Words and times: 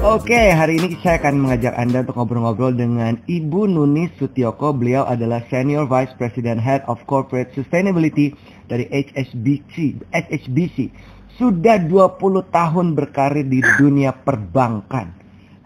Oke, 0.00 0.32
hari 0.32 0.80
ini 0.80 0.96
saya 1.04 1.20
akan 1.20 1.44
mengajak 1.44 1.76
Anda 1.76 2.00
untuk 2.00 2.16
ngobrol-ngobrol 2.16 2.72
dengan 2.72 3.20
Ibu 3.28 3.68
Nuni 3.68 4.08
Sutioko. 4.16 4.72
Beliau 4.72 5.04
adalah 5.04 5.44
Senior 5.52 5.84
Vice 5.84 6.16
President 6.16 6.56
Head 6.56 6.88
of 6.88 7.04
Corporate 7.04 7.52
Sustainability 7.52 8.32
dari 8.64 8.88
HSBC. 8.88 10.00
HSBC. 10.08 10.88
Sudah 11.36 11.76
20 11.84 12.16
tahun 12.48 12.96
berkarir 12.96 13.44
di 13.44 13.60
dunia 13.76 14.16
perbankan. 14.16 15.12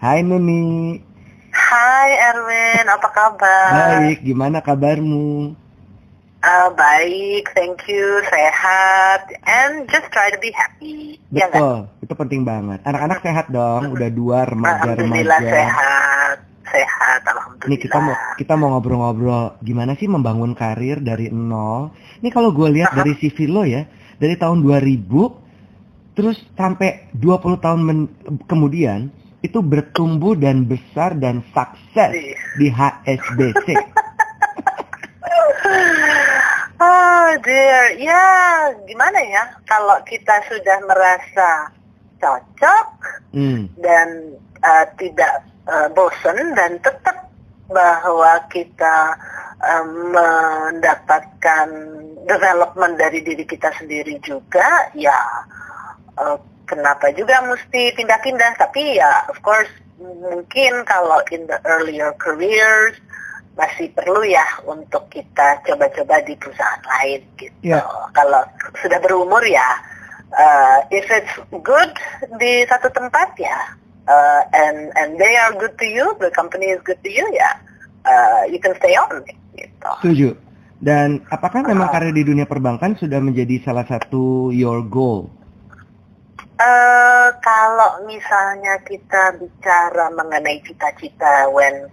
Hai 0.03 0.27
Nuni. 0.27 0.99
Hai 1.55 2.11
Erwin, 2.35 2.91
apa 2.91 3.09
kabar? 3.15 3.71
Baik, 4.03 4.27
gimana 4.27 4.59
kabarmu? 4.59 5.55
Uh, 6.45 6.69
baik, 6.77 7.49
thank 7.57 7.81
you, 7.89 8.21
sehat, 8.29 9.33
and 9.49 9.89
just 9.89 10.05
try 10.13 10.29
to 10.29 10.37
be 10.37 10.53
happy. 10.53 11.17
Ya? 11.33 11.49
Betul, 11.49 11.89
itu 12.05 12.13
penting 12.13 12.45
banget. 12.45 12.85
Anak-anak 12.85 13.19
sehat 13.19 13.47
dong, 13.49 13.91
udah 13.91 14.11
dua 14.13 14.45
Alhamdulillah 14.45 14.93
remaja-remaja. 14.93 15.41
sehat, 15.41 16.37
sehat, 16.69 17.21
alhamdulillah. 17.25 17.71
Nih 17.73 17.81
kita 17.81 17.97
mau 17.97 18.15
kita 18.37 18.53
mau 18.55 18.69
ngobrol-ngobrol 18.77 19.57
gimana 19.65 19.97
sih 19.97 20.05
membangun 20.05 20.53
karir 20.53 21.01
dari 21.01 21.33
nol. 21.33 21.97
Ini 22.21 22.29
kalau 22.29 22.53
gue 22.53 22.69
lihat 22.69 22.93
dari 22.93 23.17
CV 23.17 23.49
lo 23.49 23.65
ya, 23.65 23.89
dari 24.21 24.37
tahun 24.37 24.61
2000 24.61 26.13
terus 26.13 26.37
sampai 26.53 27.09
20 27.17 27.57
tahun 27.57 27.81
men- 27.81 28.13
kemudian 28.45 29.09
itu 29.41 29.59
bertumbuh 29.59 30.37
dan 30.37 30.65
besar 30.65 31.17
dan 31.17 31.41
sukses 31.57 32.13
Iya. 32.13 32.37
di 32.61 32.69
HSBC. 32.69 33.67
Oh 36.75 37.31
dear, 37.47 37.95
ya 38.03 38.27
gimana 38.83 39.23
ya? 39.23 39.45
Kalau 39.63 40.03
kita 40.03 40.43
sudah 40.51 40.79
merasa 40.87 41.71
cocok 42.19 42.89
Hmm. 43.35 43.67
dan 43.83 44.31
uh, 44.63 44.87
tidak 44.95 45.43
uh, 45.67 45.91
bosan 45.91 46.55
dan 46.55 46.79
tetap 46.79 47.27
bahwa 47.67 48.39
kita 48.47 49.19
um, 49.59 50.15
mendapatkan 50.15 51.67
development 52.23 52.95
dari 52.95 53.27
diri 53.27 53.43
kita 53.43 53.75
sendiri 53.75 54.23
juga, 54.23 54.87
ya 54.95 55.19
uh, 56.15 56.39
kenapa 56.71 57.11
juga 57.11 57.43
mesti 57.43 57.91
pindah-pindah? 57.99 58.55
Tapi 58.55 59.03
ya, 59.03 59.27
of 59.27 59.43
course, 59.43 59.71
mungkin 59.99 60.87
kalau 60.87 61.19
in 61.35 61.51
the 61.51 61.59
earlier 61.67 62.15
careers 62.23 62.95
masih 63.55 63.91
perlu 63.95 64.27
ya 64.27 64.45
untuk 64.67 65.07
kita 65.11 65.63
coba-coba 65.63 66.21
di 66.27 66.35
perusahaan 66.35 66.83
lain 66.83 67.23
gitu. 67.39 67.59
Ya. 67.63 67.83
Kalau 68.11 68.43
sudah 68.83 68.99
berumur 68.99 69.43
ya, 69.47 69.79
uh, 70.35 70.79
if 70.91 71.07
it's 71.11 71.35
good 71.63 71.93
di 72.39 72.67
satu 72.67 72.91
tempat 72.91 73.39
ya, 73.39 73.59
uh, 74.11 74.43
and 74.51 74.91
and 74.99 75.17
they 75.17 75.39
are 75.39 75.55
good 75.55 75.75
to 75.79 75.87
you, 75.87 76.13
the 76.19 76.31
company 76.35 76.75
is 76.75 76.83
good 76.83 76.99
to 77.07 77.11
you 77.11 77.25
ya, 77.31 77.51
uh, 78.07 78.43
you 78.51 78.59
can 78.59 78.75
stay 78.83 78.99
on 78.99 79.23
gitu. 79.55 79.91
Setuju. 80.03 80.29
Dan 80.85 81.25
apakah 81.33 81.65
memang 81.65 81.89
karir 81.89 82.13
di 82.13 82.27
dunia 82.27 82.45
perbankan 82.45 82.99
sudah 82.99 83.17
menjadi 83.23 83.63
salah 83.65 83.87
satu 83.89 84.53
your 84.53 84.85
goal? 84.85 85.33
Eh, 86.55 87.29
kalau 87.43 88.07
misalnya 88.07 88.79
kita 88.87 89.35
bicara 89.43 90.07
mengenai 90.15 90.63
cita-cita 90.63 91.51
when 91.51 91.91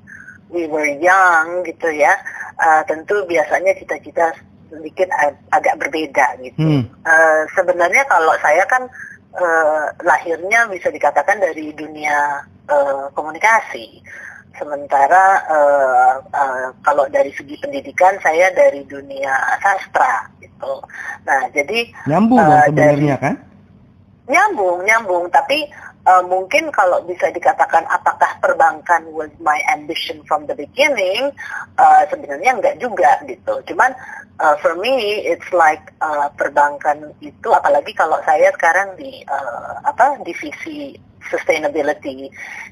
we 0.52 0.68
were 0.68 0.88
young 1.00 1.64
gitu 1.64 1.90
ya, 1.90 2.14
eh, 2.56 2.82
tentu 2.86 3.24
biasanya 3.26 3.72
cita-cita 3.76 4.36
sedikit 4.70 5.08
ag- 5.12 5.40
agak 5.52 5.76
berbeda 5.80 6.38
gitu. 6.40 6.60
Hmm. 6.60 6.84
Eh, 7.04 7.42
sebenarnya 7.52 8.04
kalau 8.06 8.32
saya 8.40 8.64
kan 8.68 8.88
eh, 9.32 9.86
lahirnya 10.04 10.68
bisa 10.68 10.88
dikatakan 10.88 11.40
dari 11.40 11.72
dunia 11.72 12.44
eh, 12.68 13.06
komunikasi. 13.12 14.04
Sementara 14.52 15.40
eh, 15.48 16.16
eh, 16.30 16.68
kalau 16.84 17.08
dari 17.08 17.32
segi 17.32 17.56
pendidikan 17.58 18.20
saya 18.20 18.52
dari 18.52 18.84
dunia 18.84 19.32
sastra 19.64 20.28
gitu. 20.44 20.84
Nah, 21.24 21.48
jadi 21.56 21.88
Nyambung 22.06 22.40
Eh, 22.44 22.68
sebenarnya 22.68 23.16
kan? 23.18 23.36
Nyambung, 24.28 24.84
nyambung. 24.86 25.26
Tapi 25.28 25.68
uh, 26.06 26.24
mungkin 26.26 26.70
kalau 26.74 27.02
bisa 27.06 27.30
dikatakan 27.30 27.86
apakah 27.90 28.38
perbankan 28.42 29.06
was 29.14 29.32
my 29.42 29.60
ambition 29.70 30.22
from 30.26 30.46
the 30.50 30.56
beginning, 30.56 31.30
uh, 31.78 32.02
sebenarnya 32.10 32.58
enggak 32.58 32.76
juga 32.82 33.22
gitu. 33.26 33.62
Cuman 33.74 33.94
uh, 34.42 34.56
for 34.62 34.78
me 34.78 35.22
it's 35.26 35.50
like 35.54 35.94
uh, 36.02 36.30
perbankan 36.38 37.14
itu, 37.22 37.50
apalagi 37.54 37.94
kalau 37.94 38.18
saya 38.26 38.50
sekarang 38.56 38.98
di 38.98 39.22
uh, 39.30 39.82
apa 39.86 40.22
divisi 40.26 40.98
sustainability, 41.30 42.28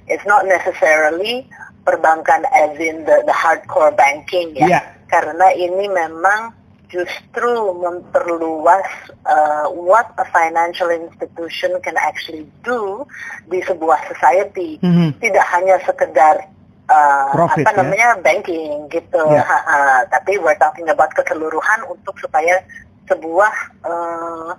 it's 0.10 0.26
not 0.26 0.44
necessarily 0.44 1.46
perbankan 1.86 2.44
as 2.52 2.76
in 2.78 3.06
the, 3.06 3.24
the 3.26 3.36
hardcore 3.36 3.94
banking 3.94 4.54
ya. 4.58 4.68
Iya. 4.68 4.82
Karena 5.10 5.50
ini 5.58 5.90
memang 5.90 6.54
justru 6.90 7.54
memperluas 7.78 8.90
uh, 9.30 9.70
what 9.70 10.10
a 10.18 10.26
financial 10.34 10.90
institution 10.90 11.78
can 11.86 11.94
actually 12.02 12.50
do 12.66 13.06
di 13.48 13.62
sebuah 13.62 14.02
society. 14.10 14.82
Mhm. 14.82 15.22
Tidak 15.22 15.46
hanya 15.54 15.78
sekedar 15.86 16.50
uh, 16.90 17.30
Profit, 17.32 17.64
apa 17.64 17.72
ya? 17.72 17.78
namanya 17.78 18.10
banking 18.26 18.90
gitu, 18.90 19.22
Ya. 19.30 19.46
Ha, 19.46 19.60
ha. 19.62 19.80
tapi 20.10 20.42
we're 20.42 20.58
talking 20.58 20.90
about 20.90 21.14
keseluruhan 21.14 21.86
untuk 21.86 22.18
supaya 22.18 22.66
sebuah 23.06 23.54
uh, 23.86 24.52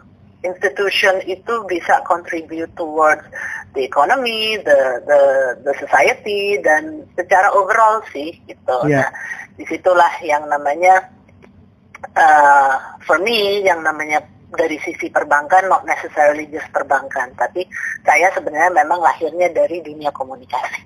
institution 0.47 1.21
itu 1.29 1.67
bisa 1.69 2.01
contribute 2.09 2.71
towards 2.79 3.23
the 3.77 3.85
economy, 3.85 4.57
the 4.63 5.03
the 5.05 5.21
the 5.67 5.75
society 5.79 6.59
dan 6.63 7.05
secara 7.15 7.51
overall 7.53 8.01
sih 8.11 8.35
gitu. 8.49 8.77
Ya. 8.89 9.07
Nah, 9.07 9.11
di 9.61 9.65
situlah 9.69 10.11
yang 10.25 10.49
namanya 10.49 11.13
uh, 12.17 12.75
for 13.05 13.19
me 13.21 13.63
yang 13.65 13.83
namanya 13.85 14.25
dari 14.51 14.83
sisi 14.83 15.11
perbankan 15.11 15.71
not 15.71 15.87
necessarily 15.87 16.47
just 16.51 16.67
perbankan 16.75 17.31
tapi 17.39 17.63
saya 18.03 18.31
sebenarnya 18.35 18.83
memang 18.83 18.99
lahirnya 18.99 19.47
dari 19.55 19.79
dunia 19.83 20.11
komunikasi. 20.11 20.83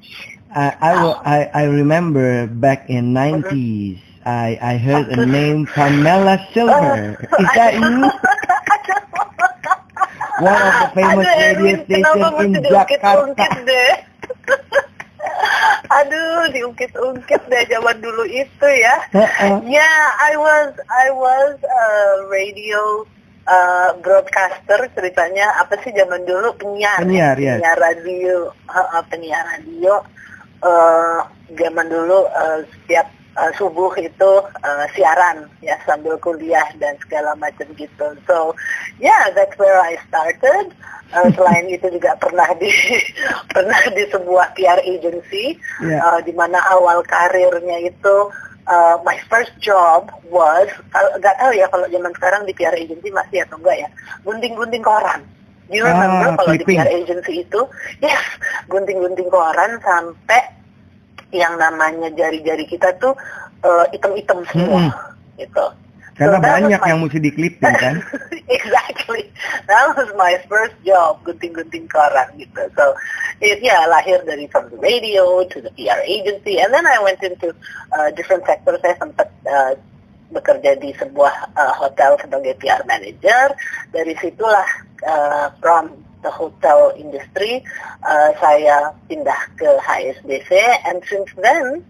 I 0.54 0.70
I, 0.78 0.92
will, 1.02 1.18
I 1.24 1.38
I 1.50 1.64
remember 1.66 2.46
back 2.46 2.86
in 2.86 3.16
90s 3.16 3.98
I 4.24 4.56
I 4.60 4.74
heard 4.80 5.12
a 5.12 5.26
name 5.26 5.66
Pamela 5.68 6.40
Silver. 6.52 7.18
Is 7.42 7.50
that 7.56 7.74
you? 7.76 7.82
One 10.34 10.58
of 10.58 10.74
the 10.74 10.88
famous 10.98 11.26
radio 11.30 11.62
Erwin, 11.62 11.84
station 11.86 12.10
kenapa 12.10 12.42
in 12.42 12.52
Jakarta. 12.64 13.54
Aduh, 16.02 16.50
diungkit-ungkit 16.52 17.42
deh 17.48 17.64
zaman 17.70 17.96
dulu 18.00 18.24
itu 18.26 18.66
ya. 18.68 18.96
Uh-uh. 19.12 19.62
Yeah, 19.64 20.04
I 20.20 20.32
was 20.36 20.72
I 20.90 21.06
was 21.12 21.56
a 21.62 21.86
radio 22.28 23.04
uh, 23.48 23.96
broadcaster 24.00 24.88
ceritanya 24.96 25.52
apa 25.60 25.76
sih 25.84 25.92
zaman 25.92 26.24
dulu 26.24 26.56
penyiar 26.56 27.04
Penyiar, 27.04 27.36
ya. 27.36 27.60
penyiar 27.60 27.78
radio 27.78 28.50
uh, 28.68 29.02
penyiar 29.08 29.44
radio 29.44 30.00
uh, 30.64 31.20
zaman 31.54 31.86
dulu 31.88 32.24
uh, 32.32 32.64
setiap 32.64 33.08
uh, 33.36 33.50
subuh 33.54 33.92
itu 33.98 34.30
uh, 34.42 34.86
siaran 34.94 35.46
ya 35.60 35.74
sambil 35.84 36.16
kuliah 36.18 36.66
dan 36.78 36.94
segala 37.02 37.34
macam 37.36 37.66
gitu 37.74 38.06
so 38.26 38.52
yeah 38.98 39.30
that's 39.34 39.54
where 39.58 39.78
I 39.80 39.96
started 40.08 40.72
Uh, 41.14 41.30
selain 41.36 41.70
itu 41.70 41.84
juga 41.94 42.16
pernah 42.18 42.48
di 42.58 42.66
pernah 43.54 43.78
di 43.94 44.02
sebuah 44.10 44.50
PR 44.56 44.82
agency 44.82 45.54
Yeah. 45.78 46.00
uh, 46.02 46.18
di 46.24 46.32
mana 46.34 46.58
awal 46.74 47.06
karirnya 47.06 47.86
itu 47.86 48.16
uh, 48.66 48.96
my 49.06 49.14
first 49.30 49.54
job 49.62 50.10
was 50.26 50.66
nggak 50.90 51.36
tahu 51.38 51.52
ya 51.54 51.70
kalau 51.70 51.86
zaman 51.86 52.10
sekarang 52.18 52.42
di 52.48 52.56
PR 52.56 52.74
agency 52.74 53.14
masih 53.14 53.46
atau 53.46 53.60
enggak 53.62 53.86
ya 53.86 53.88
gunting-gunting 54.26 54.82
koran. 54.82 55.22
You 55.70 55.86
Ah, 55.86 55.92
remember 55.92 56.34
kalau 56.34 56.56
di. 56.58 56.64
PR 56.66 56.88
agency 56.90 57.46
itu 57.46 57.60
yes 58.02 58.24
gunting-gunting 58.66 59.28
koran 59.30 59.78
sampai 59.86 60.42
yang 61.34 61.58
namanya 61.58 62.08
jari-jari 62.14 62.64
kita 62.70 62.94
tuh 63.02 63.12
uh, 63.66 63.84
item-item 63.90 64.46
semua 64.48 64.94
gitu. 65.34 65.66
Karena 66.14 66.38
So 66.38 66.46
banyak 66.46 66.78
my 66.78 66.88
yang 66.94 66.98
mesti 67.02 67.18
diklipin 67.18 67.74
kan. 67.74 67.98
exactly. 68.56 69.26
That 69.66 69.98
was 69.98 70.14
my 70.14 70.38
first 70.46 70.78
job, 70.86 71.18
gunting-gunting 71.26 71.90
koran 71.90 72.38
gitu. 72.38 72.70
So, 72.78 72.94
it, 73.42 73.58
ya 73.58 73.82
lahir 73.90 74.22
dari 74.22 74.46
from 74.46 74.70
the 74.70 74.78
radio 74.78 75.42
to 75.42 75.58
the 75.58 75.74
PR 75.74 76.06
agency, 76.06 76.62
and 76.62 76.70
then 76.70 76.86
I 76.86 77.02
went 77.02 77.18
into 77.18 77.50
uh, 77.90 78.14
different 78.14 78.46
sectors. 78.46 78.78
Saya 78.78 78.94
sempat 78.94 79.26
uh, 79.42 79.74
bekerja 80.30 80.78
di 80.78 80.94
sebuah 80.94 81.50
uh, 81.58 81.74
hotel 81.82 82.14
sebagai 82.22 82.54
PR 82.62 82.86
manager. 82.86 83.58
Dari 83.90 84.14
situlah 84.22 84.68
uh, 85.02 85.50
from 85.58 86.03
the 86.24 86.32
hotel 86.32 86.96
industry, 86.96 87.60
uh, 88.00 88.32
saya 88.40 88.96
pindah 89.06 89.40
ke 89.54 89.68
HSBC, 89.78 90.50
and 90.88 91.04
since 91.04 91.28
then 91.38 91.84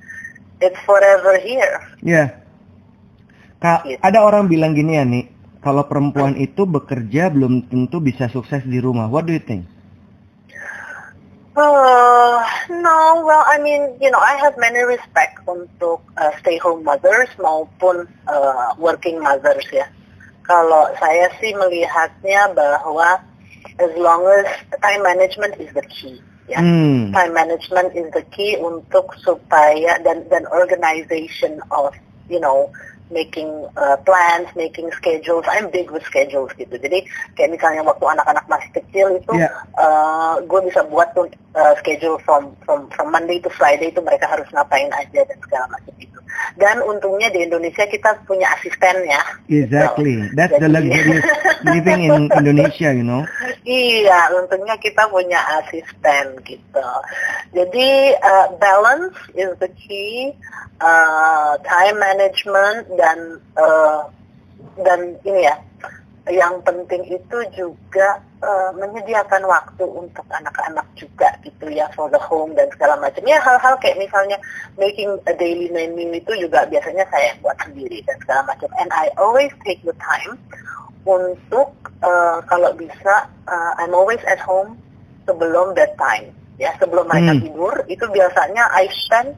it's 0.59 0.79
forever 0.83 1.39
here. 1.39 1.79
Ya. 2.03 2.35
Ka- 3.63 3.87
Gitu. 3.87 3.97
ada 4.03 4.19
orang 4.21 4.51
bilang 4.51 4.75
gini 4.75 4.99
ya 4.99 5.07
nih, 5.07 5.25
kalau 5.63 5.87
perempuan 5.89 6.37
itu 6.37 6.67
bekerja 6.67 7.33
belum 7.33 7.71
tentu 7.71 8.03
bisa 8.03 8.29
sukses 8.29 8.61
di 8.67 8.83
rumah. 8.83 9.09
What 9.09 9.25
do 9.25 9.33
you 9.33 9.41
think? 9.41 9.65
Uh, 11.55 12.43
no, 12.83 13.23
well, 13.23 13.47
I 13.47 13.63
mean, 13.63 13.95
you 14.03 14.11
know, 14.11 14.19
I 14.19 14.35
have 14.43 14.59
many 14.59 14.83
respect 14.83 15.39
untuk 15.47 16.03
uh, 16.19 16.35
stay-home 16.43 16.83
mothers 16.83 17.31
maupun 17.39 18.11
uh, 18.27 18.75
working 18.75 19.23
mothers 19.23 19.63
ya. 19.71 19.87
Kalau 20.43 20.91
saya 20.99 21.31
sih 21.39 21.55
melihatnya 21.55 22.51
bahwa 22.53 23.23
as 23.79 23.91
long 23.97 24.27
as 24.27 24.47
time 24.83 25.03
management 25.03 25.61
is 25.61 25.73
the 25.75 25.83
key, 25.83 26.21
ya. 26.49 26.61
Hmm. 26.61 27.13
Time 27.13 27.35
management 27.35 27.97
is 27.97 28.11
the 28.13 28.23
key 28.31 28.57
untuk 28.59 29.15
supaya 29.23 29.99
dan 30.03 30.29
dan 30.29 30.47
organization 30.51 31.61
of, 31.71 31.95
you 32.29 32.41
know, 32.41 32.71
making 33.13 33.69
uh, 33.77 33.97
plans, 34.01 34.49
making 34.57 34.89
schedules. 34.97 35.45
I'm 35.49 35.69
big 35.71 35.91
with 35.93 36.05
schedules 36.09 36.51
gitu. 36.57 36.77
Jadi 36.81 37.05
kayak 37.37 37.53
misalnya 37.53 37.85
waktu 37.85 38.05
anak-anak 38.05 38.45
masih 38.49 38.71
kecil 38.73 39.07
itu, 39.21 39.33
Yeah. 39.37 39.53
uh, 39.77 40.41
gue 40.41 40.61
bisa 40.69 40.81
buat 40.89 41.13
tuh 41.13 41.29
uh, 41.53 41.75
schedule 41.81 42.17
from 42.25 42.57
from 42.65 42.89
from 42.95 43.13
Monday 43.13 43.41
to 43.45 43.51
Friday 43.53 43.93
itu 43.93 44.01
mereka 44.01 44.31
harus 44.31 44.49
ngapain 44.55 44.89
aja 44.95 45.21
dan 45.27 45.39
segala 45.45 45.69
macam 45.69 45.95
itu. 46.01 46.17
Dan 46.59 46.83
untungnya 46.83 47.31
di 47.31 47.47
Indonesia 47.47 47.87
kita 47.87 48.19
punya 48.27 48.51
asisten 48.59 49.07
ya. 49.07 49.23
Exactly. 49.47 50.31
That's 50.35 50.55
the 50.59 50.67
Jadi- 50.67 50.75
luxurious 50.91 51.27
living 51.75 52.01
in 52.07 52.15
Indonesia, 52.31 52.91
you 52.91 53.07
know. 53.07 53.23
Iya, 53.65 54.35
untungnya 54.35 54.75
kita 54.79 55.07
punya 55.09 55.41
asisten 55.63 56.37
gitu. 56.43 56.89
Jadi 57.55 58.19
uh, 58.19 58.47
balance 58.59 59.15
is 59.35 59.51
the 59.63 59.71
key, 59.79 60.35
uh, 60.83 61.55
time 61.63 61.97
management 62.03 62.91
dan 62.97 63.19
uh, 63.59 64.09
dan 64.81 65.15
ini 65.23 65.47
ya, 65.47 65.57
yang 66.31 66.57
penting 66.65 67.05
itu 67.05 67.39
juga 67.53 68.17
uh, 68.41 68.73
menyediakan 68.81 69.45
waktu 69.45 69.85
untuk 69.85 70.25
anak-anak 70.33 70.87
juga 70.97 71.29
gitu 71.45 71.69
ya 71.69 71.85
for 71.93 72.09
the 72.09 72.21
home 72.21 72.57
dan 72.57 72.67
segala 72.73 72.97
macam. 72.97 73.21
Ya 73.29 73.39
hal-hal 73.45 73.77
kayak 73.85 74.01
misalnya 74.01 74.41
making 74.81 75.21
a 75.29 75.35
daily 75.37 75.69
menu 75.69 76.17
itu 76.17 76.33
juga 76.41 76.65
biasanya 76.65 77.05
saya 77.13 77.37
buat 77.45 77.57
sendiri 77.61 78.01
dan 78.09 78.17
segala 78.25 78.43
macam. 78.49 78.71
And 78.81 78.89
I 78.97 79.13
always 79.21 79.53
take 79.69 79.85
the 79.85 79.97
time 80.01 80.41
untuk 81.05 81.77
uh, 82.01 82.41
kalau 82.49 82.73
bisa 82.73 83.29
uh, 83.45 83.73
I'm 83.77 83.93
always 83.93 84.25
at 84.25 84.41
home 84.41 84.81
sebelum 85.29 85.77
bedtime 85.77 86.33
ya 86.57 86.71
sebelum 86.79 87.11
mereka 87.11 87.35
Hmm. 87.35 87.43
tidur 87.43 87.75
itu 87.91 88.05
biasanya 88.09 88.65
I 88.73 88.89
spend 88.93 89.35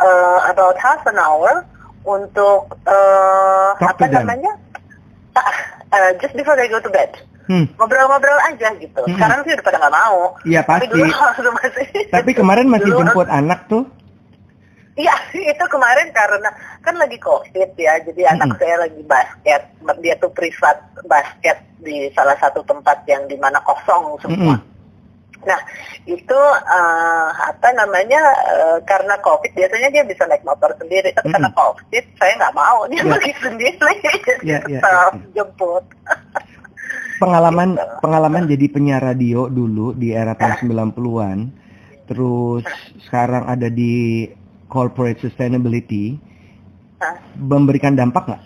uh, 0.00 0.40
about 0.50 0.76
half 0.76 1.04
an 1.06 1.16
hour 1.16 1.64
untuk 2.06 2.62
uh, 2.84 3.70
Talk 3.76 3.92
apa 3.92 4.06
them. 4.06 4.22
namanya 4.22 4.52
uh, 5.34 6.10
just 6.16 6.32
before 6.32 6.54
they 6.54 6.66
go 6.66 6.78
to 6.78 6.88
bed 6.88 7.10
Hmm. 7.46 7.62
ngobrol-ngobrol 7.76 8.34
aja 8.44 8.74
gitu 8.74 8.98
Hmm. 9.00 9.14
sekarang 9.14 9.38
sih 9.40 9.54
udah 9.54 9.62
pada 9.62 9.78
nggak 9.78 9.94
mau 9.96 10.34
Iya 10.42 10.60
tapi 10.62 10.82
pasti. 10.82 10.90
dulu 10.92 11.14
waktu 11.22 11.50
masih 11.52 11.86
Tapi 12.08 12.30
kemarin 12.32 12.66
masih 12.66 12.86
dulu- 12.88 12.98
jemput 13.04 13.28
anak 13.28 13.60
tuh. 13.66 13.86
Iya, 14.96 15.14
itu 15.52 15.64
kemarin 15.68 16.10
karena 16.10 16.50
kan 16.80 16.96
lagi 16.96 17.14
covid 17.18 17.70
ya, 17.76 18.00
jadi 18.00 18.32
anak 18.32 18.50
Mm-mm. 18.50 18.58
saya 18.58 18.76
lagi 18.80 18.98
basket. 19.04 19.62
Dia 20.00 20.14
tuh 20.16 20.32
privat 20.32 20.74
basket 21.04 21.54
di 21.78 22.10
salah 22.10 22.34
satu 22.34 22.64
tempat 22.64 23.04
yang 23.04 23.28
di 23.28 23.36
mana 23.36 23.60
kosong 23.60 24.18
semua. 24.18 24.56
Mm-mm. 24.56 24.75
Nah, 25.46 25.60
itu 26.04 26.40
eh, 26.66 27.28
apa 27.30 27.68
namanya 27.72 28.18
eh, 28.50 28.78
karena 28.82 29.14
covid 29.22 29.54
biasanya 29.54 29.88
dia 29.94 30.02
bisa 30.02 30.26
naik 30.26 30.42
motor 30.42 30.74
sendiri, 30.74 31.14
tapi 31.14 31.30
karena 31.30 31.48
Mm-mm. 31.48 31.62
covid 31.62 32.04
saya 32.18 32.32
nggak 32.34 32.56
mau 32.58 32.78
dia 32.90 33.00
Iya. 33.00 33.12
pergi 33.14 33.32
sendiri, 33.38 33.92
iya, 34.42 34.58
tetap 34.66 35.12
iya. 35.14 35.30
jemput. 35.32 35.84
Pengalaman 37.16 37.80
Gitu. 37.80 37.94
pengalaman 38.04 38.42
jadi 38.44 38.66
penyiar 38.68 39.00
radio 39.00 39.48
dulu 39.48 39.96
di 39.96 40.12
era 40.12 40.36
tahun 40.36 40.68
90-an. 40.68 41.38
Terus 42.06 42.62
sekarang 43.08 43.48
ada 43.48 43.66
di 43.66 44.26
corporate 44.68 45.24
sustainability. 45.24 46.18
Nah, 47.00 47.14
Memberikan 47.36 47.96
dampak 47.96 48.28
nggak? 48.28 48.42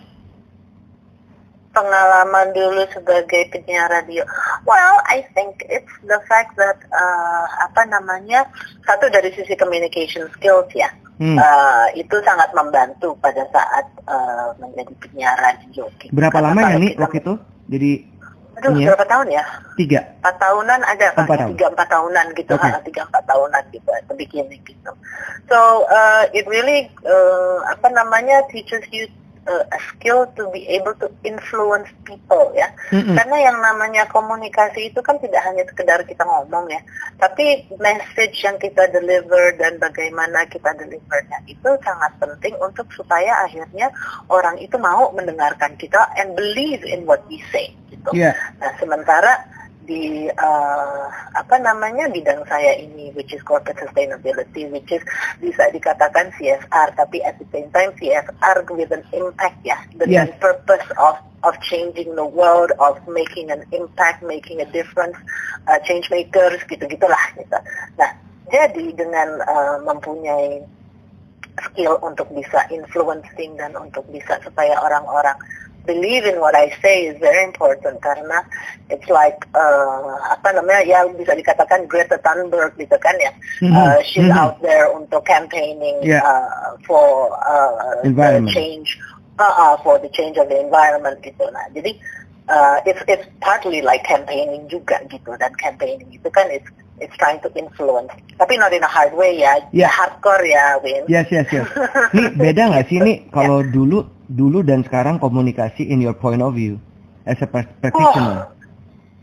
Pengalaman 1.71 2.51
dulu 2.51 2.83
sebagai 2.91 3.47
penyiar 3.51 3.87
radio. 3.89 4.23
Well, 4.63 5.01
I 5.07 5.23
think 5.33 5.63
it's 5.67 5.91
the 6.03 6.19
fact 6.27 6.55
that 6.59 6.79
uh, 6.91 7.45
apa 7.67 7.87
namanya 7.87 8.47
satu 8.85 9.07
dari 9.09 9.31
sisi 9.31 9.55
communication 9.55 10.27
skills 10.37 10.71
ya, 10.75 10.91
Hmm. 11.21 11.37
uh, 11.37 11.85
itu 11.93 12.17
sangat 12.25 12.49
membantu 12.57 13.13
pada 13.21 13.45
saat 13.53 13.85
uh, 14.09 14.57
menjadi 14.57 14.89
penyiar 15.05 15.37
radio. 15.37 15.85
gitu. 16.01 16.09
Berapa 16.09 16.41
Karena 16.41 16.49
lama 16.49 16.61
ya 16.65 16.77
nih 16.81 16.91
waktu 16.97 17.17
itu? 17.21 17.33
Jadi 17.69 17.91
Aduh, 18.57 18.73
penyiar? 18.73 18.87
berapa 18.89 19.05
tahun 19.05 19.27
ya? 19.29 19.43
tiga. 19.77 19.99
Empat 20.17 20.35
tahunan 20.41 20.79
ada 20.81 21.07
Oh, 21.13 21.21
empat 21.21 21.29
kan? 21.29 21.39
tahun. 21.45 21.51
Tiga 21.53 21.65
empat 21.77 21.87
tahunan 21.93 22.25
gitu, 22.33 22.53
Oke. 22.57 22.65
ha, 22.73 22.79
tiga 22.81 23.01
empat 23.05 23.23
tahunan 23.29 23.63
gitu 23.69 23.89
beginning 24.17 24.61
gitu. 24.65 24.91
So 25.49 25.85
uh, 25.89 26.23
it 26.31 26.45
really 26.49 26.87
uh, 27.05 27.57
apa 27.69 27.89
namanya 27.93 28.45
teaches 28.49 28.85
you 28.93 29.05
uh, 29.47 29.65
a 29.69 29.79
skill 29.93 30.27
to 30.37 30.49
be 30.53 30.67
able 30.69 30.93
to 30.97 31.09
influence 31.23 31.89
people 32.05 32.51
ya. 32.53 32.69
Mm-mm. 32.93 33.15
Karena 33.17 33.37
yang 33.51 33.57
namanya 33.61 34.03
komunikasi 34.09 34.93
itu 34.93 34.99
kan 35.01 35.17
tidak 35.17 35.41
hanya 35.45 35.63
sekedar 35.65 36.01
kita 36.05 36.21
ngomong 36.25 36.69
ya, 36.69 36.81
tapi 37.17 37.65
message 37.79 38.43
yang 38.43 38.57
kita 38.61 38.89
deliver 38.91 39.55
dan 39.57 39.81
bagaimana 39.81 40.45
kita 40.49 40.73
delivernya 40.77 41.41
itu 41.47 41.69
sangat 41.81 42.11
penting 42.21 42.57
untuk 42.61 42.89
supaya 42.93 43.45
akhirnya 43.45 43.89
orang 44.29 44.59
itu 44.61 44.75
mau 44.77 45.09
mendengarkan 45.15 45.77
kita 45.77 46.11
and 46.19 46.33
believe 46.37 46.83
in 46.85 47.05
what 47.07 47.23
we 47.31 47.41
say 47.49 47.73
gitu. 47.89 48.09
Iya. 48.13 48.33
Nah, 48.59 48.71
sementara 48.77 49.60
di 49.85 50.29
uh, 50.29 51.05
apa 51.33 51.55
namanya 51.57 52.05
bidang 52.11 52.45
saya 52.45 52.77
ini 52.77 53.09
which 53.17 53.33
is 53.33 53.41
corporate 53.41 53.81
sustainability 53.81 54.69
which 54.69 54.89
is 54.93 55.01
bisa 55.41 55.67
dikatakan 55.73 56.29
CSR 56.37 56.93
tapi 56.93 57.19
at 57.25 57.35
the 57.41 57.47
same 57.49 57.67
time 57.73 57.89
CSR 57.97 58.57
with 58.73 58.93
an 58.93 59.03
impact 59.11 59.57
ya 59.65 59.77
dengan 59.97 60.29
Yes. 60.29 60.37
purpose 60.37 60.85
of 61.01 61.17
of 61.41 61.57
changing 61.65 62.13
the 62.13 62.25
world 62.25 62.69
of 62.77 63.01
making 63.09 63.49
an 63.49 63.65
impact 63.73 64.21
making 64.21 64.61
a 64.61 64.67
difference 64.69 65.17
uh, 65.65 65.79
change 65.81 66.05
makers 66.13 66.61
gitu 66.69 66.85
gitulah 66.85 67.23
gitu. 67.33 67.57
Nah, 67.97 68.11
jadi 68.53 68.85
dengan 68.93 69.41
uh, 69.41 69.77
mempunyai 69.81 70.61
skill 71.69 71.99
untuk 72.01 72.29
bisa 72.31 72.63
influencing 72.71 73.57
dan 73.59 73.75
untuk 73.75 74.05
bisa 74.09 74.39
supaya 74.45 74.77
orang-orang 74.79 75.35
believe 75.85 76.25
in 76.25 76.37
what 76.39 76.53
I 76.55 76.69
say 76.81 77.09
is 77.09 77.17
very 77.17 77.43
important 77.43 78.01
karena 78.01 78.45
it's 78.89 79.07
like 79.09 79.37
uh, 79.57 80.13
apa 80.29 80.53
namanya 80.53 80.81
ya 80.85 80.99
bisa 81.09 81.33
dikatakan 81.33 81.89
Greta 81.89 82.21
Thunberg 82.21 82.77
gitu 82.77 82.97
kan 83.01 83.15
ya 83.17 83.31
Mhm, 83.61 83.73
Uh, 83.73 83.97
she's 84.05 84.29
mhm. 84.29 84.37
out 84.37 84.57
there 84.61 84.89
untuk 84.91 85.25
campaigning 85.25 85.97
Yeah. 86.05 86.21
uh, 86.21 86.77
for 86.85 87.29
uh, 87.41 88.01
the 88.05 88.45
change 88.49 88.97
uh, 89.37 89.45
uh, 89.45 89.75
for 89.81 89.97
the 89.97 90.09
change 90.13 90.37
of 90.37 90.49
the 90.49 90.57
environment 90.59 91.17
gitu 91.21 91.45
nah 91.49 91.65
jadi 91.73 91.97
uh, 92.49 92.77
it's 92.85 93.01
it's 93.09 93.25
partly 93.41 93.81
like 93.81 94.03
campaigning 94.05 94.65
juga 94.69 95.01
gitu 95.09 95.33
dan 95.37 95.53
campaigning 95.57 96.09
itu 96.13 96.29
kan 96.29 96.45
it's 96.53 96.67
it's 97.01 97.13
trying 97.17 97.41
to 97.41 97.49
influence 97.57 98.13
tapi 98.37 98.57
not 98.61 98.69
in 98.69 98.85
a 98.85 98.91
hard 98.91 99.13
way 99.17 99.33
ya 99.33 99.57
Yeah. 99.73 99.89
hardcore 99.89 100.45
ya 100.45 100.77
Win 100.85 101.09
Yes, 101.09 101.25
yes, 101.33 101.49
yes. 101.49 101.65
Nih 102.15 102.29
beda 102.37 102.69
nggak 102.69 102.85
sih 102.89 103.01
nih 103.01 103.17
kalau 103.33 103.65
dulu 103.65 104.05
dulu 104.31 104.61
dan 104.61 104.81
sekarang 104.81 105.17
komunikasi 105.17 105.83
in 105.83 105.99
your 105.99 106.13
point 106.13 106.39
of 106.39 106.53
view 106.53 106.79
as 107.23 107.37
a 107.37 107.47
prac- 107.47 107.71
practitioner? 107.79 108.47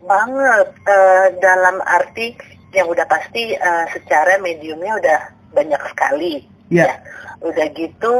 banget 0.00 0.68
Eh, 0.84 1.26
dalam 1.38 1.80
arti 1.82 2.32
yang 2.70 2.86
udah 2.86 3.04
pasti 3.04 3.52
eh, 3.52 3.84
secara 3.90 4.36
mediumnya 4.38 4.96
udah 4.96 5.20
banyak 5.50 5.80
sekali 5.86 6.44
Iya. 6.68 6.84
ya 6.84 6.92
udah 7.40 7.66
gitu 7.72 8.12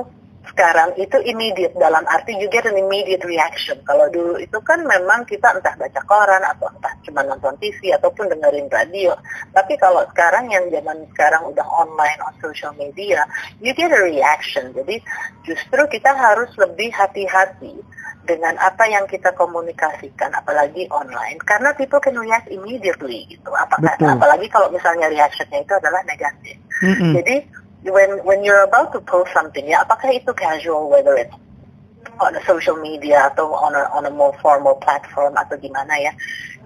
sekarang 0.53 0.97
itu 0.97 1.17
immediate 1.25 1.75
dalam 1.77 2.05
arti 2.09 2.37
you 2.37 2.49
get 2.53 2.65
an 2.65 2.77
immediate 2.77 3.25
reaction. 3.25 3.79
Kalau 3.85 4.09
dulu 4.09 4.37
itu 4.41 4.59
kan 4.65 4.83
memang 4.85 5.25
kita 5.29 5.55
entah 5.55 5.75
baca 5.77 6.01
koran 6.05 6.43
atau 6.45 6.69
entah 6.73 6.95
cuma 7.05 7.25
nonton 7.25 7.55
TV 7.61 7.93
ataupun 7.95 8.29
dengerin 8.33 8.69
radio. 8.69 9.13
Tapi 9.53 9.75
kalau 9.77 10.05
sekarang 10.13 10.53
yang 10.53 10.67
zaman 10.69 11.05
sekarang 11.15 11.49
udah 11.53 11.67
online 11.67 12.21
on 12.25 12.35
social 12.41 12.73
media 12.77 13.25
you 13.61 13.73
get 13.73 13.93
a 13.93 14.01
reaction. 14.01 14.73
Jadi 14.73 15.01
justru 15.45 15.83
kita 15.89 16.13
harus 16.13 16.49
lebih 16.57 16.93
hati-hati 16.93 17.77
dengan 18.29 18.61
apa 18.61 18.85
yang 18.85 19.09
kita 19.09 19.33
komunikasikan 19.33 20.37
apalagi 20.37 20.85
online. 20.93 21.41
Karena 21.45 21.73
people 21.73 22.01
can 22.01 22.21
react 22.21 22.53
immediately 22.53 23.25
gitu. 23.33 23.49
Apakah 23.57 23.97
Betul. 23.97 24.13
apalagi 24.13 24.47
kalau 24.53 24.69
misalnya 24.69 25.09
reactionnya 25.09 25.65
itu 25.65 25.73
adalah 25.73 26.05
negatif. 26.05 26.57
Mm-mm. 26.79 27.11
jadi 27.19 27.43
when 27.85 28.23
when 28.27 28.43
you're 28.43 28.65
about 28.67 28.91
to 28.93 29.01
post 29.03 29.31
something 29.31 29.67
ya 29.67 29.87
apakah 29.87 30.11
itu 30.11 30.31
casual 30.35 30.91
whether 30.91 31.15
it's 31.15 31.35
on 32.19 32.35
a 32.35 32.43
social 32.43 32.75
media 32.79 33.31
atau 33.31 33.55
on 33.55 33.75
a 33.75 33.87
on 33.95 34.07
a 34.07 34.13
more 34.13 34.35
formal 34.43 34.75
platform 34.83 35.35
atau 35.39 35.55
gimana 35.59 35.95
ya 35.99 36.13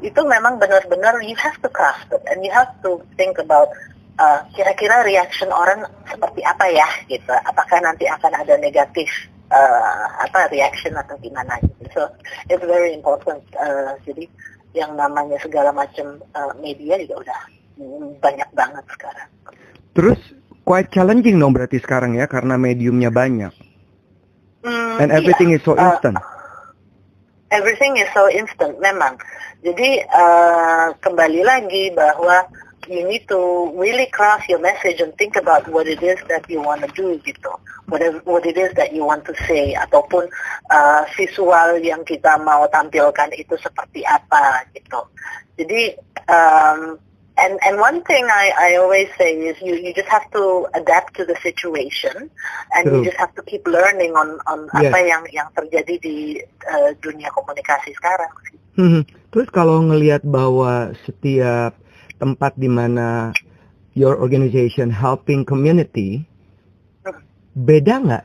itu 0.00 0.19
memang 0.25 0.57
benar-benar 0.57 1.21
you 1.21 1.37
have 1.37 1.57
to 1.61 1.69
craft 1.69 2.09
it 2.11 2.23
and 2.33 2.40
you 2.40 2.50
have 2.50 2.73
to 2.81 3.00
think 3.21 3.37
about 3.37 3.69
uh, 4.16 4.40
kira-kira 4.57 5.04
reaction 5.04 5.52
orang 5.52 5.85
seperti 6.09 6.40
apa 6.42 6.66
ya 6.73 6.88
gitu 7.07 7.33
apakah 7.45 7.78
nanti 7.85 8.09
akan 8.09 8.33
ada 8.33 8.57
negatif 8.57 9.09
uh, 9.52 10.07
apa 10.25 10.49
reaction 10.49 10.97
atau 10.97 11.14
gimana 11.21 11.61
gitu 11.61 11.85
so 11.92 12.02
it's 12.49 12.64
very 12.64 12.97
important 12.97 13.45
uh, 13.61 13.92
jadi 14.09 14.25
yang 14.73 14.97
namanya 14.97 15.37
segala 15.45 15.69
macam 15.69 16.16
uh, 16.33 16.52
media 16.57 16.97
juga 17.04 17.28
udah 17.28 17.40
banyak 18.21 18.50
banget 18.57 18.85
sekarang. 18.88 19.28
Terus 19.92 20.21
quite 20.62 20.88
challenging 20.90 21.38
dong 21.38 21.52
berarti 21.52 21.78
sekarang 21.78 22.14
ya 22.14 22.26
karena 22.26 22.54
mediumnya 22.57 23.11
banyak. 23.11 23.52
Hmm, 24.62 25.02
And 25.02 25.11
everything 25.11 25.50
iya. 25.50 25.59
is 25.59 25.62
so 25.66 25.75
Uh, 25.75 25.90
instant. 25.90 26.16
everything 27.50 27.99
is 27.99 28.09
so 28.14 28.31
instant 28.31 28.78
memang. 28.78 29.19
Jadi 29.62 30.02
uh, 30.07 30.95
kembali 30.99 31.42
lagi 31.45 31.90
bahwa 31.95 32.47
you 32.90 33.07
need 33.07 33.23
to 33.31 33.71
really 33.78 34.11
craft 34.11 34.50
your 34.50 34.59
message 34.59 34.99
and 34.99 35.14
think 35.14 35.38
about 35.38 35.62
what 35.71 35.87
it 35.87 36.02
is 36.02 36.19
that 36.26 36.42
you 36.50 36.59
want 36.59 36.83
to 36.83 36.90
do 36.97 37.14
gitu. 37.23 37.52
Whatever 37.87 38.19
what 38.26 38.42
it 38.47 38.57
is 38.59 38.75
that 38.75 38.90
you 38.90 39.04
want 39.07 39.23
to 39.26 39.35
say 39.47 39.75
ataupun 39.76 40.26
uh, 40.71 41.02
visual 41.14 41.78
yang 41.78 42.02
kita 42.02 42.38
mau 42.42 42.66
tampilkan 42.71 43.31
itu 43.38 43.54
seperti 43.59 44.02
apa 44.02 44.66
gitu. 44.75 44.99
Jadi 45.59 45.95
um, 46.26 46.97
and 47.43 47.59
and 47.67 47.75
one 47.83 48.07
thing 48.07 48.25
I, 48.31 48.55
I 48.55 48.69
always 48.79 49.11
say 49.19 49.35
is 49.35 49.59
you 49.59 49.75
you 49.75 49.91
just 49.91 50.09
have 50.09 50.31
to 50.31 50.71
adapt 50.79 51.19
to 51.19 51.27
the 51.27 51.35
situation 51.43 52.31
and 52.75 52.83
True. 52.87 53.03
you 53.03 53.11
just 53.11 53.19
have 53.19 53.35
to 53.35 53.43
keep 53.43 53.67
learning 53.67 54.15
on 54.15 54.39
on 54.47 54.71
Yes. 54.79 54.95
apa 54.95 54.99
yang 55.03 55.23
yang 55.35 55.49
terjadi 55.51 55.95
di 55.99 56.17
uh, 56.71 56.95
dunia 57.03 57.29
komunikasi 57.35 57.91
sekarang. 57.99 58.31
Hmm. 58.79 59.03
Terus 59.35 59.51
kalau 59.51 59.83
ngelihat 59.83 60.23
bahwa 60.23 60.95
setiap 61.05 61.77
tempat 62.23 62.55
di 62.55 62.71
mana 62.71 63.35
your 63.99 64.17
organization 64.17 64.89
helping 64.95 65.43
community, 65.43 66.25
beda 67.59 67.95
nggak 68.01 68.25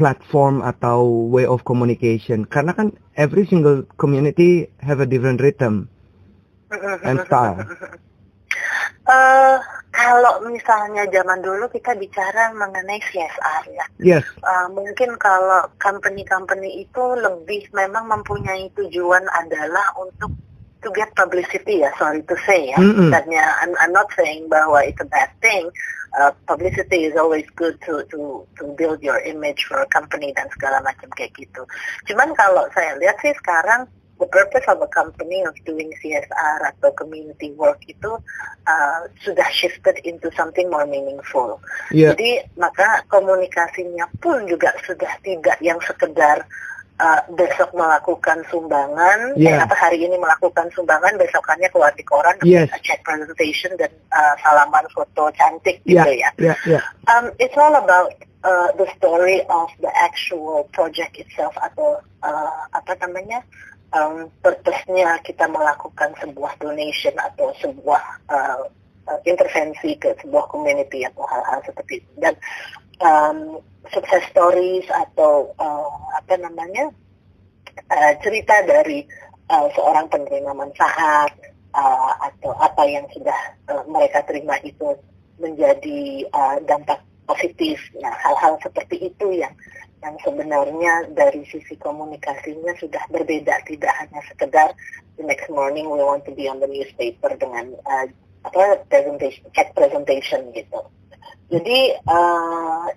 platform 0.00 0.64
atau 0.64 1.28
way 1.28 1.44
of 1.44 1.62
communication? 1.68 2.48
Karena 2.48 2.72
kan 2.72 2.96
every 3.14 3.44
single 3.46 3.84
community 4.00 4.66
have 4.80 4.98
a 4.98 5.06
different 5.06 5.38
rhythm 5.44 5.91
and 7.04 7.18
style. 7.26 7.58
Eh, 9.02 9.56
kalau 9.90 10.46
misalnya 10.46 11.02
zaman 11.10 11.42
dulu 11.42 11.66
kita 11.66 11.98
bicara 11.98 12.54
mengenai 12.54 13.02
CSR 13.02 13.64
ya, 13.74 13.86
Yes. 13.98 14.24
Eh, 14.38 14.68
mungkin 14.70 15.18
kalau 15.18 15.66
company-company 15.82 16.86
itu 16.86 17.04
lebih 17.18 17.66
memang 17.74 18.06
mempunyai 18.06 18.70
tujuan 18.78 19.26
adalah 19.34 19.90
untuk 19.98 20.30
to 20.82 20.90
get 20.94 21.10
publicity 21.14 21.82
ya, 21.82 21.90
sorry 21.98 22.22
to 22.26 22.34
say 22.46 22.70
ya. 22.70 22.78
Mm-mm. 22.78 23.10
Bukannya, 23.10 23.44
I'm, 23.62 23.72
I'm 23.78 23.94
not 23.94 24.10
saying 24.14 24.50
bahwa 24.50 24.82
it's 24.86 24.98
a 25.02 25.06
bad 25.06 25.30
thing. 25.42 25.70
Uh, 26.12 26.30
publicity 26.44 27.08
is 27.08 27.16
always 27.16 27.48
good 27.56 27.80
to 27.88 28.04
to 28.12 28.44
to 28.60 28.68
build 28.76 29.00
your 29.00 29.16
image 29.24 29.64
for 29.64 29.80
a 29.80 29.88
company 29.88 30.28
dan 30.36 30.44
segala 30.52 30.84
macam 30.84 31.08
kayak 31.16 31.32
gitu. 31.32 31.64
Cuman 32.04 32.36
kalau 32.36 32.68
saya 32.76 33.00
lihat 33.00 33.16
sih 33.24 33.32
sekarang 33.40 33.88
the 34.22 34.30
purpose 34.30 34.62
of 34.70 34.78
a 34.78 34.86
company 34.86 35.42
of 35.42 35.58
doing 35.66 35.90
CSR 35.98 36.62
atau 36.70 36.94
community 36.94 37.50
work 37.58 37.82
itu 37.90 38.14
uh, 38.70 39.00
sudah 39.26 39.50
shifted 39.50 39.98
into 40.06 40.30
something 40.38 40.70
more 40.70 40.86
meaningful. 40.86 41.58
Yeah. 41.90 42.14
Jadi 42.14 42.46
maka 42.54 43.02
komunikasinya 43.10 44.06
pun 44.22 44.46
juga 44.46 44.70
sudah 44.86 45.10
tidak 45.26 45.58
yang 45.58 45.82
sekedar 45.82 46.46
uh, 47.02 47.20
besok 47.34 47.74
melakukan 47.74 48.46
sumbangan, 48.46 49.34
eh, 49.34 49.50
Yeah. 49.50 49.66
apa 49.66 49.74
hari 49.74 50.06
ini 50.06 50.14
melakukan 50.14 50.70
sumbangan, 50.70 51.18
besokannya 51.18 51.66
keluar 51.74 51.90
di 51.98 52.06
koran, 52.06 52.38
Yes. 52.46 52.70
check 52.86 53.02
presentation 53.02 53.74
dan 53.74 53.90
uh, 54.14 54.38
salaman 54.38 54.86
foto 54.94 55.34
cantik 55.34 55.82
Yeah. 55.82 56.06
gitu 56.06 56.10
ya. 56.22 56.30
Yeah. 56.38 56.56
Yeah. 56.62 56.82
Um, 57.10 57.34
it's 57.42 57.58
all 57.58 57.74
about 57.74 58.14
uh, 58.46 58.70
the 58.78 58.86
story 58.98 59.42
of 59.50 59.70
the 59.82 59.90
actual 59.90 60.70
project 60.70 61.18
itself 61.18 61.54
atau 61.58 61.98
uh, 62.22 62.60
apa 62.70 62.94
namanya 63.02 63.42
um, 63.92 64.28
purpose-nya 64.40 65.20
kita 65.22 65.48
melakukan 65.48 66.12
sebuah 66.20 66.58
donation 66.58 67.14
atau 67.16 67.52
sebuah 67.60 68.02
uh, 68.28 68.64
intervensi 69.28 69.98
ke 69.98 70.14
sebuah 70.24 70.48
community 70.48 71.04
atau 71.04 71.26
hal-hal 71.26 71.60
seperti 71.66 72.00
itu 72.00 72.12
dan 72.22 72.34
um, 73.02 73.60
success 73.90 74.24
stories 74.30 74.86
atau 74.88 75.50
uh, 75.58 75.90
apa 76.16 76.38
namanya 76.38 76.88
uh, 77.90 78.12
cerita 78.22 78.62
dari 78.64 79.04
uh, 79.50 79.68
seorang 79.74 80.06
penerima 80.08 80.54
manfaat 80.54 81.32
uh, 81.74 82.12
atau 82.30 82.54
apa 82.56 82.82
yang 82.86 83.04
sudah 83.10 83.38
uh, 83.68 83.84
mereka 83.90 84.22
terima 84.24 84.56
itu 84.62 84.96
menjadi 85.42 86.28
uh, 86.30 86.56
dampak 86.62 87.02
positif. 87.26 87.80
Nah, 87.98 88.12
hal-hal 88.22 88.60
seperti 88.62 89.10
itu 89.10 89.42
yang 89.42 89.52
yang 90.02 90.18
sebenarnya 90.26 91.14
dari 91.14 91.46
sisi 91.46 91.78
komunikasinya 91.78 92.74
sudah 92.82 93.06
berbeda, 93.06 93.54
tidak 93.70 93.94
hanya 94.02 94.20
sekedar 94.26 94.74
the 95.14 95.22
next 95.22 95.46
morning 95.46 95.86
we 95.86 96.02
want 96.02 96.26
to 96.26 96.34
be 96.34 96.50
on 96.50 96.58
the 96.58 96.66
newspaper 96.66 97.30
dengan 97.38 97.70
uh, 97.86 98.06
apa 98.42 98.82
presentation, 98.90 99.46
check 99.54 99.70
presentation 99.78 100.50
gitu. 100.50 100.82
Jadi 101.54 101.94
uh, 102.10 102.90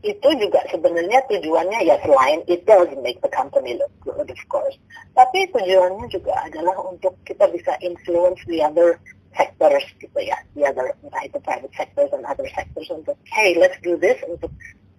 itu 0.00 0.28
juga 0.40 0.64
sebenarnya 0.72 1.20
tujuannya 1.28 1.84
ya 1.84 2.00
selain 2.06 2.40
it 2.48 2.64
does 2.64 2.88
make 3.04 3.20
the 3.20 3.28
company 3.28 3.76
look 3.76 3.92
good 4.00 4.24
of 4.24 4.42
course, 4.48 4.78
tapi 5.12 5.44
tujuannya 5.52 6.08
juga 6.08 6.32
adalah 6.48 6.78
untuk 6.88 7.12
kita 7.28 7.44
bisa 7.52 7.76
influence 7.84 8.40
the 8.48 8.64
other 8.64 8.96
sectors 9.36 9.84
gitu 10.00 10.18
ya, 10.24 10.38
the 10.56 10.64
other 10.64 10.94
entah 11.04 11.22
itu 11.26 11.36
private 11.44 11.74
sectors 11.76 12.08
and 12.16 12.24
other 12.24 12.48
sectors 12.56 12.88
untuk 12.88 13.18
hey 13.28 13.52
let's 13.60 13.76
do 13.84 13.98
this 14.00 14.16
untuk 14.24 14.48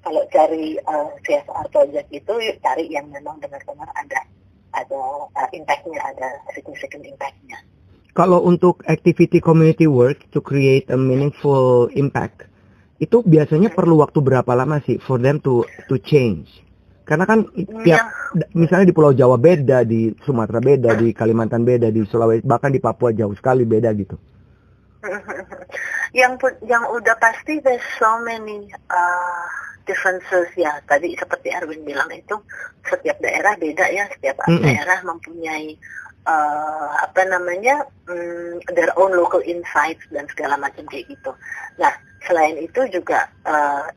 kalau 0.04 0.22
cari 0.30 0.76
uh, 0.84 1.10
CSR 1.24 1.68
project 1.72 2.08
itu 2.12 2.34
yuk 2.44 2.60
cari 2.60 2.92
yang 2.92 3.08
memang 3.08 3.40
benar-benar 3.40 3.88
ada 3.96 4.20
ada 4.76 5.02
uh, 5.32 5.50
impactnya, 5.56 6.02
ada 6.04 6.28
significant 6.52 7.08
impactnya. 7.08 7.58
Kalau 8.14 8.46
untuk 8.46 8.86
activity 8.86 9.42
community 9.42 9.90
work 9.90 10.30
to 10.30 10.44
create 10.44 10.86
a 10.94 10.98
meaningful 11.00 11.90
impact, 11.98 12.46
itu 13.02 13.26
biasanya 13.26 13.74
perlu 13.74 14.04
waktu 14.06 14.22
berapa 14.22 14.54
lama 14.54 14.84
sih 14.86 15.02
for 15.02 15.18
them 15.18 15.42
to 15.42 15.66
to 15.90 15.98
change? 15.98 16.62
Karena 17.04 17.26
kan 17.26 17.48
tiap 17.84 18.00
Ya. 18.34 18.50
misalnya 18.58 18.90
di 18.90 18.96
Pulau 18.96 19.14
Jawa 19.14 19.38
beda, 19.38 19.86
di 19.86 20.14
Sumatera 20.26 20.58
beda, 20.58 20.98
di 20.98 21.14
Kalimantan 21.14 21.62
beda, 21.62 21.94
di 21.94 22.02
Sulawesi 22.06 22.46
bahkan 22.46 22.74
di 22.74 22.82
Papua 22.82 23.14
jauh 23.14 23.34
sekali 23.38 23.66
beda 23.66 23.90
gitu. 23.94 24.18
yang 26.20 26.38
yang 26.64 26.84
udah 26.94 27.16
pasti 27.18 27.60
there's 27.60 27.84
so 28.00 28.22
many 28.24 28.70
uh, 28.88 29.63
differences 29.84 30.50
ya 30.56 30.80
tadi 30.88 31.16
seperti 31.16 31.52
Erwin 31.52 31.84
bilang 31.84 32.10
itu 32.12 32.36
setiap 32.88 33.18
daerah 33.20 33.56
beda 33.60 33.86
ya 33.92 34.08
setiap 34.12 34.40
Mm-mm. 34.48 34.64
daerah 34.64 35.00
mempunyai 35.04 35.76
uh, 36.28 36.92
apa 37.04 37.22
namanya 37.28 37.84
mm, 38.08 38.64
their 38.76 38.92
own 39.00 39.12
local 39.16 39.44
insights 39.44 40.04
dan 40.12 40.28
segala 40.32 40.56
macam 40.60 40.88
kayak 40.88 41.08
gitu. 41.12 41.32
Nah 41.80 41.94
selain 42.24 42.56
itu 42.60 42.88
juga 42.92 43.28
uh, 43.44 43.88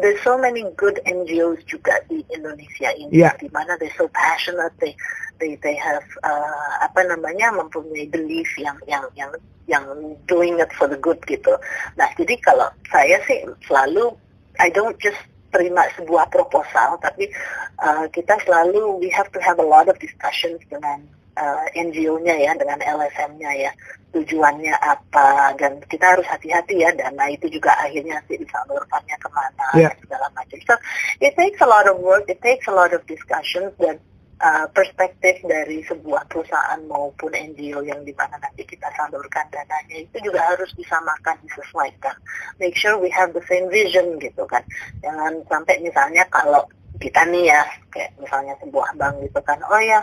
there's 0.00 0.22
so 0.24 0.38
many 0.40 0.64
good 0.80 0.96
NGOs 1.04 1.60
juga 1.68 2.00
di 2.08 2.24
Indonesia 2.32 2.88
ini 2.96 3.20
Yeah. 3.20 3.34
di 3.36 3.52
mana 3.52 3.76
they're 3.76 3.92
so 3.98 4.08
passionate 4.14 4.72
they 4.80 4.96
they 5.42 5.60
they 5.60 5.76
have 5.76 6.04
uh, 6.24 6.74
apa 6.80 7.04
namanya 7.04 7.52
mempunyai 7.52 8.08
belief 8.08 8.48
yang 8.56 8.78
yang 8.88 9.04
yang 9.18 9.30
yang 9.68 9.84
doing 10.24 10.56
it 10.56 10.72
for 10.72 10.88
the 10.88 10.96
good 10.96 11.20
gitu. 11.28 11.52
Nah 12.00 12.08
jadi 12.16 12.34
kalau 12.40 12.72
saya 12.88 13.20
sih 13.28 13.44
selalu 13.68 14.16
I 14.58 14.68
don't 14.74 14.98
just 14.98 15.18
terima 15.48 15.88
sebuah 15.96 16.28
proposal 16.28 17.00
tapi 17.00 17.32
uh, 17.80 18.04
kita 18.12 18.36
selalu 18.44 19.00
we 19.00 19.08
have 19.08 19.32
to 19.32 19.40
have 19.40 19.56
a 19.56 19.64
lot 19.64 19.88
of 19.88 19.96
discussions 19.96 20.60
dengan 20.68 21.08
uh, 21.40 21.64
NGO-nya 21.72 22.36
ya 22.36 22.52
dengan 22.52 22.84
LSM-nya 22.84 23.50
ya 23.56 23.72
tujuannya 24.12 24.74
apa 24.76 25.56
dan 25.56 25.80
kita 25.88 26.16
harus 26.16 26.24
hati-hati 26.28 26.80
ya 26.80 26.92
dana 26.92 27.28
itu 27.28 27.48
juga 27.48 27.76
akhirnya 27.80 28.20
nanti 28.20 28.40
disalurkannya 28.40 29.16
ke 29.16 29.28
mana 29.32 29.66
Yeah. 29.76 29.92
segala 30.00 30.32
macam. 30.32 30.58
So 30.64 30.74
it 31.20 31.36
takes 31.36 31.60
a 31.60 31.68
lot 31.68 31.84
of 31.84 32.00
work, 32.00 32.24
it 32.24 32.40
takes 32.40 32.64
a 32.68 32.74
lot 32.74 32.96
of 32.96 33.04
discussions 33.04 33.76
dan 33.76 34.00
uh, 34.42 34.66
perspektif 34.70 35.42
dari 35.46 35.82
sebuah 35.86 36.26
perusahaan 36.30 36.80
maupun 36.86 37.34
NGO 37.34 37.82
yang 37.82 38.02
di 38.06 38.14
mana 38.14 38.38
nanti 38.38 38.62
kita 38.66 38.88
salurkan 38.94 39.46
dananya 39.50 39.96
itu 40.02 40.16
juga 40.22 40.42
harus 40.54 40.70
disamakan, 40.74 41.36
disesuaikan. 41.46 42.16
Make 42.62 42.78
sure 42.78 42.98
we 42.98 43.10
have 43.10 43.34
the 43.34 43.44
same 43.46 43.66
vision 43.70 44.18
gitu 44.22 44.46
kan. 44.46 44.62
Jangan 45.02 45.42
sampai 45.46 45.82
misalnya 45.82 46.26
kalau 46.30 46.66
kita 46.98 47.22
nih 47.30 47.54
ya, 47.54 47.62
kayak 47.94 48.10
misalnya 48.18 48.58
sebuah 48.58 48.90
bank 48.98 49.22
gitu 49.22 49.38
kan, 49.46 49.62
oh 49.70 49.78
ya 49.78 50.02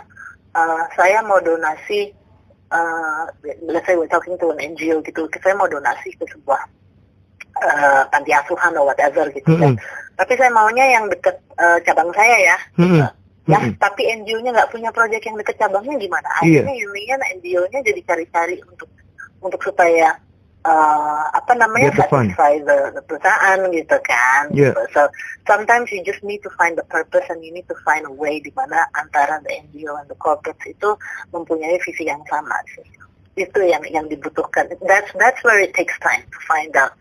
uh, 0.56 0.82
saya 0.96 1.20
mau 1.20 1.36
donasi, 1.44 2.08
uh, 2.72 3.28
let's 3.68 3.84
say 3.84 3.94
we're 3.96 4.08
talking 4.08 4.34
to 4.40 4.48
an 4.56 4.58
NGO 4.72 5.04
gitu, 5.04 5.28
saya 5.44 5.52
mau 5.52 5.68
donasi 5.68 6.16
ke 6.16 6.24
sebuah 6.24 6.60
uh, 7.60 8.02
panti 8.08 8.32
asuhan 8.32 8.72
or 8.80 8.88
whatever 8.88 9.28
gitu 9.30 9.52
kan. 9.60 9.76
Mm-mm. 9.76 10.16
Tapi 10.16 10.32
saya 10.40 10.48
maunya 10.48 10.86
yang 10.96 11.04
deket 11.12 11.36
uh, 11.60 11.78
cabang 11.84 12.08
saya 12.16 12.36
ya. 12.40 12.56
Mm-mm. 12.80 13.04
Ya, 13.46 13.62
Mm-mm. 13.62 13.78
tapi 13.78 14.10
NGO-nya 14.10 14.50
nggak 14.50 14.70
punya 14.74 14.90
proyek 14.90 15.22
yang 15.22 15.38
deket 15.38 15.56
cabangnya 15.62 15.94
gimana? 16.02 16.26
Iya. 16.42 16.66
Akhirnya 16.66 16.74
ininya 16.82 17.16
NGO-nya 17.38 17.80
jadi 17.86 18.00
cari-cari 18.02 18.56
untuk 18.66 18.90
untuk 19.38 19.60
supaya 19.62 20.18
uh, 20.66 21.30
apa 21.30 21.54
namanya 21.54 21.94
satisfy 21.94 22.58
the, 22.66 22.90
the 22.98 23.02
perusahaan 23.06 23.62
gitu 23.70 23.96
kan. 24.02 24.50
Yeah. 24.50 24.74
Gitu. 24.74 24.82
So 24.98 25.06
sometimes 25.46 25.94
you 25.94 26.02
just 26.02 26.26
need 26.26 26.42
to 26.42 26.50
find 26.58 26.74
the 26.74 26.86
purpose 26.90 27.30
and 27.30 27.38
you 27.46 27.54
need 27.54 27.70
to 27.70 27.78
find 27.86 28.02
a 28.02 28.10
way 28.10 28.42
di 28.42 28.50
mana 28.58 28.82
antara 28.98 29.38
the 29.46 29.62
NGO 29.70 29.94
and 29.94 30.10
the 30.10 30.18
corporates 30.18 30.66
itu 30.66 30.98
mempunyai 31.30 31.78
visi 31.86 32.10
yang 32.10 32.26
sama 32.26 32.58
sih. 32.74 32.82
itu 33.36 33.60
yang 33.68 33.84
yang 33.92 34.08
dibutuhkan. 34.08 34.64
That's 34.88 35.12
that's 35.20 35.40
where 35.44 35.60
it 35.60 35.76
takes 35.76 35.92
time 36.00 36.24
to 36.24 36.38
find 36.48 36.72
out 36.72 36.96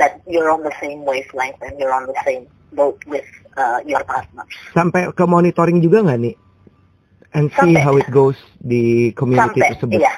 that 0.00 0.20
you're 0.24 0.48
on 0.48 0.64
the 0.64 0.72
same 0.80 1.04
wavelength 1.04 1.60
and 1.60 1.76
you're 1.76 1.92
on 1.92 2.08
the 2.08 2.16
same 2.24 2.48
boat 2.72 2.96
with 3.04 3.28
uh, 3.56 3.80
your 3.84 4.04
partner. 4.04 4.44
Sampai 4.70 5.10
ke 5.10 5.24
monitoring 5.24 5.80
juga 5.80 6.04
nggak 6.04 6.20
nih? 6.20 6.36
And 7.34 7.52
see 7.52 7.76
Sampai. 7.76 7.82
how 7.84 7.94
it 7.96 8.08
goes 8.08 8.38
di 8.62 9.12
community 9.12 9.60
Sampai, 9.60 9.68
tersebut. 9.76 9.98
iya, 10.00 10.12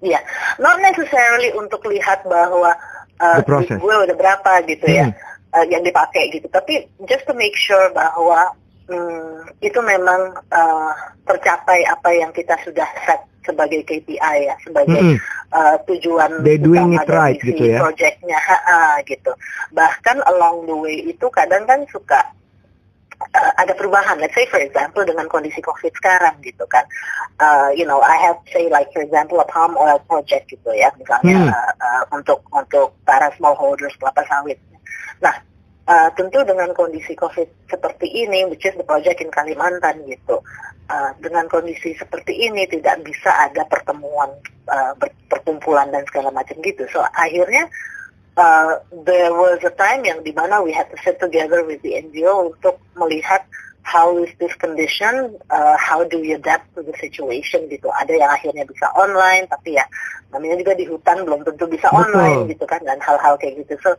iya. 0.00 0.20
Not 0.56 0.80
necessarily 0.80 1.52
untuk 1.52 1.84
lihat 1.84 2.24
bahwa 2.24 2.72
uh, 3.20 3.38
gue 3.68 3.94
udah 4.08 4.16
berapa 4.16 4.64
gitu 4.64 4.86
ya, 4.88 5.12
Hmm. 5.12 5.16
uh, 5.52 5.66
yang 5.68 5.84
dipakai 5.84 6.32
gitu. 6.32 6.48
Tapi 6.48 6.88
just 7.04 7.28
to 7.28 7.36
make 7.36 7.52
sure 7.52 7.92
bahwa 7.92 8.56
hmm, 8.88 9.44
itu 9.60 9.76
memang 9.84 10.40
uh, 10.48 10.92
tercapai 11.28 11.84
apa 11.84 12.16
yang 12.16 12.32
kita 12.32 12.56
sudah 12.64 12.88
set 13.04 13.20
sebagai 13.44 13.80
KPI 13.84 14.36
ya, 14.44 14.56
sebagai 14.60 15.00
Mm-mm. 15.00 15.16
uh, 15.56 15.76
tujuan 15.88 16.44
They 16.44 16.60
doing 16.60 16.92
it 16.92 17.08
right 17.08 17.40
gitu 17.40 17.76
ya. 17.76 17.80
projectnya, 17.80 18.36
ha, 18.36 18.56
ha, 18.60 18.80
gitu. 19.04 19.32
Bahkan 19.72 20.20
along 20.28 20.68
the 20.68 20.76
way 20.76 20.96
itu 21.00 21.28
kadang 21.32 21.64
kan 21.64 21.84
suka 21.88 22.28
uh, 23.20 23.52
ada 23.62 23.72
perubahan. 23.74 24.18
Let's 24.18 24.34
say 24.34 24.46
for 24.46 24.60
example 24.62 25.02
dengan 25.04 25.26
kondisi 25.26 25.58
COVID 25.62 25.92
sekarang 25.98 26.38
gitu 26.42 26.64
kan, 26.70 26.84
uh, 27.42 27.70
you 27.74 27.84
know, 27.84 28.00
I 28.00 28.16
have 28.22 28.38
say 28.50 28.70
like 28.70 28.90
for 28.94 29.02
example 29.02 29.38
a 29.42 29.46
palm 29.46 29.74
oil 29.78 29.98
project 30.06 30.50
gitu 30.52 30.70
ya, 30.74 30.90
misalnya 30.96 31.36
Hmm. 31.38 31.50
uh, 31.52 31.72
uh, 31.78 32.02
untuk 32.14 32.42
untuk 32.54 32.94
para 33.04 33.30
smallholders 33.36 33.94
kelapa 34.00 34.24
sawit. 34.26 34.58
Nah, 35.18 35.34
uh, 35.88 36.08
tentu 36.14 36.44
dengan 36.46 36.70
kondisi 36.76 37.16
COVID 37.18 37.70
seperti 37.70 38.06
ini, 38.26 38.46
which 38.46 38.64
is 38.68 38.76
the 38.78 38.86
project 38.86 39.18
in 39.24 39.30
Kalimantan 39.32 40.04
gitu, 40.06 40.40
uh, 40.88 41.10
dengan 41.18 41.48
kondisi 41.50 41.96
seperti 41.96 42.48
ini 42.48 42.68
tidak 42.70 43.02
bisa 43.02 43.30
ada 43.34 43.64
pertemuan, 43.66 44.30
uh, 44.70 44.94
perkumpulan 45.28 45.90
dan 45.90 46.04
segala 46.06 46.30
macam 46.30 46.60
gitu. 46.62 46.86
So 46.92 47.02
akhirnya 47.16 47.66
uh, 48.38 48.78
there 49.04 49.34
was 49.34 49.58
a 49.66 49.74
time 49.74 50.06
yang 50.06 50.22
di 50.22 50.30
mana 50.30 50.62
we 50.62 50.70
had 50.70 50.86
to 50.94 50.98
sit 51.02 51.18
together 51.18 51.66
with 51.66 51.82
the 51.82 51.98
NGO 51.98 52.54
untuk 52.54 52.77
melihat 52.98 53.46
how 53.88 54.12
is 54.20 54.28
this 54.36 54.52
condition, 54.60 55.32
uh, 55.48 55.76
how 55.80 56.04
do 56.04 56.20
we 56.20 56.36
adapt 56.36 56.68
to 56.76 56.84
the 56.84 56.92
situation 57.00 57.64
gitu. 57.72 57.88
Ada 57.88 58.12
yang 58.20 58.30
akhirnya 58.30 58.68
bisa 58.68 58.84
online, 58.92 59.48
tapi 59.48 59.80
ya 59.80 59.84
namanya 60.28 60.60
juga 60.60 60.76
di 60.76 60.84
hutan 60.84 61.24
belum 61.24 61.40
tentu 61.48 61.64
bisa 61.64 61.88
Betul. 61.88 62.04
online 62.04 62.52
gitu 62.52 62.68
kan 62.68 62.84
dan 62.84 63.00
hal-hal 63.00 63.40
kayak 63.40 63.64
gitu. 63.64 63.80
So 63.80 63.90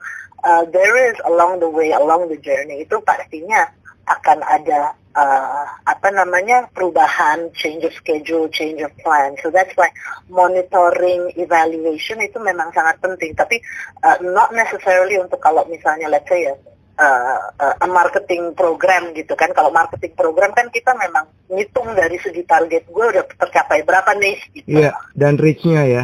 uh, 0.46 0.64
there 0.70 0.94
is 1.10 1.18
along 1.26 1.58
the 1.66 1.70
way, 1.70 1.90
along 1.90 2.30
the 2.30 2.38
journey 2.38 2.86
itu 2.86 3.02
pastinya 3.02 3.66
akan 4.06 4.42
ada 4.46 4.94
uh, 5.18 5.66
apa 5.86 6.10
namanya 6.14 6.70
perubahan, 6.74 7.50
change 7.58 7.82
of 7.86 7.94
schedule, 7.98 8.46
change 8.50 8.82
of 8.86 8.94
plan. 9.02 9.34
So 9.42 9.50
that's 9.50 9.74
why 9.74 9.90
monitoring, 10.30 11.34
evaluation 11.34 12.22
itu 12.22 12.38
memang 12.38 12.74
sangat 12.78 13.02
penting. 13.02 13.34
Tapi 13.34 13.58
uh, 14.06 14.22
not 14.22 14.54
necessarily 14.54 15.18
untuk 15.18 15.42
kalau 15.42 15.66
misalnya 15.66 16.10
let's 16.10 16.30
say 16.30 16.46
ya 16.46 16.54
uh, 17.00 17.40
uh, 17.56 17.76
a 17.80 17.88
marketing 17.88 18.52
program 18.54 19.16
gitu 19.16 19.34
kan. 19.40 19.56
Kalau 19.56 19.72
marketing 19.72 20.14
program 20.14 20.52
kan 20.52 20.68
kita 20.70 20.92
memang 21.00 21.32
ngitung 21.48 21.96
dari 21.96 22.20
segi 22.20 22.44
target 22.44 22.86
gue 22.92 23.06
udah 23.16 23.24
tercapai 23.40 23.88
berapa 23.88 24.12
nih 24.20 24.36
gitu. 24.60 24.68
Iya, 24.84 24.94
dan 25.16 25.40
reach-nya 25.40 25.88
ya. 25.88 26.04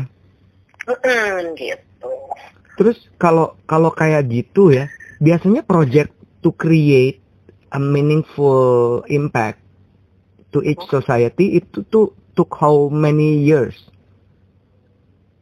Mm-mm, 0.87 1.53
gitu. 1.59 2.11
Terus 2.79 2.97
kalau 3.19 3.59
kalau 3.67 3.91
kayak 3.91 4.27
gitu 4.31 4.71
ya, 4.71 4.87
biasanya 5.19 5.61
project 5.67 6.15
to 6.39 6.55
create 6.55 7.19
a 7.75 7.79
meaningful 7.79 9.03
impact 9.11 9.59
to 10.55 10.63
each 10.63 10.81
society 10.87 11.59
itu 11.59 11.83
tuh 11.91 12.15
took 12.37 12.51
how 12.55 12.87
many 12.87 13.43
years? 13.43 13.75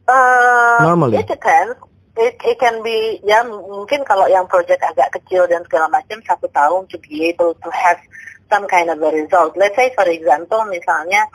Uh, 0.08 0.80
Normally. 0.84 1.20
It 1.22 1.30
depends. 1.30 1.78
It, 2.14 2.38
it 2.46 2.56
can 2.62 2.78
be 2.86 3.18
ya 3.26 3.42
mungkin 3.42 4.06
kalau 4.06 4.30
yang 4.30 4.46
project 4.46 4.78
agak 4.86 5.10
kecil 5.18 5.50
dan 5.50 5.66
segala 5.66 5.90
macam 5.90 6.22
satu 6.22 6.46
tahun 6.54 6.86
to 6.86 6.96
be 7.02 7.26
able 7.26 7.58
to 7.58 7.68
have 7.74 7.98
some 8.46 8.70
kind 8.70 8.86
of 8.86 9.02
a 9.02 9.10
result. 9.10 9.58
Let's 9.58 9.74
say 9.74 9.90
for 9.98 10.06
example 10.06 10.62
misalnya 10.70 11.26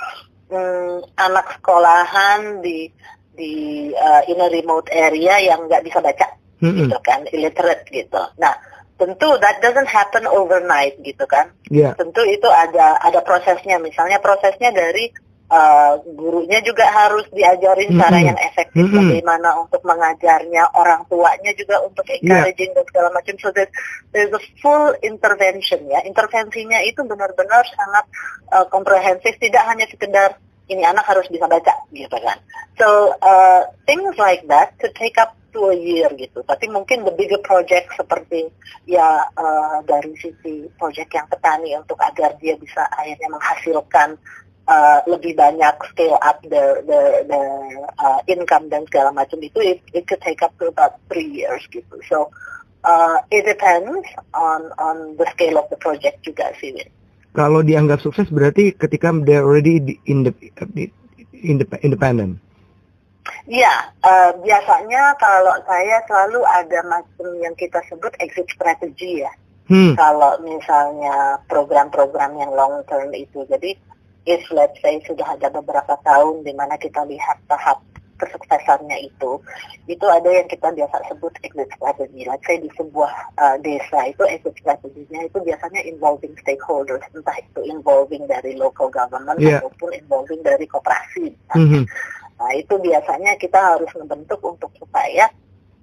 mm, 0.48 1.20
anak 1.20 1.60
sekolahan 1.60 2.64
di 2.64 2.88
di 3.36 3.54
uh, 3.92 4.24
in 4.32 4.40
a 4.40 4.48
remote 4.48 4.88
area 4.92 5.40
yang 5.44 5.68
nggak 5.68 5.84
bisa 5.84 6.00
baca 6.00 6.32
Mm-mm. 6.64 6.88
gitu 6.88 6.98
kan, 7.04 7.28
illiterate 7.32 7.84
gitu. 7.92 8.24
Nah 8.40 8.56
tentu 9.00 9.36
that 9.40 9.64
doesn't 9.64 9.88
happen 9.88 10.28
overnight 10.28 11.00
gitu 11.00 11.24
kan 11.24 11.48
Iya. 11.72 11.96
tentu 11.96 12.20
itu 12.28 12.44
ada 12.52 13.00
ada 13.00 13.24
prosesnya 13.24 13.80
misalnya 13.80 14.20
prosesnya 14.20 14.76
dari 14.76 15.08
uh, 15.50 15.94
gurunya 16.06 16.62
juga 16.62 16.86
harus 16.88 17.26
diajarin 17.34 17.98
cara 17.98 18.18
Mm-mm. 18.18 18.30
yang 18.32 18.40
efektif 18.40 18.86
Mm-mm. 18.86 18.98
bagaimana 18.98 19.50
untuk 19.60 19.82
mengajarnya 19.84 20.64
orang 20.78 21.04
tuanya 21.10 21.52
juga 21.58 21.82
untuk 21.84 22.06
encouraging 22.06 22.72
dan 22.78 22.86
segala 22.86 23.10
macam. 23.12 23.36
So 23.42 23.50
there's, 23.52 23.74
there's 24.14 24.34
a 24.34 24.42
full 24.62 24.94
intervention 25.02 25.90
ya. 25.90 26.06
Intervensinya 26.06 26.80
itu 26.86 27.02
benar-benar 27.04 27.66
sangat 27.74 28.06
uh, 28.54 28.66
komprehensif. 28.70 29.36
Tidak 29.42 29.64
hanya 29.66 29.90
sekedar 29.90 30.38
ini 30.70 30.86
anak 30.86 31.06
harus 31.10 31.26
bisa 31.28 31.50
baca 31.50 31.74
gitu 31.90 32.14
kan. 32.14 32.38
So 32.78 33.18
uh, 33.20 33.74
things 33.90 34.16
like 34.22 34.46
that 34.48 34.78
could 34.78 34.94
take 34.94 35.18
up 35.18 35.34
to 35.50 35.74
a 35.74 35.78
year 35.78 36.14
gitu. 36.14 36.46
Tapi 36.46 36.70
mungkin 36.70 37.10
the 37.10 37.14
bigger 37.18 37.42
project 37.42 37.98
seperti 37.98 38.54
ya 38.86 39.26
uh, 39.34 39.82
dari 39.82 40.14
sisi 40.22 40.70
project 40.78 41.10
yang 41.10 41.26
petani 41.26 41.74
untuk 41.74 41.98
agar 41.98 42.38
dia 42.38 42.54
bisa 42.54 42.86
akhirnya 42.94 43.34
menghasilkan 43.34 44.14
uh, 44.70 45.02
lebih 45.10 45.34
banyak 45.34 45.76
scale 45.90 46.22
up 46.22 46.38
the 46.46 46.86
the, 46.86 47.02
the 47.26 47.42
uh, 47.98 48.22
income 48.30 48.70
dan 48.70 48.86
segala 48.86 49.10
macam 49.10 49.42
itu 49.42 49.58
it, 49.60 49.82
it 49.98 50.06
could 50.06 50.22
take 50.22 50.46
up 50.46 50.54
to 50.62 50.70
about 50.70 51.02
three 51.10 51.28
years 51.28 51.66
gitu 51.74 51.98
so 52.06 52.30
uh, 52.86 53.18
it 53.34 53.44
depends 53.44 54.06
on 54.38 54.70
on 54.78 55.18
the 55.18 55.26
scale 55.34 55.58
of 55.58 55.66
the 55.74 55.80
project 55.82 56.22
juga 56.22 56.54
sih 56.62 56.72
Win. 56.72 56.90
Kalau 57.30 57.62
dianggap 57.62 58.02
sukses 58.02 58.26
berarti 58.34 58.74
ketika 58.74 59.14
they're 59.22 59.46
already 59.46 59.78
di- 59.78 60.02
indep- 60.10 60.42
independent. 61.86 62.42
Ya, 63.46 63.94
eh, 64.02 64.32
biasanya 64.42 65.14
kalau 65.22 65.54
saya 65.66 66.02
selalu 66.10 66.42
ada 66.46 66.80
macam 66.90 67.30
yang 67.38 67.54
kita 67.54 67.82
sebut 67.86 68.14
exit 68.18 68.50
strategy 68.50 69.22
ya. 69.26 69.32
Hmm. 69.70 69.94
Kalau 69.94 70.42
misalnya 70.42 71.38
program-program 71.46 72.34
yang 72.42 72.50
long 72.58 72.82
term 72.90 73.14
itu, 73.14 73.46
jadi 73.46 73.78
if 74.30 74.46
let's 74.54 74.78
say 74.86 75.02
sudah 75.10 75.26
ada 75.26 75.50
beberapa 75.50 75.98
tahun 76.06 76.46
di 76.46 76.54
mana 76.54 76.78
kita 76.78 77.02
lihat 77.10 77.42
tahap 77.50 77.82
kesuksesannya 78.20 79.10
itu, 79.10 79.40
itu 79.88 80.06
ada 80.06 80.28
yang 80.28 80.46
kita 80.52 80.70
biasa 80.76 81.08
sebut 81.08 81.32
exit 81.42 81.72
strategy. 81.72 82.28
Let's 82.28 82.44
say 82.44 82.60
di 82.60 82.68
sebuah 82.76 83.10
eh, 83.40 83.58
desa 83.64 84.12
itu 84.12 84.24
exit 84.28 84.60
strateginya 84.60 85.24
itu 85.26 85.40
biasanya 85.40 85.82
involving 85.88 86.36
stakeholders, 86.44 87.02
entah 87.16 87.40
itu 87.40 87.64
involving 87.66 88.28
dari 88.30 88.60
local 88.60 88.92
government 88.92 89.40
Yeah. 89.40 89.64
ataupun 89.64 89.96
involving 89.96 90.44
dari 90.44 90.68
koperasi. 90.68 91.32
Mhm. 91.56 91.88
Nah 92.44 92.52
itu 92.52 92.76
biasanya 92.76 93.40
kita 93.40 93.56
harus 93.56 93.88
membentuk 93.96 94.44
untuk 94.44 94.70
supaya 94.76 95.32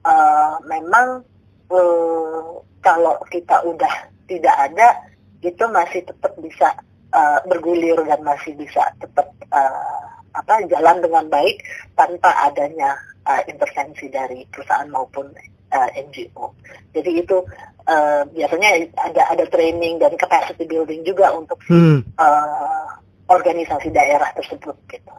eh, 0.04 0.54
memang 0.68 1.24
eh, 1.72 2.46
kalau 2.84 3.16
kita 3.32 3.64
udah 3.64 4.12
tidak 4.28 4.54
ada 4.54 5.08
itu 5.40 5.64
masih 5.72 6.04
tetap 6.04 6.36
bisa 6.36 6.68
eh, 7.16 7.38
bergulir 7.48 7.98
dan 8.04 8.20
masih 8.20 8.52
bisa 8.60 8.92
tetap 9.00 9.32
eh, 9.48 10.04
apa 10.36 10.68
jalan 10.68 11.00
dengan 11.00 11.24
baik 11.32 11.64
tanpa 11.96 12.28
adanya 12.44 12.92
eh, 13.24 13.42
intervensi 13.48 14.12
dari 14.12 14.44
perusahaan 14.52 14.88
maupun 14.92 15.32
eh, 15.72 15.88
NGO. 16.04 16.52
Jadi 16.92 17.10
itu 17.16 17.40
eh, 17.88 18.22
biasanya 18.28 18.68
ada 19.00 19.22
ada 19.32 19.44
training 19.48 19.96
dan 19.98 20.12
capacity 20.20 20.68
building 20.68 21.02
juga 21.08 21.32
untuk 21.32 21.56
Hmm. 21.66 22.04
eh, 22.04 22.88
organisasi 23.26 23.90
daerah 23.90 24.30
tersebut 24.38 24.76
gitu. 24.86 25.10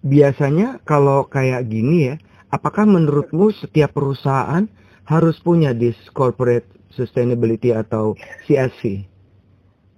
Biasanya 0.00 0.80
kalau 0.88 1.28
kayak 1.28 1.68
gini 1.68 2.08
ya, 2.08 2.16
apakah 2.48 2.88
menurutmu 2.88 3.52
setiap 3.52 3.92
perusahaan 3.92 4.64
harus 5.04 5.36
punya 5.44 5.76
this 5.76 5.98
corporate 6.16 6.64
sustainability 6.96 7.76
atau 7.76 8.16
CSV? 8.48 9.04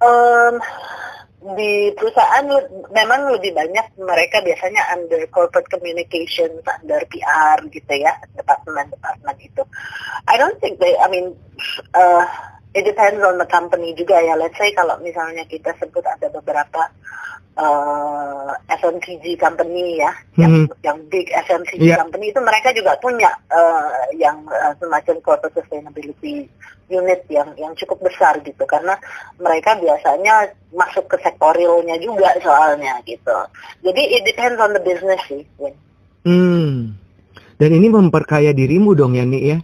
Em, 0.03 0.55
di 1.43 1.91
perusahaan 1.99 2.47
memang 2.95 3.35
lebih 3.35 3.51
banyak 3.51 3.99
mereka 3.99 4.39
biasanya 4.47 4.95
under 4.95 5.27
corporate 5.35 5.67
communications, 5.67 6.63
under 6.63 7.03
PR 7.11 7.59
gitu 7.67 7.95
ya, 7.99 8.15
departemen-departemen 8.39 9.37
itu. 9.43 9.63
I 10.31 10.39
don't 10.39 10.57
think 10.63 10.79
they, 10.79 10.95
I 10.95 11.11
mean, 11.11 11.35
uh, 11.99 12.25
it 12.73 12.87
depends 12.87 13.21
on 13.27 13.43
the 13.43 13.49
company 13.51 13.93
juga 13.99 14.23
ya. 14.23 14.39
Let's 14.39 14.55
say 14.55 14.71
kalau 14.73 14.97
misalnya 15.03 15.43
kita 15.51 15.75
sebut 15.83 16.07
ada 16.07 16.31
beberapa 16.31 16.89
uh, 17.59 18.53
FMCG 18.69 19.37
company 19.37 20.01
ya, 20.01 20.13
yang, 20.41 20.65
Mhm. 20.65 20.67
yang 20.85 20.99
big 21.13 21.29
FMCG 21.29 21.83
Iya. 21.93 22.01
company 22.01 22.33
itu 22.33 22.41
mereka 22.41 22.73
juga 22.73 22.97
punya 23.01 23.29
uh, 23.53 24.09
yang 24.17 24.41
uh, 24.49 24.73
semacam 24.81 25.17
corporate 25.21 25.57
sustainability 25.61 26.49
unit 26.93 27.25
yang 27.33 27.49
yang 27.57 27.73
cukup 27.73 28.05
besar 28.05 28.37
gitu 28.45 28.65
karena 28.69 28.97
mereka 29.41 29.77
biasanya 29.81 30.53
masuk 30.77 31.09
ke 31.09 31.17
sektorilnya 31.25 31.97
juga 32.01 32.37
soalnya 32.45 33.01
gitu. 33.09 33.37
Jadi 33.81 34.03
it 34.21 34.23
depends 34.29 34.61
on 34.61 34.77
the 34.77 34.83
business 34.85 35.21
sih. 35.25 35.45
Win. 35.57 35.73
Hmm. 36.29 36.97
Dan 37.57 37.71
ini 37.79 37.89
memperkaya 37.89 38.51
dirimu 38.53 38.93
dong 38.93 39.15
ya, 39.15 39.25
Nik 39.25 39.45
ya? 39.45 39.59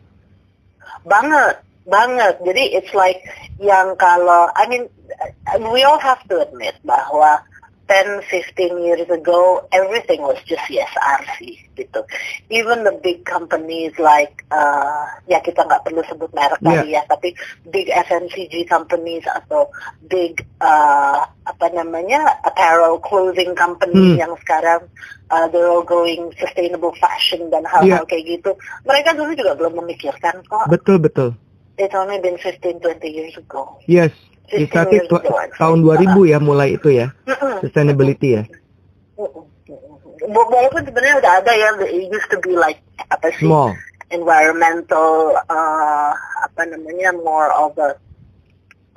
Banget, 1.04 1.60
banget. 1.88 2.34
Jadi 2.46 2.62
it's 2.78 2.92
like 2.94 3.20
yang 3.58 3.98
kalau, 3.98 4.48
I 4.54 4.70
mean, 4.70 4.86
we 5.74 5.82
all 5.82 5.98
have 5.98 6.22
to 6.30 6.38
admit 6.38 6.78
bahwa 6.86 7.42
10, 7.88 8.20
15 8.28 8.84
years 8.84 9.08
ago, 9.08 9.64
everything 9.72 10.20
was 10.20 10.36
just 10.44 10.62
yes 10.68 10.92
RC 11.00 11.56
gitu. 11.72 12.04
Even 12.52 12.84
the 12.84 12.92
big 13.00 13.24
companies 13.24 13.96
like, 13.96 14.44
uh, 14.52 15.08
ya 15.24 15.40
kita 15.40 15.64
nggak 15.64 15.88
perlu 15.88 16.04
sebut 16.04 16.28
merek 16.36 16.60
Yeah. 16.60 16.84
kali 16.84 16.88
ya, 16.92 17.02
tapi 17.08 17.28
big 17.72 17.88
FMCG 17.88 18.68
companies 18.68 19.24
atau 19.24 19.72
big 20.04 20.44
uh, 20.60 21.24
apa 21.48 21.66
namanya 21.72 22.38
apparel 22.44 23.00
clothing 23.00 23.56
companies 23.56 24.20
Hmm. 24.20 24.20
yang 24.20 24.34
sekarang 24.44 24.84
uh, 25.32 25.48
they're 25.48 25.72
all 25.72 25.80
going 25.82 26.28
sustainable 26.36 26.92
fashion 27.00 27.48
dan 27.48 27.64
hal-hal 27.64 28.04
kayak 28.04 28.28
gitu. 28.28 28.52
Mereka 28.84 29.16
dulu 29.16 29.32
juga 29.32 29.56
belum 29.56 29.80
memikirkan 29.80 30.44
kok. 30.44 30.68
Betul, 30.68 31.00
betul. 31.00 31.32
It's 31.80 31.94
only 31.96 32.20
been 32.20 32.36
15, 32.36 32.84
20 32.84 33.06
years 33.08 33.34
ago. 33.38 33.80
Yes. 33.88 34.12
15 34.48 34.66
Started 34.66 34.92
years 34.94 35.06
tu- 35.06 35.16
ago, 35.18 35.34
actually. 35.34 35.60
tahun 35.60 35.78
2000 35.84 36.24
ya 36.26 36.38
mulai 36.38 36.68
itu 36.72 36.88
ya. 36.90 37.06
Sustainability 37.60 38.28
ya. 38.34 38.42
Wa- 39.16 40.48
Walaupun 40.48 40.82
sebenarnya 40.82 41.16
udah 41.18 41.32
ada 41.38 41.52
ya, 41.52 41.68
it 41.84 42.08
used 42.08 42.28
to 42.28 42.38
be 42.38 42.52
like 42.52 42.80
apa 43.08 43.30
sih 43.32 43.46
Small. 43.46 43.72
environmental 44.10 45.10
uh, 45.46 46.12
apa 46.40 46.62
namanya 46.64 47.12
more 47.14 47.48
of 47.50 47.76
a 47.76 47.94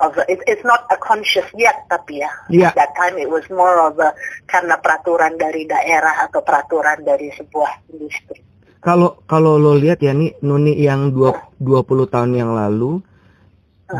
of 0.00 0.16
a, 0.16 0.24
it, 0.26 0.40
it's 0.46 0.64
not 0.64 0.82
a 0.88 0.98
conscious 0.98 1.46
yet 1.54 1.86
tapi 1.86 2.18
ya 2.18 2.32
Iya. 2.48 2.68
at 2.68 2.76
that 2.76 2.92
time 2.94 3.14
it 3.16 3.28
was 3.28 3.44
more 3.48 3.76
of 3.78 3.94
a 3.96 4.12
karena 4.44 4.76
peraturan 4.76 5.36
dari 5.36 5.62
daerah 5.64 6.26
atau 6.26 6.40
peraturan 6.40 7.00
dari 7.00 7.30
sebuah 7.30 7.70
industri. 7.88 8.42
Kalau 8.78 9.22
kalau 9.24 9.56
lo 9.56 9.78
lihat 9.78 10.02
ya 10.02 10.10
nih 10.10 10.42
Nuni 10.42 10.74
yang 10.74 11.14
dua- 11.14 11.54
20 11.56 11.86
tahun 12.08 12.34
yang 12.34 12.50
lalu 12.50 12.98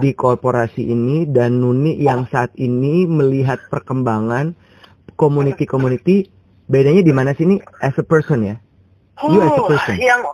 di 0.00 0.16
korporasi 0.16 0.88
ini 0.88 1.28
dan 1.28 1.61
Nuni 1.61 1.98
yang 2.00 2.24
saat 2.31 2.55
ini 2.57 3.05
melihat 3.05 3.61
perkembangan 3.68 4.57
community-community 5.18 6.31
bedanya 6.70 7.02
di 7.05 7.12
mana 7.12 7.37
sih 7.37 7.44
nih 7.44 7.61
as 7.85 7.92
a 8.00 8.07
person 8.07 8.46
ya? 8.46 8.57
You 9.28 9.44
as 9.44 9.52
a 9.52 9.62
Oh, 9.62 9.68
person. 9.68 10.00
yang 10.00 10.24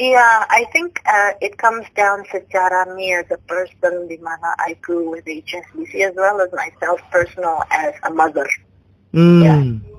iya, 0.00 0.48
I 0.48 0.64
think 0.72 0.98
uh, 1.04 1.36
it 1.44 1.60
comes 1.60 1.84
down 1.94 2.24
secara 2.32 2.88
me 2.96 3.12
as 3.12 3.28
a 3.28 3.38
person 3.44 4.08
di 4.08 4.16
mana 4.18 4.56
I 4.58 4.74
grew 4.80 5.12
with 5.12 5.28
HSBC 5.28 6.08
as 6.08 6.14
well 6.16 6.40
as 6.40 6.48
myself 6.56 6.98
personal 7.12 7.62
as 7.68 7.92
a 8.02 8.10
mother. 8.10 8.48
Hmm. 9.12 9.42
Ya. 9.44 9.54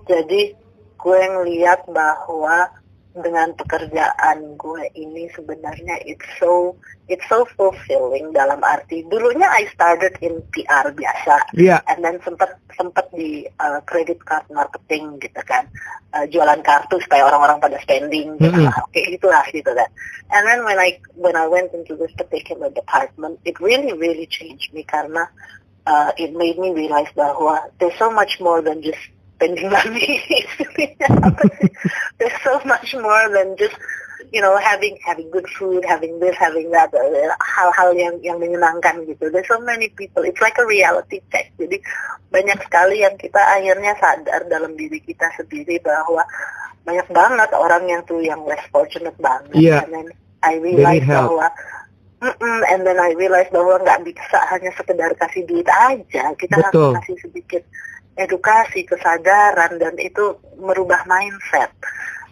Jadi 0.10 0.58
gue 0.97 1.21
ngeliat 1.23 1.86
bahwa 1.91 2.71
dengan 3.13 3.54
pekerjaan 3.54 4.58
gue 4.58 4.89
ini 4.97 5.30
sebenarnya 5.38 6.02
it's 6.02 6.26
so 6.41 6.73
it's 7.06 7.21
so 7.30 7.45
fulfilling 7.54 8.34
dalam 8.34 8.58
arti 8.65 9.06
dulunya 9.06 9.45
I 9.45 9.69
started 9.69 10.17
in 10.26 10.41
PR 10.49 10.89
biasa 10.89 11.54
Iya. 11.54 11.86
and 11.93 12.02
then 12.02 12.17
sempat 12.26 12.58
sempat 12.73 13.13
di 13.13 13.45
uh, 13.62 13.86
credit 13.86 14.17
card 14.26 14.49
marketing 14.49 15.21
gitu 15.21 15.41
kan 15.45 15.69
Uh, 16.13 16.30
jualan 16.30 16.62
kartu 16.62 17.02
supaya 17.02 17.26
orang-orang 17.26 17.58
pada 17.58 17.73
spending 17.82 18.38
gitu 18.38 18.54
Mm-mm. 18.54 18.69
lah. 18.69 18.86
kayak 18.93 19.17
gitulah 19.17 19.41
gitu 19.49 19.65
kan 19.73 19.89
and 20.30 20.45
then 20.45 20.62
when 20.62 20.78
I 20.78 21.02
when 21.17 21.34
I 21.34 21.49
went 21.49 21.73
into 21.73 21.97
this 21.97 22.13
particular 22.13 22.69
department 22.69 23.41
it 23.49 23.58
really 23.58 23.97
really 23.97 24.30
changed 24.30 24.69
me 24.78 24.86
karena 24.86 25.26
uh, 25.89 26.13
it 26.13 26.38
made 26.38 26.62
me 26.62 26.69
realize 26.69 27.10
bahwa 27.17 27.65
there's 27.82 27.97
so 27.97 28.13
much 28.13 28.38
more 28.38 28.62
than 28.62 28.86
just 28.86 29.02
spending 29.44 29.70
money 29.78 30.24
there's 32.20 32.40
so 32.44 32.62
much 32.64 32.96
more 32.96 33.28
than 33.36 33.56
just 33.60 33.76
you 34.32 34.40
know 34.42 34.56
having 34.58 34.98
having 35.06 35.30
good 35.32 35.48
food 35.60 35.84
having 35.84 36.20
this 36.20 36.36
having 36.40 36.72
that 36.72 36.94
uh, 36.96 37.36
hal-hal 37.44 37.92
yang 37.94 38.18
yang 38.24 38.40
menyenangkan 38.40 39.04
gitu. 39.06 39.30
There's 39.30 39.46
so 39.46 39.60
many 39.62 39.94
people. 39.94 40.24
It's 40.24 40.42
like 40.42 40.58
a 40.58 40.66
reality 40.66 41.22
check. 41.30 41.54
Jadi 41.60 41.78
banyak 42.34 42.58
sekali 42.66 43.06
yang 43.06 43.20
kita 43.20 43.38
akhirnya 43.38 43.94
sadar 44.00 44.48
dalam 44.50 44.74
diri 44.74 44.98
kita 45.04 45.30
sendiri 45.38 45.78
bahwa 45.84 46.26
banyak 46.82 47.08
banget 47.14 47.50
orang 47.54 47.84
yang 47.86 48.02
tuh 48.10 48.24
yang 48.24 48.42
less 48.50 48.64
fortunate 48.74 49.16
banget. 49.22 49.54
Iya. 49.54 49.86
and 49.86 49.92
then 49.94 50.08
I 50.42 50.58
realize 50.60 51.06
bahwa 51.06 51.48
Mm-mm, 52.24 52.60
and 52.72 52.88
then 52.88 53.04
I 53.04 53.12
realize 53.20 53.52
bahwa 53.52 53.84
nggak 53.84 54.08
bisa 54.08 54.40
hanya 54.48 54.72
sekedar 54.80 55.12
kasih 55.20 55.44
duit 55.44 55.68
aja. 55.68 56.32
Kita 56.40 56.56
Betul. 56.56 56.96
harus 56.96 57.04
kasih 57.04 57.18
sedikit 57.20 57.64
edukasi 58.15 58.86
kesadaran 58.86 59.82
dan 59.82 59.95
itu 59.97 60.38
merubah 60.60 61.04
mindset. 61.10 61.73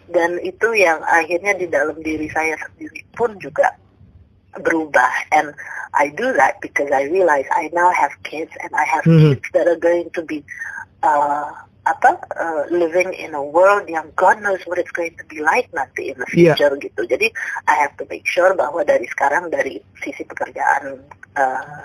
Dan 0.06 0.36
itu 0.42 0.74
yang 0.76 1.00
akhirnya 1.06 1.56
di 1.56 1.66
dalam 1.70 1.96
diri 2.02 2.28
saya 2.28 2.58
sendiri 2.58 3.00
pun 3.16 3.38
juga 3.40 3.72
berubah. 4.60 5.12
And 5.32 5.56
I 5.96 6.12
do 6.12 6.32
that 6.36 6.60
because 6.60 6.92
I 6.92 7.08
realize 7.08 7.48
I 7.52 7.72
now 7.72 7.88
have 7.92 8.12
kids 8.24 8.52
and 8.60 8.72
I 8.76 8.84
have 8.84 9.04
Mhm. 9.08 9.40
kids 9.40 9.46
that 9.56 9.66
are 9.68 9.80
going 9.80 10.12
to 10.12 10.22
be 10.22 10.44
uh, 11.02 11.48
apa 11.82 12.14
uh, 12.38 12.62
living 12.70 13.10
in 13.10 13.34
a 13.34 13.42
world 13.42 13.90
yang 13.90 14.06
God 14.14 14.38
knows 14.38 14.62
what 14.70 14.78
it's 14.78 14.94
going 14.94 15.18
to 15.18 15.26
be 15.26 15.42
like 15.42 15.66
nanti 15.74 16.14
in 16.14 16.16
the 16.20 16.28
future 16.30 16.70
gitu. 16.78 17.02
Jadi 17.08 17.26
I 17.66 17.74
have 17.74 17.96
to 17.98 18.06
make 18.06 18.22
sure 18.28 18.54
bahwa 18.54 18.86
dari 18.86 19.08
sekarang 19.10 19.50
dari 19.50 19.82
sisi 19.98 20.22
pekerjaan 20.22 21.02
uh, 21.34 21.82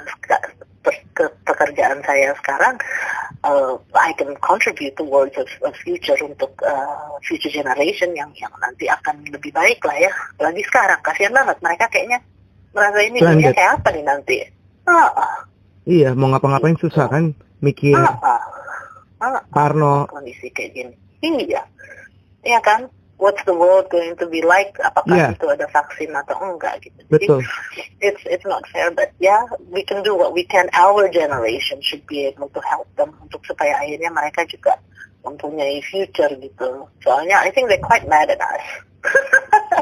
ke 1.15 1.25
pekerjaan 1.45 1.99
saya 2.05 2.33
sekarang 2.41 2.75
uh, 3.43 3.77
I 3.93 4.13
can 4.17 4.35
contribute 4.39 4.95
towards 4.97 5.35
a, 5.37 5.45
a 5.65 5.71
future 5.73 6.17
untuk 6.23 6.51
uh, 6.63 7.17
future 7.23 7.51
generation 7.51 8.13
yang 8.17 8.31
yang 8.37 8.51
nanti 8.59 8.89
akan 8.89 9.27
lebih 9.29 9.53
baik 9.53 9.83
lah 9.83 9.97
ya. 9.97 10.11
Lagi 10.41 10.61
sekarang 10.65 10.99
kasihan 11.03 11.33
banget 11.35 11.57
mereka 11.61 11.85
kayaknya 11.91 12.19
merasa 12.73 12.99
ini 13.03 13.17
dunia 13.21 13.51
kayak 13.53 13.71
apa 13.81 13.89
nih 13.93 14.05
nanti? 14.05 14.37
Ah 14.87 15.11
ah, 15.13 15.37
Iya, 15.87 16.11
mau 16.15 16.27
ngapa-ngapain 16.31 16.75
susah 16.75 17.07
kan 17.07 17.31
mikir. 17.63 17.95
Ah, 17.95 18.11
ah, 18.19 18.43
ah, 19.23 19.41
Parno. 19.47 20.07
kondisi 20.11 20.51
kayak 20.51 20.75
gini. 20.75 20.95
Iya. 21.23 21.63
Iya 22.43 22.59
kan 22.63 22.91
what's 23.17 23.41
the 23.49 23.53
world 23.53 23.89
going 23.89 24.13
to 24.15 24.25
be 24.25 24.41
like 24.41 24.77
apakah 24.79 25.09
Iya. 25.17 25.27
itu 25.33 25.45
ada 25.49 25.65
vaksin 25.67 26.13
atau 26.13 26.37
enggak 26.37 26.85
gitu 26.85 27.01
Jadi, 27.09 27.25
Betul. 27.25 27.39
it's 27.99 28.21
it's 28.29 28.45
not 28.45 28.61
fair 28.69 28.93
but 28.93 29.09
yeah 29.17 29.41
we 29.69 29.81
can 29.81 30.05
do 30.05 30.13
what 30.13 30.31
we 30.31 30.45
can 30.45 30.69
our 30.77 31.09
generation 31.09 31.81
should 31.81 32.05
be 32.05 32.29
able 32.29 32.47
to 32.53 32.61
help 32.61 32.85
them 32.93 33.09
untuk 33.19 33.41
supaya 33.43 33.73
akhirnya 33.77 34.09
mereka 34.09 34.45
juga 34.45 34.77
mempunyai 35.25 35.81
future 35.83 36.29
gitu 36.37 36.85
soalnya 37.01 37.41
I 37.41 37.49
think 37.49 37.67
they're 37.67 37.81
quite 37.81 38.05
mad 38.05 38.29
at 38.29 38.37
us 38.39 38.65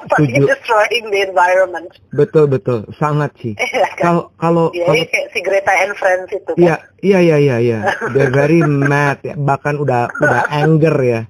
Setuju. 0.06 0.46
destroying 0.48 1.10
the 1.10 1.22
environment 1.26 1.90
Betul 2.14 2.46
betul, 2.48 2.86
sangat 2.96 3.34
sih. 3.42 3.54
Kan 4.00 4.00
Kalau 4.00 4.24
kalau 4.38 4.66
ya 4.72 4.86
kalau 4.86 5.04
kayak 5.08 5.28
si 5.34 5.40
Greta 5.42 5.74
and 5.76 5.94
Friends 5.98 6.30
itu 6.30 6.52
kan 6.54 6.62
Iya, 6.62 6.76
iya, 7.02 7.20
iya, 7.20 7.38
iya, 7.42 7.56
iya. 7.60 7.78
They're 8.14 8.32
very 8.32 8.62
mad, 8.92 9.20
ya. 9.26 9.34
bahkan 9.36 9.76
udah 9.76 10.08
udah 10.16 10.42
anger 10.48 10.96
ya. 11.02 11.22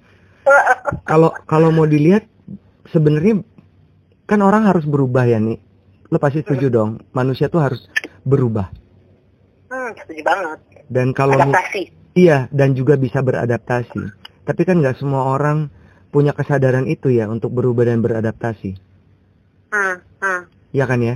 Kalau 1.10 1.34
kalau 1.46 1.70
mau 1.70 1.86
dilihat 1.86 2.26
sebenarnya 2.90 3.42
kan 4.26 4.42
orang 4.42 4.66
harus 4.66 4.86
berubah 4.86 5.26
ya 5.26 5.38
nih. 5.38 5.58
Lo 6.10 6.18
pasti 6.18 6.42
setuju 6.42 6.70
dong, 6.70 7.02
manusia 7.12 7.50
tuh 7.50 7.62
harus 7.62 7.82
berubah. 8.22 8.70
hmm, 9.68 9.90
setuju 9.98 10.22
banget 10.22 10.60
Dan 10.86 11.12
kalau 11.12 11.34
adaptasi 11.36 11.90
iya 12.14 12.46
dan 12.50 12.74
juga 12.74 12.96
bisa 12.96 13.22
beradaptasi. 13.22 14.02
Tapi 14.46 14.62
kan 14.62 14.78
nggak 14.78 15.02
semua 15.02 15.34
orang 15.34 15.70
punya 16.10 16.32
kesadaran 16.32 16.86
itu 16.86 17.10
ya 17.10 17.26
untuk 17.26 17.52
berubah 17.52 17.86
dan 17.86 18.00
beradaptasi. 18.00 18.78
hmm, 19.70 19.96
hmm. 20.22 20.42
Ya 20.72 20.86
kan 20.86 21.02
ya? 21.02 21.16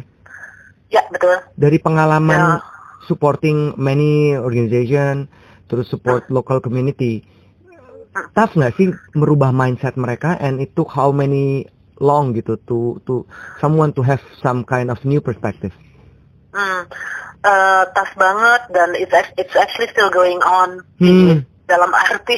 ya 0.90 1.06
betul 1.08 1.38
Dari 1.54 1.78
pengalaman 1.78 2.58
Ya. 2.58 2.66
supporting 3.06 3.74
many 3.76 4.34
organization, 4.34 5.30
terus 5.66 5.86
support 5.88 6.26
local 6.30 6.58
community, 6.60 7.22
tough 8.14 8.54
nggak 8.58 8.74
sih 8.76 8.90
merubah 9.14 9.54
mindset 9.54 9.96
mereka 9.96 10.36
and 10.38 10.58
it 10.60 10.74
took 10.74 10.90
how 10.90 11.14
many 11.14 11.70
long 12.00 12.32
gitu 12.34 12.56
to 12.66 12.98
to 13.04 13.28
someone 13.60 13.92
to 13.94 14.02
have 14.02 14.24
some 14.40 14.64
kind 14.64 14.90
of 14.90 14.98
new 15.04 15.20
perspective. 15.20 15.76
Hmm, 16.50 16.90
uh, 17.46 17.84
tough 17.94 18.14
banget 18.18 18.62
dan 18.74 18.90
it's 18.98 19.14
it's 19.38 19.56
actually 19.56 19.92
still 19.92 20.10
going 20.10 20.42
on. 20.42 20.82
Hmm. 20.98 21.46
Dalam 21.70 21.94
arti, 21.94 22.34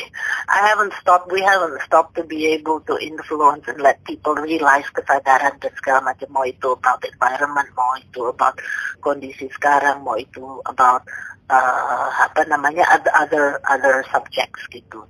I 0.51 0.75
haven't 0.75 0.91
stopped. 0.99 1.31
We 1.31 1.39
haven't 1.39 1.79
stopped 1.87 2.19
to 2.19 2.27
be 2.27 2.51
able 2.51 2.83
to 2.83 2.99
influence 2.99 3.63
and 3.71 3.79
let 3.79 4.03
people 4.03 4.35
realize 4.35 4.83
kesadaran 4.91 5.55
dan 5.55 5.71
segala 5.79 6.11
macam. 6.11 6.35
Mau 6.35 6.43
itu 6.43 6.75
about 6.75 6.99
environment, 7.07 7.71
mau 7.71 7.95
itu 7.95 8.27
about 8.27 8.59
kondisi 8.99 9.47
sekarang, 9.55 10.03
mau 10.03 10.19
itu 10.19 10.43
about 10.67 11.07
uh, 11.47 12.07
apa 12.27 12.43
namanya 12.51 12.83
other 13.15 13.63
other 13.71 14.03
subjects 14.11 14.67
gitu. 14.67 15.07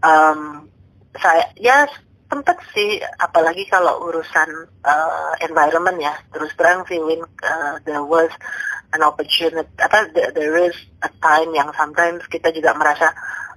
Um, 0.00 0.70
saya 1.12 1.52
ya 1.58 1.84
tempat 2.30 2.62
sih 2.70 3.02
apalagi 3.18 3.66
kalau 3.66 4.06
urusan 4.06 4.48
uh, 4.86 5.32
environment 5.42 5.98
ya 5.98 6.14
terus 6.30 6.54
terang 6.54 6.86
feeling 6.86 7.20
uh, 7.42 7.82
there 7.82 8.06
was 8.06 8.30
an 8.94 9.02
opportunity 9.02 9.66
apa 9.82 10.06
there, 10.14 10.30
there 10.30 10.56
is 10.62 10.76
a 11.02 11.10
time 11.18 11.50
yang 11.58 11.74
sometimes 11.74 12.22
kita 12.30 12.54
juga 12.54 12.70
merasa 12.78 13.10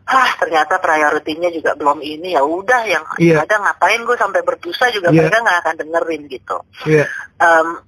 ah 0.03 0.29
ternyata 0.35 0.81
prioritinya 0.83 1.47
juga 1.53 1.77
belum 1.79 2.01
ini 2.03 2.35
ya 2.35 2.43
udah 2.43 2.81
yang 2.83 3.05
Iya. 3.21 3.45
ada 3.47 3.55
ngapain 3.61 4.03
gue 4.03 4.17
sampai 4.19 4.41
berdosa 4.43 4.91
juga 4.91 5.13
Iya. 5.13 5.21
mereka 5.21 5.37
nggak 5.45 5.59
akan 5.63 5.75
dengerin 5.79 6.23
gitu. 6.27 6.57
Iya. 6.89 7.05
Um, 7.39 7.79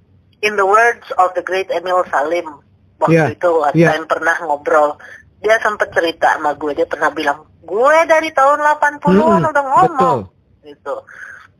in 0.45 0.53
the 0.55 0.63
words 0.63 1.09
of 1.19 1.35
the 1.35 1.43
great 1.43 1.67
Emil 1.73 2.05
Salim 2.07 2.61
waktu 3.03 3.19
Iya. 3.19 3.35
itu 3.35 3.51
yang 3.75 4.07
pernah 4.07 4.37
ngobrol 4.47 4.95
dia 5.39 5.55
sempat 5.59 5.91
cerita 5.91 6.35
sama 6.37 6.55
gue 6.55 6.71
dia 6.73 6.87
pernah 6.87 7.09
bilang 7.09 7.45
gue 7.61 7.97
dari 8.05 8.29
tahun 8.31 8.61
80-an 8.61 9.01
Mm-mm, 9.01 9.51
udah 9.51 9.65
ngomong. 9.65 10.19
betul. 10.29 10.63
gitu. 10.63 10.95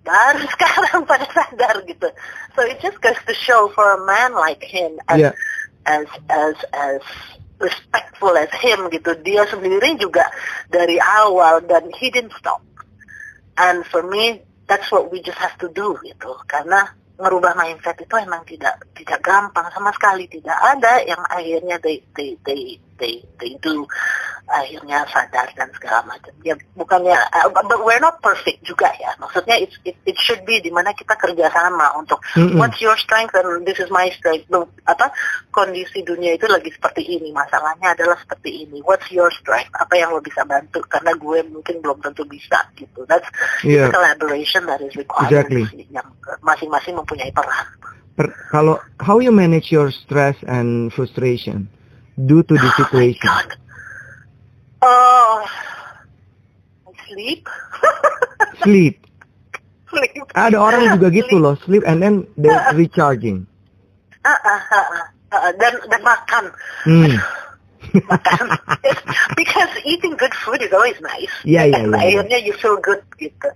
Baru 0.05 0.41
sekarang 0.53 1.01
pada 1.05 1.25
sadar 1.33 1.81
gitu. 1.85 2.07
So 2.53 2.61
it 2.61 2.77
just 2.79 3.01
goes 3.01 3.17
to 3.25 3.33
show 3.33 3.69
for 3.73 3.85
a 3.89 4.01
man 4.05 4.33
like 4.33 4.61
him 4.61 4.97
as 5.09 5.17
Iya. 5.17 5.31
as 5.85 6.07
as 6.29 6.57
as 6.73 7.01
respectful 7.57 8.33
as 8.38 8.51
him 8.61 8.89
gitu. 8.89 9.17
Dia 9.21 9.49
sendiri 9.49 9.97
juga 9.97 10.29
dari 10.69 11.01
awal 11.01 11.65
dan 11.65 11.89
he 11.97 12.13
didn't 12.13 12.33
stop. 12.38 12.61
And 13.57 13.81
for 13.88 14.03
me 14.05 14.41
that's 14.69 14.89
what 14.89 15.09
we 15.09 15.21
just 15.21 15.38
have 15.41 15.57
to 15.61 15.69
do 15.69 15.97
gitu. 16.05 16.31
Karena 16.45 16.85
merubah 17.15 17.55
mindset 17.55 17.95
itu 17.97 18.11
emang 18.19 18.43
tidak 18.43 18.83
tidak 18.91 19.23
gampang 19.23 19.71
sama 19.71 19.88
sekali 19.95 20.27
tidak 20.27 20.57
ada 20.59 20.99
yang 21.01 21.21
akhirnya 21.31 21.79
they 21.79 22.03
they 22.11 22.35
they 22.43 22.75
they 22.97 23.23
they 23.41 23.55
do 23.60 23.88
akhirnya 24.45 25.03
sadar 25.10 25.49
dan 25.58 25.73
segala 25.73 26.05
macam. 26.05 26.31
Ya 26.45 26.53
bukannya 26.77 27.17
uh, 27.17 27.49
but 27.49 27.81
we're 27.81 28.01
not 28.01 28.21
perfect 28.21 28.62
juga 28.62 28.93
ya. 29.01 29.17
Maksudnya 29.17 29.58
it 29.58 29.73
it, 29.84 29.97
it 30.05 30.17
should 30.21 30.45
be 30.45 30.62
di 30.62 30.69
mana 30.69 30.93
kita 30.93 31.17
kerjasama 31.17 31.97
untuk 31.97 32.21
Mm-mm. 32.38 32.62
what's 32.62 32.77
your 32.77 32.95
strength 33.01 33.34
and 33.34 33.65
this 33.65 33.81
is 33.81 33.89
my 33.89 34.08
strength. 34.13 34.45
Loh, 34.53 34.69
apa 34.86 35.10
kondisi 35.49 36.05
dunia 36.05 36.38
itu 36.38 36.45
lagi 36.45 36.69
seperti 36.69 37.03
ini. 37.03 37.34
Masalahnya 37.34 37.97
adalah 37.97 38.21
seperti 38.21 38.69
ini. 38.69 38.86
What's 38.86 39.10
your 39.10 39.34
strength? 39.34 39.73
Apa 39.75 39.97
yang 39.97 40.13
lo 40.13 40.21
bisa 40.21 40.45
bantu? 40.45 40.86
Karena 40.86 41.17
gue 41.17 41.39
mungkin 41.49 41.81
belum 41.81 41.99
tentu 42.05 42.23
bisa 42.29 42.69
gitu. 42.77 43.03
That's 43.10 43.27
a 43.65 43.89
collaboration 43.89 44.69
that 44.69 44.79
is 44.86 44.93
required. 44.93 45.34
Exactly. 45.34 45.89
yang 45.89 46.08
masing-masing 46.45 46.95
mempunyai 46.95 47.34
peran. 47.34 47.65
Per- 48.15 48.36
kalau 48.47 48.79
how 49.03 49.19
you 49.19 49.34
manage 49.34 49.75
your 49.75 49.91
stress 49.91 50.39
and 50.47 50.93
frustration 50.95 51.67
due 52.17 52.43
to 52.43 52.54
the 52.56 52.69
situation? 52.80 53.45
Oh, 54.82 55.45
I 56.88 56.91
sleep. 57.08 57.47
Sleep. 58.63 59.06
sleep. 59.95 60.28
Ada 60.36 60.58
orang 60.60 60.99
juga 60.99 61.08
gitu 61.13 61.39
loh, 61.39 61.56
sleep 61.63 61.84
and 61.88 62.04
then 62.04 62.28
they 62.36 62.51
recharging. 62.80 63.47
Ah, 64.25 64.34
ah, 64.34 64.62
ah, 64.73 64.86
ah, 64.91 65.06
ah, 65.38 65.51
dan 65.56 65.73
dan 65.88 66.01
makan. 66.01 66.43
Hmm. 66.84 67.15
makan. 68.12 68.45
Because 69.38 69.71
eating 69.86 70.17
good 70.17 70.34
food 70.34 70.60
is 70.65 70.73
always 70.73 70.97
nice. 70.99 71.32
And 71.45 71.54
iya, 71.54 71.62
iya. 71.69 71.86
Akhirnya 71.93 72.38
you 72.41 72.54
feel 72.58 72.82
good 72.82 73.06
gitu. 73.21 73.49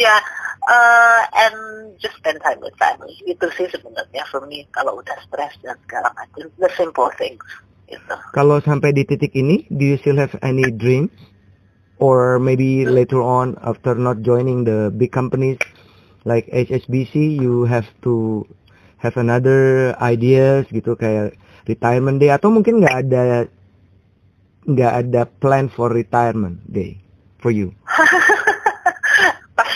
Ya, 0.00 0.16
uh, 0.66 1.20
and 1.46 1.56
just 2.00 2.16
spend 2.16 2.40
time 2.40 2.58
with 2.64 2.74
family. 2.80 3.14
Itu 3.28 3.52
sih 3.54 3.68
sebenarnya 3.68 4.24
for 4.32 4.42
me 4.48 4.64
kalau 4.72 4.98
udah 4.98 5.16
stress 5.28 5.52
dan 5.60 5.76
segala 5.84 6.10
macam. 6.16 6.48
The 6.56 6.70
simple 6.74 7.12
things. 7.20 7.44
Gitu. 7.86 8.14
Kalau 8.34 8.58
sampai 8.62 8.90
di 8.92 9.06
titik 9.06 9.32
ini, 9.38 9.62
do 9.70 9.86
you 9.86 9.96
still 10.02 10.18
have 10.18 10.34
any 10.42 10.66
dreams? 10.74 11.14
Or 11.96 12.36
maybe 12.36 12.84
later 12.84 13.24
on, 13.24 13.56
after 13.64 13.96
not 13.96 14.20
joining 14.20 14.68
the 14.68 14.92
big 14.92 15.14
companies 15.14 15.56
like 16.28 16.44
HSBC, 16.52 17.40
you 17.40 17.64
have 17.64 17.88
to 18.04 18.44
have 19.00 19.16
another 19.16 19.94
ideas 20.02 20.68
gitu 20.68 20.92
kayak 20.98 21.38
retirement 21.64 22.20
day 22.20 22.28
atau 22.34 22.52
mungkin 22.52 22.84
nggak 22.84 22.96
ada 23.06 23.22
nggak 24.66 24.92
ada 25.06 25.22
plan 25.40 25.70
for 25.72 25.88
retirement 25.88 26.60
day 26.68 27.00
for 27.40 27.48
you? 27.48 27.72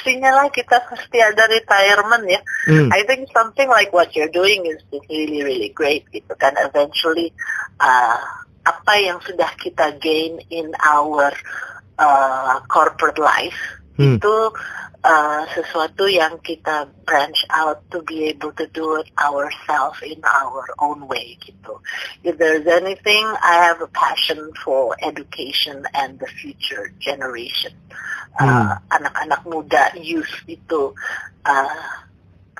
Pastinya 0.01 0.33
lah 0.33 0.49
kita 0.49 0.81
pasti 0.89 1.21
ada 1.21 1.45
retirement 1.45 2.25
ya. 2.25 2.41
Hmm. 2.65 2.89
I 2.89 3.05
think 3.05 3.29
something 3.37 3.69
like 3.69 3.93
what 3.93 4.17
you're 4.17 4.33
doing 4.33 4.65
is 4.65 4.81
is 4.97 5.05
really 5.13 5.45
really 5.45 5.71
great 5.77 6.09
gitu 6.09 6.33
kan. 6.41 6.57
Eventually 6.57 7.37
uh, 7.77 8.17
apa 8.65 8.93
yang 8.97 9.21
sudah 9.21 9.53
kita 9.61 10.01
gain 10.01 10.41
in 10.49 10.73
our 10.81 11.37
uh, 12.01 12.65
corporate 12.65 13.21
life 13.21 13.81
Hmm. 14.01 14.17
itu 14.17 14.35
uh, 15.05 15.43
sesuatu 15.57 16.09
yang 16.09 16.39
kita 16.45 16.89
branch 17.09 17.41
out 17.53 17.81
to 17.89 18.05
be 18.05 18.29
able 18.29 18.53
to 18.53 18.69
do 18.73 19.01
it 19.01 19.09
ourselves 19.17 20.01
in 20.05 20.21
our 20.25 20.69
own 20.81 21.09
way 21.09 21.37
gitu. 21.41 21.81
If 22.25 22.37
there's 22.37 22.69
anything, 22.69 23.25
I 23.41 23.65
have 23.71 23.81
a 23.81 23.91
passion 23.91 24.53
for 24.61 24.97
education 25.01 25.85
and 25.97 26.21
the 26.21 26.29
future 26.29 26.93
generation. 27.01 27.73
Uh, 28.39 28.79
Anak-anak 28.95 29.43
muda, 29.45 29.91
youth 29.99 30.31
itu 30.47 30.95
uh, 31.45 31.85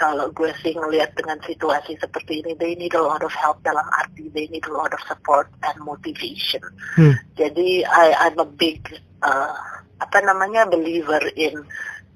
kalau 0.01 0.33
gue 0.33 0.49
sih 0.65 0.73
ngelihat 0.73 1.13
dengan 1.13 1.37
situasi 1.45 2.01
seperti 2.01 2.41
ini, 2.41 2.57
they 2.57 2.73
need 2.73 2.97
a 2.97 3.05
lot 3.05 3.21
of 3.21 3.31
help 3.37 3.61
dalam 3.61 3.85
arti 4.01 4.33
they 4.33 4.49
need 4.49 4.65
a 4.65 4.73
lot 4.73 4.91
of 4.97 5.01
support 5.05 5.53
and 5.61 5.77
motivation. 5.85 6.65
Hmm. 6.97 7.21
Jadi 7.37 7.85
I, 7.85 8.17
I'm 8.29 8.41
a 8.41 8.49
big 8.49 8.81
uh, 9.21 9.61
apa 10.01 10.19
namanya 10.25 10.65
believer 10.65 11.21
in 11.37 11.69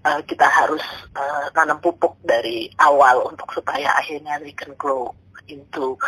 uh, 0.05 0.21
kita 0.23 0.47
harus 0.47 0.85
uh, 1.17 1.49
nanam 1.57 1.81
pupuk 1.81 2.21
dari 2.23 2.71
awal 2.79 3.25
untuk 3.33 3.51
supaya 3.51 3.97
akhirnya 3.97 4.38
they 4.38 4.53
can 4.53 4.77
grow 4.77 5.11
into 5.49 5.99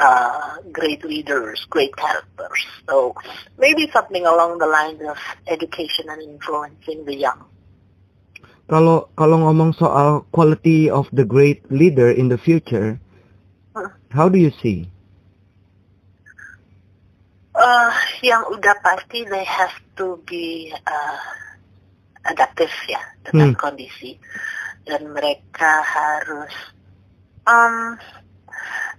uh, 0.00 0.56
great 0.72 1.04
leaders, 1.04 1.66
great 1.68 1.92
characters. 1.96 2.60
So 2.88 3.16
maybe 3.58 3.88
something 3.92 4.24
along 4.24 4.58
the 4.60 4.68
lines 4.68 5.00
of 5.04 5.18
education 5.48 6.08
and 6.08 6.22
influencing 6.22 7.04
the 7.04 7.16
young. 7.16 7.44
Kalau 8.68 9.08
kalau 9.16 9.48
ngomong 9.48 9.72
soal 9.80 10.28
quality 10.28 10.92
of 10.92 11.08
the 11.08 11.24
great 11.24 11.64
leader 11.72 12.12
in 12.12 12.28
the 12.28 12.36
future, 12.36 13.00
Hmm. 13.72 13.94
how 14.12 14.28
do 14.28 14.36
you 14.36 14.52
see? 14.60 14.92
Uh, 17.58 17.90
yang 18.22 18.46
udah 18.54 18.76
pasti 18.84 19.26
they 19.26 19.42
have 19.42 19.74
to 19.98 20.20
be 20.28 20.70
uh, 20.86 21.18
adaptif 22.28 22.70
ya 22.86 23.00
dengan 23.24 23.52
Hmm. 23.52 23.60
kondisi 23.60 24.20
dan 24.84 25.08
mereka 25.08 25.80
harus 25.80 26.52
um 27.44 27.96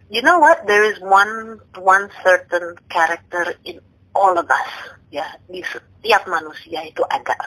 you 0.10 0.22
know 0.22 0.38
what 0.38 0.65
there 0.65 0.86
is 0.86 0.98
one 1.02 1.58
one 1.78 2.10
certain 2.22 2.74
character 2.89 3.54
in 3.63 3.78
all 4.18 4.34
of 4.34 4.50
us 4.50 4.72
ya 5.10 5.26
di 5.46 5.62
setiap 5.65 6.26
manusia 6.26 6.82
itu 6.86 7.02
ada 7.10 7.38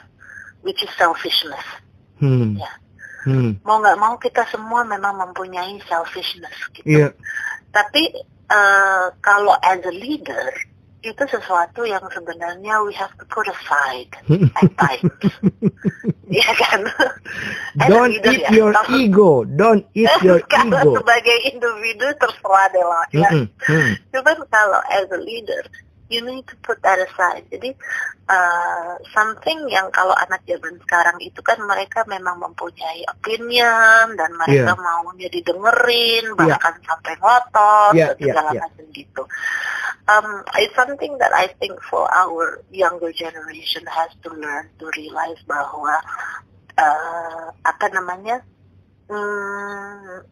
which 0.63 0.79
is 0.83 0.91
selfishness 0.95 1.63
Hmm. 2.19 2.55
ya 2.55 2.71
Hmm. 3.23 3.55
mau 3.63 3.79
nggak 3.79 3.99
mau 3.99 4.15
kita 4.19 4.43
semua 4.51 4.83
memang 4.83 5.15
mempunyai 5.15 5.79
selfishness 5.87 6.55
gitu 6.75 6.87
Iya. 6.87 7.07
tapi 7.71 8.11
eh, 8.51 9.05
kalau 9.23 9.55
as 9.63 9.79
a 9.83 9.93
leader 9.95 10.51
itu 11.03 11.23
sesuatu 11.27 11.83
yang 11.83 12.01
sebenarnya 12.07 12.79
we 12.81 12.95
have 12.95 13.11
to 13.19 13.27
put 13.27 13.43
aside 13.45 14.09
at 14.59 14.71
times. 14.73 15.11
Iya 16.33 16.49
kan? 16.57 16.81
Don't 17.85 18.15
eat 18.17 18.41
ya, 18.41 18.49
your 18.49 18.71
kalau- 18.73 18.89
ego. 18.97 19.31
Don't 19.45 19.85
eat 19.93 20.09
your 20.25 20.41
kalau 20.47 20.81
ego. 20.81 20.91
sebagai 20.97 21.37
individu 21.45 22.07
terserah 22.17 22.65
deh 22.73 22.81
lah 22.81 23.05
ya. 23.13 23.29
Hmm. 23.61 23.91
Cuman 24.09 24.37
kalau 24.49 24.81
as 24.89 25.05
a 25.13 25.19
leader, 25.19 25.61
you 26.09 26.25
need 26.25 26.41
to 26.49 26.57
put 26.65 26.81
that 26.81 26.97
aside. 26.97 27.45
Jadi 27.53 27.77
uh, 28.25 28.97
something 29.13 29.69
yang 29.69 29.93
kalau 29.93 30.17
anak 30.17 30.41
zaman 30.49 30.73
sekarang 30.81 31.21
itu 31.21 31.37
kan 31.45 31.61
mereka 31.61 32.01
memang 32.09 32.41
mempunyai 32.41 33.05
opinion 33.11 34.17
dan 34.17 34.33
mereka 34.33 34.73
Yeah. 34.73 34.79
maunya 34.79 35.29
didengerin, 35.29 36.33
Yeah. 36.33 36.37
bahkan 36.57 36.73
sampai 36.81 37.13
ngotot 37.21 37.93
Yeah, 37.93 38.09
dan 38.09 38.17
yeah, 38.17 38.25
segala 38.33 38.49
yeah. 38.57 38.61
macam 38.65 38.85
gitu. 38.89 39.23
Um, 40.03 40.43
it's 40.59 40.75
something 40.75 41.15
that 41.19 41.31
I 41.31 41.47
think 41.63 41.79
for 41.87 42.03
our 42.11 42.59
younger 42.71 43.15
generation 43.15 43.87
has 43.87 44.11
to 44.27 44.35
learn 44.35 44.67
to 44.83 44.91
realize 44.99 45.39
bahwa 45.47 45.95
uh, 46.75 47.55
apa 47.63 47.85
namanya 47.95 48.43
hmm, 49.07 50.27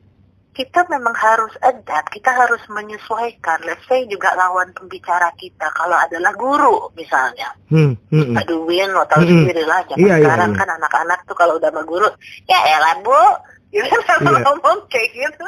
kita 0.51 0.83
memang 0.91 1.15
harus 1.15 1.55
adapt, 1.63 2.11
kita 2.11 2.35
harus 2.35 2.59
menyesuaikan. 2.67 3.63
Let's 3.63 3.87
say 3.87 4.03
juga 4.11 4.35
lawan 4.35 4.75
pembicara 4.75 5.31
kita 5.39 5.71
kalau 5.71 5.95
adalah 5.95 6.35
guru 6.35 6.91
misalnya. 6.91 7.55
Hmm. 7.71 7.95
Hmm. 8.11 8.35
Aduh 8.35 8.67
Win, 8.67 8.91
lo 8.91 9.07
tahu 9.07 9.23
Mm-mm. 9.23 9.47
sendiri 9.47 9.63
lah 9.63 9.87
zaman 9.87 10.03
Iya, 10.03 10.15
iya, 10.19 10.23
sekarang 10.27 10.51
iya. 10.51 10.59
kan 10.59 10.69
anak-anak 10.75 11.19
tuh 11.23 11.35
kalau 11.39 11.55
udah 11.55 11.71
sama 11.71 11.87
guru, 11.87 12.11
ya 12.43 12.59
elah 12.67 12.99
bu, 12.99 13.23
gitu 13.71 13.97
kan 14.03 14.19
Iya. 14.19 14.43
ngomong 14.43 14.79
kayak 14.91 15.09
gitu. 15.15 15.45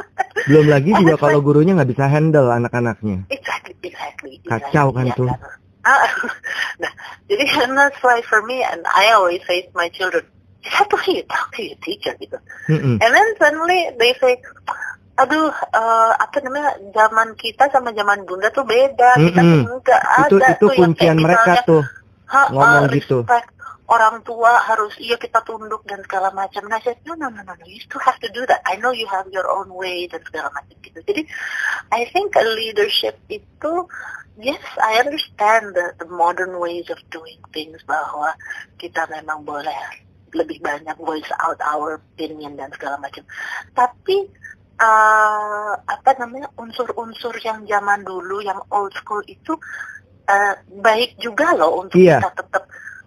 Belum 0.47 0.65
lagi 0.71 0.89
juga 0.95 1.15
kalau 1.19 1.39
gurunya 1.43 1.75
nggak 1.75 1.91
bisa 1.91 2.07
handle 2.07 2.47
anak-anaknya. 2.49 3.27
Exactly, 3.27 3.75
exactly. 3.83 4.39
Kacau 4.47 4.95
kan 4.95 5.11
exactly, 5.11 5.19
tuh. 5.19 5.27
kan? 5.29 5.39
Ah, 5.83 6.07
nah, 6.83 6.91
jadi 7.27 7.43
and 7.67 7.75
that's 7.75 7.99
why 7.99 8.23
for 8.23 8.39
me, 8.47 8.63
and 8.63 8.87
I 8.87 9.11
always 9.11 9.43
say 9.43 9.67
to 9.67 9.71
my 9.75 9.91
children, 9.91 10.23
you 10.63 10.71
have 10.71 10.87
to 10.87 10.95
hear, 11.03 11.27
talk 11.27 11.51
to 11.51 11.59
your 11.59 11.75
teacher 11.83 12.15
gitu. 12.15 12.39
Mm-mm. 12.71 13.03
And 13.03 13.11
then 13.11 13.27
suddenly 13.35 13.91
they 13.99 14.15
say, 14.15 14.39
aduh, 15.19 15.51
eh, 15.51 16.11
apa 16.15 16.39
namanya, 16.39 16.79
zaman 16.95 17.35
kita 17.35 17.67
sama 17.67 17.91
zaman 17.91 18.23
bunda 18.23 18.47
tuh 18.55 18.63
beda. 18.63 19.19
Kita 19.19 19.41
Mm-mm. 19.43 19.67
tuh 19.67 19.75
enggak 19.83 20.01
Itu 20.31 20.35
ada 20.39 20.47
itu 20.55 20.63
tuh 20.63 20.71
yang 20.71 20.79
kuncian 20.95 21.15
kayak 21.19 21.19
mereka 21.19 21.43
misalnya, 21.51 21.63
tuh. 21.67 21.83
Ha, 22.33 22.41
ngomong 22.49 22.85
uh, 22.87 22.95
gitu. 22.95 23.17
respect 23.21 23.52
orang 23.91 24.23
tua 24.23 24.63
harus 24.63 24.95
iya 24.99 25.19
kita 25.19 25.43
tunduk 25.43 25.83
dan 25.83 25.99
segala 26.07 26.31
macam. 26.31 26.63
Nah, 26.71 26.79
saya 26.79 26.95
no 27.03 27.19
no 27.19 27.27
no 27.27 27.43
no 27.43 27.53
you 27.67 27.79
still 27.83 27.99
have 27.99 28.15
to 28.23 28.31
do 28.31 28.47
that. 28.47 28.63
I 28.63 28.79
know 28.79 28.95
you 28.95 29.07
have 29.11 29.27
your 29.29 29.47
own 29.51 29.73
way 29.75 30.07
dan 30.07 30.23
segala 30.23 30.51
macam 30.55 30.75
gitu. 30.79 30.99
Jadi, 31.03 31.27
I 31.91 32.07
think 32.15 32.31
a 32.39 32.45
leadership 32.47 33.19
itu, 33.27 33.73
yes, 34.39 34.63
I 34.79 35.03
understand 35.03 35.75
the, 35.75 35.91
the 35.99 36.07
modern 36.07 36.57
ways 36.63 36.87
of 36.87 36.99
doing 37.11 37.43
things 37.51 37.83
bahwa 37.83 38.31
kita 38.79 39.03
memang 39.11 39.43
boleh 39.43 39.75
lebih 40.33 40.63
banyak 40.63 40.97
voice 40.97 41.29
out 41.43 41.59
our 41.61 42.01
opinion 42.01 42.57
dan 42.57 42.71
segala 42.73 42.97
macam. 42.97 43.21
Tapi 43.77 44.25
uh, 44.81 45.73
apa 45.77 46.11
namanya 46.17 46.49
unsur-unsur 46.57 47.37
yang 47.43 47.67
zaman 47.69 48.01
dulu 48.01 48.41
yang 48.41 48.57
old 48.73 48.95
school 48.97 49.21
itu 49.29 49.53
uh, 50.25 50.55
baik 50.81 51.19
juga 51.21 51.53
loh 51.53 51.85
untuk 51.85 52.01
Iya. 52.01 52.17
kita 52.23 52.31
tetap 52.41 52.63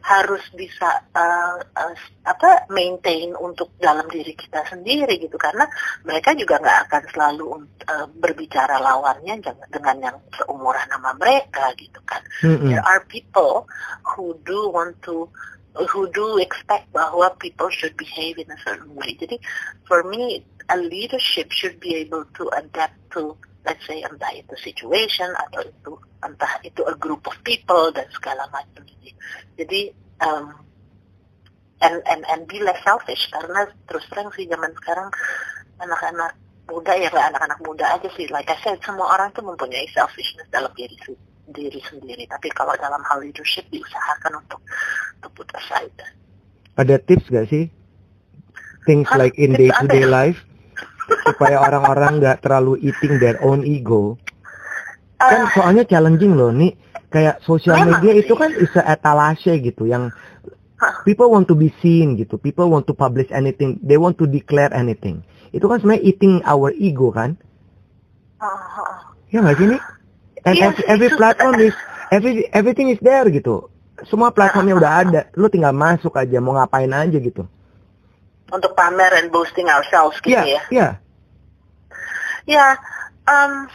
harus 0.06 0.42
bisa 0.54 1.02
uh, 1.18 1.58
uh, 1.58 1.94
apa 2.22 2.70
maintain 2.70 3.34
untuk 3.34 3.74
dalam 3.82 4.06
diri 4.06 4.38
kita 4.38 4.62
sendiri 4.70 5.18
gitu 5.18 5.34
karena 5.34 5.66
mereka 6.06 6.30
juga 6.38 6.62
nggak 6.62 6.78
akan 6.86 7.02
selalu 7.10 7.46
uh, 7.90 8.06
berbicara 8.14 8.78
lawannya 8.78 9.42
dengan 9.66 9.96
yang 9.98 10.18
seumuran 10.30 10.86
sama 10.86 11.10
mereka 11.18 11.74
gitu 11.74 11.98
kan 12.06 12.22
Mm-mm. 12.46 12.70
there 12.70 12.86
are 12.86 13.02
people 13.10 13.66
who 14.14 14.38
do 14.46 14.70
want 14.70 14.94
to 15.02 15.26
who 15.84 16.08
do 16.08 16.38
expect 16.38 16.88
bahwa 16.92 17.36
people 17.38 17.68
should 17.68 17.96
behave 17.96 18.38
in 18.38 18.48
a 18.48 18.56
certain 18.64 18.94
way. 18.96 19.12
Jadi 19.12 19.36
for 19.84 20.02
me 20.08 20.44
a 20.72 20.76
leadership 20.80 21.52
should 21.52 21.78
be 21.78 21.94
able 21.94 22.24
to 22.34 22.48
adapt 22.56 22.96
to 23.12 23.36
let's 23.66 23.82
say 23.84 23.98
entah 24.06 24.30
itu 24.30 24.54
situation 24.62 25.28
atau 25.34 25.60
itu 25.66 25.92
entah 26.22 26.62
itu 26.62 26.80
a 26.86 26.94
group 26.94 27.26
of 27.26 27.34
people 27.42 27.90
dan 27.90 28.06
segala 28.14 28.46
macam. 28.54 28.86
Jadi, 28.86 29.10
jadi 29.58 29.80
um, 30.22 30.54
and 31.82 32.00
and 32.06 32.22
and 32.30 32.42
be 32.48 32.62
less 32.62 32.78
selfish 32.86 33.26
karena 33.28 33.68
terus 33.90 34.06
terang 34.08 34.30
sih 34.32 34.48
zaman 34.48 34.72
sekarang 34.80 35.10
anak-anak 35.82 36.32
muda 36.66 36.92
ya 36.96 37.10
nggak 37.12 37.26
anak-anak 37.34 37.58
muda 37.62 37.84
aja 37.94 38.08
sih 38.16 38.26
like 38.32 38.48
I 38.48 38.56
said 38.64 38.80
semua 38.82 39.12
orang 39.12 39.30
tuh 39.36 39.44
mempunyai 39.44 39.86
selfishness 39.92 40.48
dalam 40.48 40.72
diri 40.72 40.96
diri 41.46 41.80
sendiri 41.84 42.24
tapi 42.26 42.48
kalau 42.54 42.74
dalam 42.80 43.02
hal 43.06 43.22
leadership 43.22 43.68
diusahakan 43.70 44.40
untuk 44.42 44.58
to 45.20 45.28
put 45.34 45.46
aside 45.54 45.94
Ada 46.76 47.00
tips 47.00 47.32
gak 47.32 47.48
sih? 47.48 47.72
Things 48.84 49.08
Hah? 49.08 49.16
like 49.16 49.32
in 49.40 49.56
day 49.56 49.72
to 49.72 49.86
day 49.88 50.04
ya? 50.04 50.12
life 50.12 50.45
supaya 51.06 51.62
orang-orang 51.62 52.18
nggak 52.22 52.42
terlalu 52.42 52.78
eating 52.82 53.18
their 53.22 53.38
own 53.42 53.62
ego. 53.62 54.18
Kan 55.16 55.46
Ah, 55.46 55.48
soalnya 55.54 55.84
challenging 55.88 56.36
loh 56.36 56.52
nih. 56.52 56.76
Kayak 57.08 57.40
sosial 57.46 57.86
media 57.86 58.12
itu 58.18 58.34
kan 58.34 58.52
is 58.52 58.72
a 58.76 58.82
etalase 58.92 59.56
gitu 59.62 59.86
yang 59.88 60.10
people 61.08 61.32
want 61.32 61.48
to 61.48 61.56
be 61.56 61.72
seen 61.80 62.18
gitu. 62.20 62.36
People 62.36 62.68
want 62.68 62.84
to 62.84 62.92
publish 62.92 63.30
anything. 63.32 63.80
They 63.80 63.96
want 63.96 64.20
to 64.20 64.28
declare 64.28 64.74
anything. 64.74 65.24
Itu 65.54 65.70
kan 65.70 65.80
sebenarnya 65.80 66.04
eating 66.04 66.34
our 66.44 66.74
ego 66.76 67.14
kan? 67.14 67.38
ah. 68.42 69.14
Ya 69.32 69.40
nggak 69.40 69.56
sih 69.56 69.66
nih? 69.72 69.80
And 70.46 70.54
Iya 70.54 70.68
every, 70.86 71.10
platform 71.18 71.58
is 71.58 71.74
every 72.14 72.46
everything 72.54 72.94
is 72.94 73.00
there 73.02 73.26
gitu. 73.32 73.66
Semua 74.06 74.30
platformnya 74.30 74.78
udah 74.78 74.92
ada. 75.02 75.20
Lu 75.34 75.50
tinggal 75.50 75.74
masuk 75.74 76.14
aja 76.14 76.38
mau 76.38 76.54
ngapain 76.54 76.92
aja 76.92 77.16
gitu. 77.18 77.48
Untuk 78.52 78.74
pamer 78.74 79.10
and 79.18 79.30
boasting 79.34 79.66
ourselves 79.66 80.18
gitu 80.22 80.38
Iya, 80.38 80.42
ya 80.46 80.62
iya. 80.70 80.88
Ya, 82.46 82.78
um, 83.26 83.66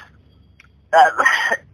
uh, 0.95 1.11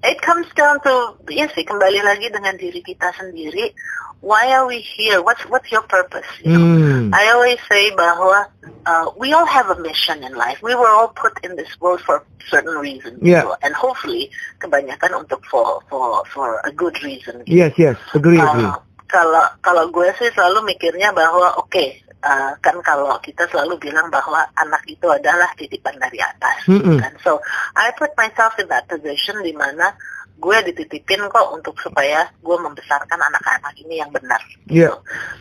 it 0.03 0.17
comes 0.21 0.49
down 0.57 0.81
to, 0.81 1.13
ya 1.29 1.45
sih, 1.53 1.61
kembali 1.61 2.01
lagi 2.01 2.33
dengan 2.33 2.57
diri 2.57 2.81
kita 2.81 3.13
sendiri. 3.13 3.69
Why 4.17 4.49
are 4.49 4.65
we 4.65 4.81
here? 4.81 5.21
What's 5.21 5.45
what's 5.45 5.69
your 5.69 5.85
purpose? 5.85 6.25
You 6.41 6.57
know? 6.57 6.65
Hmm. 6.65 7.13
I 7.13 7.29
always 7.37 7.61
say 7.69 7.93
bahwa 7.93 8.49
uh, 8.89 9.13
we 9.13 9.29
all 9.29 9.45
have 9.45 9.69
a 9.69 9.77
mission 9.77 10.25
in 10.25 10.33
life. 10.33 10.57
We 10.65 10.73
were 10.73 10.89
all 10.89 11.13
put 11.13 11.37
in 11.45 11.53
this 11.53 11.69
world 11.77 12.01
for 12.01 12.25
certain 12.49 12.81
reasons, 12.81 13.21
Yeah. 13.21 13.45
gitu. 13.45 13.53
and 13.61 13.77
hopefully 13.77 14.33
kebanyakan 14.57 15.21
untuk 15.21 15.45
for 15.45 15.85
for 15.85 16.25
for 16.33 16.65
a 16.65 16.73
good 16.73 16.97
reason. 17.05 17.45
gitu. 17.45 17.61
Yes, 17.61 17.77
yes. 17.77 17.97
Agree, 18.17 18.41
agree. 18.41 18.65
Uh, 18.65 18.81
kalau 19.05 19.53
kalau 19.61 19.85
gue 19.93 20.09
sih 20.17 20.33
selalu 20.33 20.65
mikirnya 20.65 21.13
bahwa 21.13 21.53
oke 21.61 22.01
uh, 22.23 22.53
kan 22.61 22.77
kalau 22.81 23.11
kita 23.21 23.45
selalu 23.49 23.77
bilang 23.77 24.07
bahwa 24.09 24.45
anak 24.57 24.83
itu 24.89 25.05
adalah 25.09 25.49
titipan 25.57 25.97
dari 25.97 26.21
atas 26.21 26.65
Mm-mm. 26.69 26.97
kan 26.97 27.13
so 27.21 27.41
I 27.77 27.93
put 27.93 28.13
myself 28.17 28.57
in 28.57 28.69
that 28.69 28.89
position 28.89 29.41
di 29.43 29.53
mana 29.53 29.93
gue 30.37 30.57
dititipin 30.69 31.25
kok 31.33 31.49
untuk 31.49 31.81
supaya 31.81 32.29
gue 32.41 32.57
membesarkan 32.61 33.17
anak-anak 33.17 33.73
ini 33.81 34.01
yang 34.01 34.13
benar 34.13 34.41
Iya. 34.69 34.93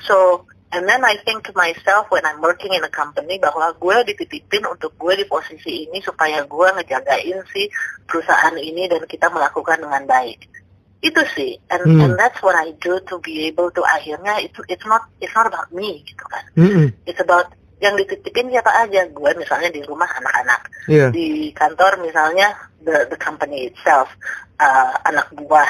so 0.09 0.49
and 0.73 0.89
then 0.89 1.05
I 1.05 1.21
think 1.23 1.45
to 1.47 1.53
myself 1.53 2.09
when 2.09 2.25
I'm 2.25 2.41
working 2.41 2.73
in 2.73 2.83
a 2.85 2.93
company 2.93 3.37
bahwa 3.37 3.77
gue 3.77 3.97
dititipin 4.13 4.65
untuk 4.65 4.97
gue 4.97 5.15
di 5.21 5.25
posisi 5.29 5.85
ini 5.89 6.01
supaya 6.01 6.43
gue 6.49 6.69
ngejagain 6.81 7.39
si 7.53 7.69
perusahaan 8.09 8.57
ini 8.57 8.89
dan 8.89 9.05
kita 9.05 9.29
melakukan 9.29 9.85
dengan 9.85 10.05
baik 10.09 10.49
itu 11.07 11.23
sih 11.39 11.55
and 11.71 11.83
Hmm. 11.87 12.03
and 12.03 12.13
that's 12.19 12.43
what 12.43 12.59
I 12.59 12.75
do 12.83 12.99
to 13.07 13.23
be 13.23 13.47
able 13.47 13.71
to 13.71 13.83
akhirnya 13.87 14.43
itu 14.43 14.61
it's 14.67 14.83
not 14.83 15.07
it's 15.23 15.33
not 15.33 15.47
about 15.47 15.71
me 15.71 16.03
gitu 16.03 16.25
kan 16.27 16.45
Mm-mm. 16.59 16.87
it's 17.07 17.23
about 17.23 17.55
yang 17.79 17.95
dititipin 17.95 18.49
siapa 18.49 18.73
aja 18.73 19.05
gue 19.07 19.31
misalnya 19.37 19.69
di 19.69 19.85
rumah 19.85 20.09
anak-anak 20.09 20.61
Iya. 20.89 21.13
di 21.13 21.53
kantor 21.53 22.01
misalnya 22.01 22.57
the 22.83 23.05
the 23.13 23.19
company 23.21 23.69
itself 23.69 24.09
uh, 24.59 24.97
anak 25.05 25.29
buah 25.37 25.69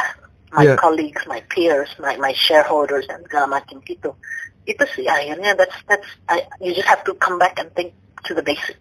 my 0.54 0.62
Yeah. 0.62 0.78
colleagues 0.78 1.20
my 1.26 1.42
peers 1.52 1.90
my 1.98 2.14
my 2.16 2.32
shareholders 2.32 3.04
dan 3.10 3.20
segala 3.26 3.60
macam 3.60 3.82
gitu 3.84 4.14
itu 4.64 4.84
sih 4.94 5.04
akhirnya 5.04 5.58
that's 5.58 5.74
that's 5.90 6.06
I, 6.30 6.46
you 6.62 6.72
just 6.72 6.86
have 6.88 7.02
to 7.04 7.12
come 7.18 7.36
back 7.36 7.58
and 7.58 7.68
think 7.74 7.92
to 8.24 8.32
the 8.32 8.42
basic 8.46 8.78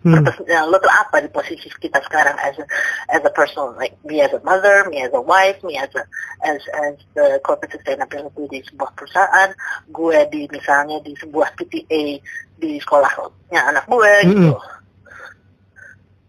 Hmm. 0.00 0.16
purpose-nya 0.16 0.64
lo 0.72 0.80
tuh 0.80 0.88
apa 0.88 1.20
di 1.20 1.28
posisi 1.28 1.68
kita 1.68 2.00
sekarang 2.08 2.32
as 2.40 2.56
a 2.56 2.64
as 3.12 3.20
a 3.20 3.32
person 3.36 3.76
like 3.76 3.92
me 4.00 4.24
as 4.24 4.32
a 4.32 4.40
mother 4.40 4.88
me 4.88 5.04
as 5.04 5.12
a 5.12 5.20
wife 5.20 5.60
me 5.60 5.76
as 5.76 5.92
a 5.92 6.02
as 6.40 6.60
as 6.72 6.96
the 7.12 7.36
corporate 7.44 7.68
sustainability 7.76 8.48
di 8.48 8.60
sebuah 8.64 8.96
perusahaan 8.96 9.52
gue 9.92 10.18
di 10.32 10.48
misalnya 10.48 11.04
di 11.04 11.12
sebuah 11.20 11.52
PTA 11.52 12.16
di 12.56 12.70
sekolahnya 12.80 13.60
anak 13.60 13.84
gue 13.92 14.12
gitu 14.24 14.56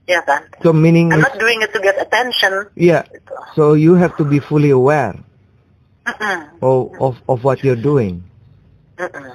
ya 0.04 0.20
kan 0.28 0.52
So 0.60 0.76
meaning 0.76 1.16
I'm 1.16 1.24
not 1.24 1.40
doing 1.40 1.64
it 1.64 1.72
to 1.72 1.80
get 1.80 1.96
attention 1.96 2.68
yeah. 2.76 3.08
gitu. 3.08 3.36
So 3.56 3.80
you 3.80 3.96
have 3.96 4.20
to 4.20 4.28
be 4.28 4.44
fully 4.44 4.76
aware 4.76 5.16
Mm-mm. 6.04 6.40
of 6.60 6.92
of, 7.00 7.14
of 7.24 7.38
what 7.48 7.64
you're 7.64 7.80
doing. 7.80 8.28
Mm-mm. 9.00 9.32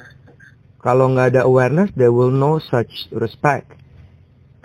Kalau 0.84 1.10
nggak 1.16 1.34
ada 1.34 1.42
awareness, 1.48 1.90
there 1.96 2.12
will 2.12 2.30
no 2.30 2.60
such 2.60 3.08
respect. 3.10 3.75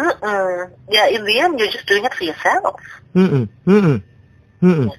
Mm-mm. 0.01 0.73
Yeah, 0.89 1.07
in 1.13 1.21
the 1.25 1.37
end, 1.39 1.61
you're 1.61 1.69
just 1.69 1.85
doing 1.85 2.05
it 2.05 2.13
for 2.13 2.25
yourself. 2.25 2.73
Mm-mm. 3.13 3.45
Mm-mm. 3.69 4.01
Mm-mm. 4.63 4.89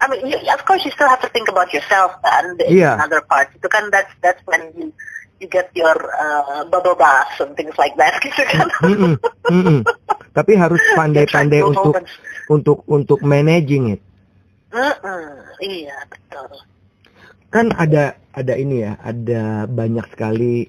I 0.00 0.04
mean, 0.08 0.26
you, 0.28 0.36
of 0.48 0.64
course, 0.64 0.84
you 0.84 0.92
still 0.92 1.08
have 1.08 1.20
to 1.20 1.28
think 1.28 1.48
about 1.48 1.72
yourself 1.72 2.16
and 2.24 2.56
the 2.56 2.72
Yeah. 2.72 2.96
another 2.96 3.20
part. 3.20 3.52
Itu 3.52 3.68
kan 3.68 3.92
that's 3.92 4.12
that's 4.24 4.40
when 4.48 4.72
you 4.76 4.96
you 5.40 5.48
get 5.48 5.68
your 5.76 5.92
uh, 5.92 6.64
bubble 6.72 6.96
baths 6.96 7.36
and 7.40 7.52
things 7.56 7.76
like 7.76 7.96
that, 8.00 8.16
gitu 8.24 8.40
kan. 8.48 8.68
Mm-mm. 8.80 9.14
Mm-mm. 9.52 9.84
Tapi 10.32 10.52
harus 10.56 10.80
pandai-pandai 11.00 11.60
untuk 11.60 11.92
moments. 11.96 12.12
untuk 12.48 12.78
untuk 12.88 13.20
managing 13.20 13.96
it. 13.96 14.00
Mm-mm. 14.72 15.28
Iya, 15.64 15.96
betul. 16.08 16.48
Kan 17.52 17.72
ada 17.72 18.16
ada 18.32 18.52
ini 18.56 18.84
ya, 18.84 19.00
ada 19.00 19.64
banyak 19.64 20.06
sekali 20.12 20.68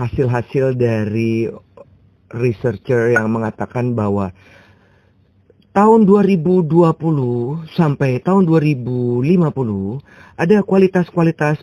hasil-hasil 0.00 0.80
dari 0.80 1.48
researcher 2.32 3.12
yang 3.12 3.28
mengatakan 3.28 3.92
bahwa 3.92 4.32
tahun 5.74 6.06
2020 6.06 6.70
sampai 7.74 8.22
tahun 8.22 8.46
2050 8.46 9.26
ada 10.38 10.56
kualitas-kualitas 10.62 11.60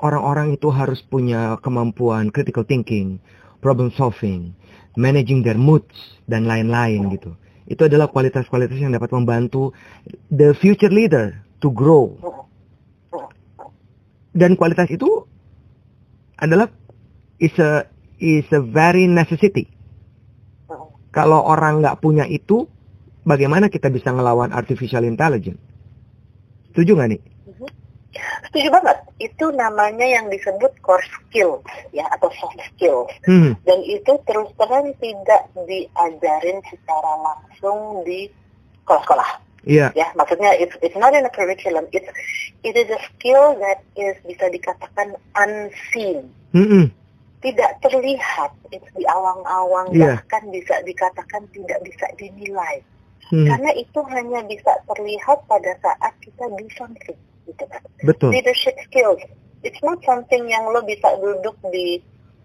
orang-orang 0.00 0.56
itu 0.56 0.72
harus 0.72 1.04
punya 1.04 1.60
kemampuan 1.60 2.32
critical 2.32 2.64
thinking, 2.64 3.20
problem 3.60 3.92
solving, 3.94 4.56
managing 4.96 5.44
their 5.44 5.60
moods 5.60 5.94
dan 6.24 6.48
lain-lain 6.48 7.12
gitu. 7.14 7.36
Itu 7.64 7.88
adalah 7.88 8.12
kualitas-kualitas 8.12 8.76
yang 8.76 8.92
dapat 8.92 9.12
membantu 9.12 9.72
the 10.28 10.52
future 10.60 10.92
leader 10.92 11.32
to 11.64 11.72
grow. 11.72 12.12
Dan 14.34 14.58
kualitas 14.58 14.90
itu 14.90 15.24
adalah 16.36 16.68
is 17.38 17.54
a 17.56 17.86
is 18.18 18.44
a 18.50 18.60
very 18.60 19.06
necessity. 19.06 19.73
Kalau 21.14 21.46
orang 21.46 21.78
nggak 21.78 22.02
punya 22.02 22.26
itu, 22.26 22.66
bagaimana 23.22 23.70
kita 23.70 23.86
bisa 23.86 24.10
ngelawan 24.10 24.50
artificial 24.50 25.06
intelligence? 25.06 25.62
Setuju 26.74 26.98
nggak 26.98 27.10
nih? 27.14 27.22
Setuju 28.50 28.68
banget. 28.70 28.98
Itu 29.22 29.54
namanya 29.54 30.06
yang 30.06 30.26
disebut 30.26 30.74
core 30.82 31.06
skills, 31.06 31.62
ya, 31.94 32.06
atau 32.14 32.30
soft 32.34 32.58
skills. 32.74 33.10
Hmm. 33.26 33.54
Dan 33.62 33.82
itu 33.86 34.18
terus 34.26 34.50
terang 34.58 34.90
tidak 34.98 35.42
diajarin 35.66 36.58
secara 36.66 37.12
langsung 37.22 38.02
di 38.02 38.26
sekolah-sekolah. 38.82 39.30
Iya. 39.64 39.90
Ya, 39.96 40.12
maksudnya 40.12 40.52
it's 40.60 40.76
it's 40.84 40.98
not 40.98 41.16
in 41.16 41.24
a 41.24 41.32
curriculum. 41.32 41.88
It's 41.90 42.06
it 42.62 42.74
is 42.76 42.90
a 42.92 43.00
skill 43.10 43.56
that 43.62 43.80
is 43.96 44.18
bisa 44.28 44.52
dikatakan 44.52 45.16
unseen. 45.34 46.28
Mm-mm. 46.52 46.92
Tidak 47.44 47.72
terlihat, 47.84 48.50
it's 48.72 48.88
di 48.96 49.04
awang-awang 49.04 49.92
Iya. 49.92 50.16
bahkan 50.16 50.48
bisa 50.48 50.80
dikatakan 50.88 51.44
tidak 51.52 51.76
bisa 51.84 52.08
dinilai. 52.16 52.80
Hmm. 53.28 53.44
Karena 53.44 53.70
itu 53.76 54.00
hanya 54.08 54.40
bisa 54.48 54.72
terlihat 54.88 55.44
pada 55.44 55.72
saat 55.84 56.12
kita 56.24 56.44
do 56.56 56.66
something 56.72 57.18
gitu 57.44 57.64
kan. 57.68 57.84
Betul. 58.00 58.32
Leadership 58.32 58.76
skills. 58.88 59.20
It's 59.60 59.80
not 59.84 60.00
something 60.08 60.48
yang 60.48 60.64
lo 60.72 60.80
bisa 60.84 61.20
duduk 61.20 61.56
di 61.68 62.00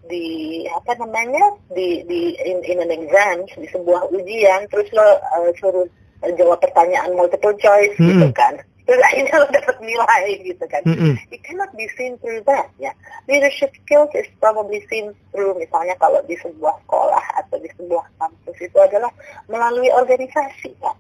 di 0.10 0.26
apa 0.74 0.97
namanya 0.97 1.54
di 1.76 2.02
di 2.10 2.34
in, 2.41 2.66
in 2.66 2.82
an 2.82 2.89
exam 2.89 3.45
di 3.45 3.68
sebuah 3.70 4.10
ujian 4.10 4.66
terus 4.74 4.89
lo 4.95 5.06
uh, 5.06 5.52
suruh 5.62 5.86
uh, 6.26 6.32
jawab 6.34 6.58
pertanyaan 6.64 7.14
multiple 7.14 7.54
choice 7.62 7.93
gitu 8.00 8.26
Mm-mm. 8.26 8.34
kan 8.34 8.58
terus 8.90 9.06
akhirnya 9.06 9.36
lo 9.38 9.48
dapat 9.54 9.78
nilai 9.86 10.42
gitu 10.42 10.66
kan. 10.66 10.82
Mm-mm. 10.82 11.14
it 11.30 11.46
cannot 11.46 11.70
be 11.78 11.86
seen 11.94 12.18
through 12.26 12.42
that 12.50 12.74
ya. 12.82 12.90
Leadership 13.30 13.70
skills 13.86 14.10
is 14.18 14.26
probably 14.42 14.82
seen 14.90 15.14
through 15.30 15.54
misalnya 15.62 15.94
kalau 16.02 16.18
di 16.26 16.34
sebuah 16.42 16.74
sekolah 16.90 17.22
atau 17.38 17.62
di 17.62 17.70
sebuah 17.78 18.02
kampus 18.18 18.58
itu 18.58 18.78
adalah 18.82 19.14
melalui 19.46 19.94
organisasi 19.94 20.74
ya. 20.82 20.94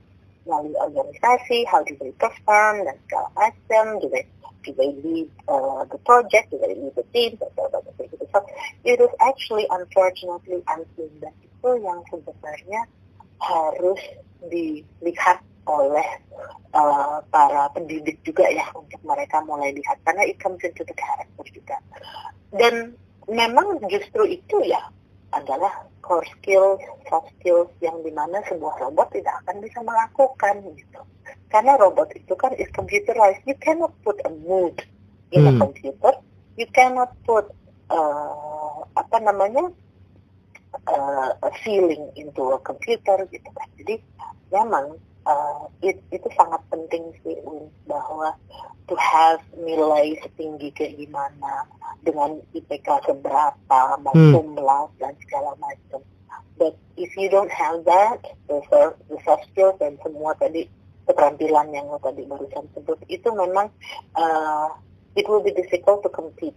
Melalui 0.45 0.77
organisasi 0.77 1.65
how 1.65 1.81
do 1.81 1.97
they 1.97 2.13
perform 2.21 2.85
dan 2.85 2.93
segala 3.09 3.29
macam. 3.33 3.97
Do 3.97 4.07
they 4.13 4.29
do 4.61 4.69
they 4.77 4.93
lead 5.01 5.33
uh, 5.49 5.81
the 5.89 5.97
project? 6.05 6.53
Do 6.53 6.61
they 6.61 6.77
lead 6.77 6.93
the 6.93 7.05
team? 7.09 7.41
Dan 7.41 7.49
segala 7.57 7.81
macam 7.81 8.05
gitu. 8.05 8.25
So 8.29 8.45
it 8.85 9.01
is 9.01 9.13
actually 9.17 9.65
unfortunately 9.73 10.61
unseen 10.69 11.09
dan 11.25 11.33
itu 11.41 11.69
yang 11.81 12.05
sebenarnya 12.13 12.85
harus 13.41 14.01
dilihat 14.45 15.41
oleh 15.69 16.07
uh, 16.73 17.21
para 17.29 17.69
pendidik 17.77 18.17
juga 18.25 18.49
ya 18.49 18.65
untuk 18.73 18.97
mereka 19.05 19.45
mulai 19.45 19.69
lihat 19.77 20.01
karena 20.01 20.25
it 20.25 20.41
comes 20.41 20.65
into 20.65 20.81
the 20.81 20.95
character 20.97 21.45
juga 21.53 21.77
dan 22.57 22.97
memang 23.29 23.77
justru 23.85 24.25
itu 24.25 24.57
ya 24.65 24.81
adalah 25.29 25.85
core 26.01 26.25
skills, 26.33 26.81
soft 27.05 27.29
skills 27.37 27.69
yang 27.85 28.01
di 28.01 28.09
mana 28.09 28.41
sebuah 28.49 28.81
robot 28.81 29.13
tidak 29.13 29.45
akan 29.45 29.61
bisa 29.61 29.77
melakukan 29.85 30.55
gitu. 30.73 31.01
Karena 31.53 31.77
robot 31.77 32.09
itu 32.17 32.33
kan 32.33 32.49
is 32.57 32.69
computerized. 32.73 33.45
You 33.45 33.53
cannot 33.61 33.93
put 34.01 34.17
a 34.25 34.33
mood 34.33 34.81
in 35.29 35.45
a 35.45 35.53
Hmm. 35.53 35.61
computer. 35.61 36.17
You 36.57 36.65
cannot 36.73 37.13
put 37.29 37.45
uh, 37.93 38.81
apa 38.97 39.17
namanya 39.21 39.69
uh, 40.89 41.29
a 41.37 41.51
feeling 41.61 42.09
into 42.17 42.49
a 42.49 42.59
computer 42.65 43.29
gitu 43.29 43.49
kan. 43.53 43.69
Jadi 43.77 44.01
memang 44.49 44.97
uh, 45.29 45.69
it, 45.85 46.01
itu 46.09 46.25
sangat 46.33 46.61
penting 46.73 47.13
sih 47.21 47.37
bahwa 47.85 48.33
to 48.89 48.97
have 48.97 49.37
nilai 49.53 50.17
setinggi 50.25 50.73
kayak 50.73 50.97
gimana 50.97 51.69
dengan 52.01 52.41
IPK 52.57 53.05
seberapa 53.05 53.79
mau 54.01 54.17
Hmm. 54.17 54.57
laude 54.57 54.97
dan 54.97 55.13
segala 55.21 55.53
macam. 55.61 56.01
But 56.57 56.75
if 56.97 57.13
you 57.15 57.29
don't 57.29 57.53
have 57.53 57.85
that, 57.85 58.25
the, 58.49 58.59
soft- 58.67 58.99
the 59.07 59.21
soft 59.23 59.45
skills 59.53 59.77
dan 59.77 59.95
semua 60.01 60.33
tadi 60.35 60.65
keterampilan 61.07 61.73
yang 61.73 61.89
lo 61.89 61.97
tadi 62.01 62.25
barusan 62.25 62.69
sebut 62.77 63.01
itu 63.09 63.29
memang 63.33 63.73
uh, 64.13 64.69
it 65.17 65.25
will 65.25 65.41
be 65.41 65.49
difficult 65.53 66.05
to 66.05 66.09
compete 66.13 66.53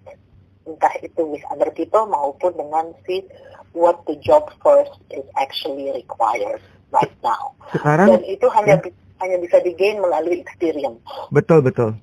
entah 0.69 0.93
itu 1.01 1.25
with 1.25 1.43
other 1.49 1.73
people 1.73 2.05
maupun 2.05 2.53
dengan 2.55 2.93
si 3.09 3.25
what 3.73 3.99
the 4.05 4.15
job 4.21 4.47
force 4.61 4.93
is 5.11 5.25
actually 5.41 5.89
required 5.91 6.61
right 6.93 7.17
now. 7.21 7.57
Sekarang 7.73 8.09
Dan 8.11 8.23
itu 8.25 8.47
hanya 8.53 8.79
bi- 8.79 8.95
hanya 9.19 9.37
bisa 9.39 9.59
digain 9.59 9.99
melalui 9.99 10.41
experience. 10.41 11.01
betul 11.29 11.61
betul. 11.61 11.97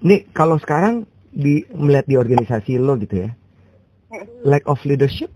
Nih 0.00 0.24
kalau 0.30 0.56
sekarang 0.56 1.04
di 1.28 1.66
melihat 1.70 2.06
di 2.06 2.14
organisasi 2.14 2.76
lo 2.76 2.94
gitu 2.96 3.24
ya, 3.24 3.30
lack 4.42 4.64
of 4.64 4.80
leadership 4.82 5.28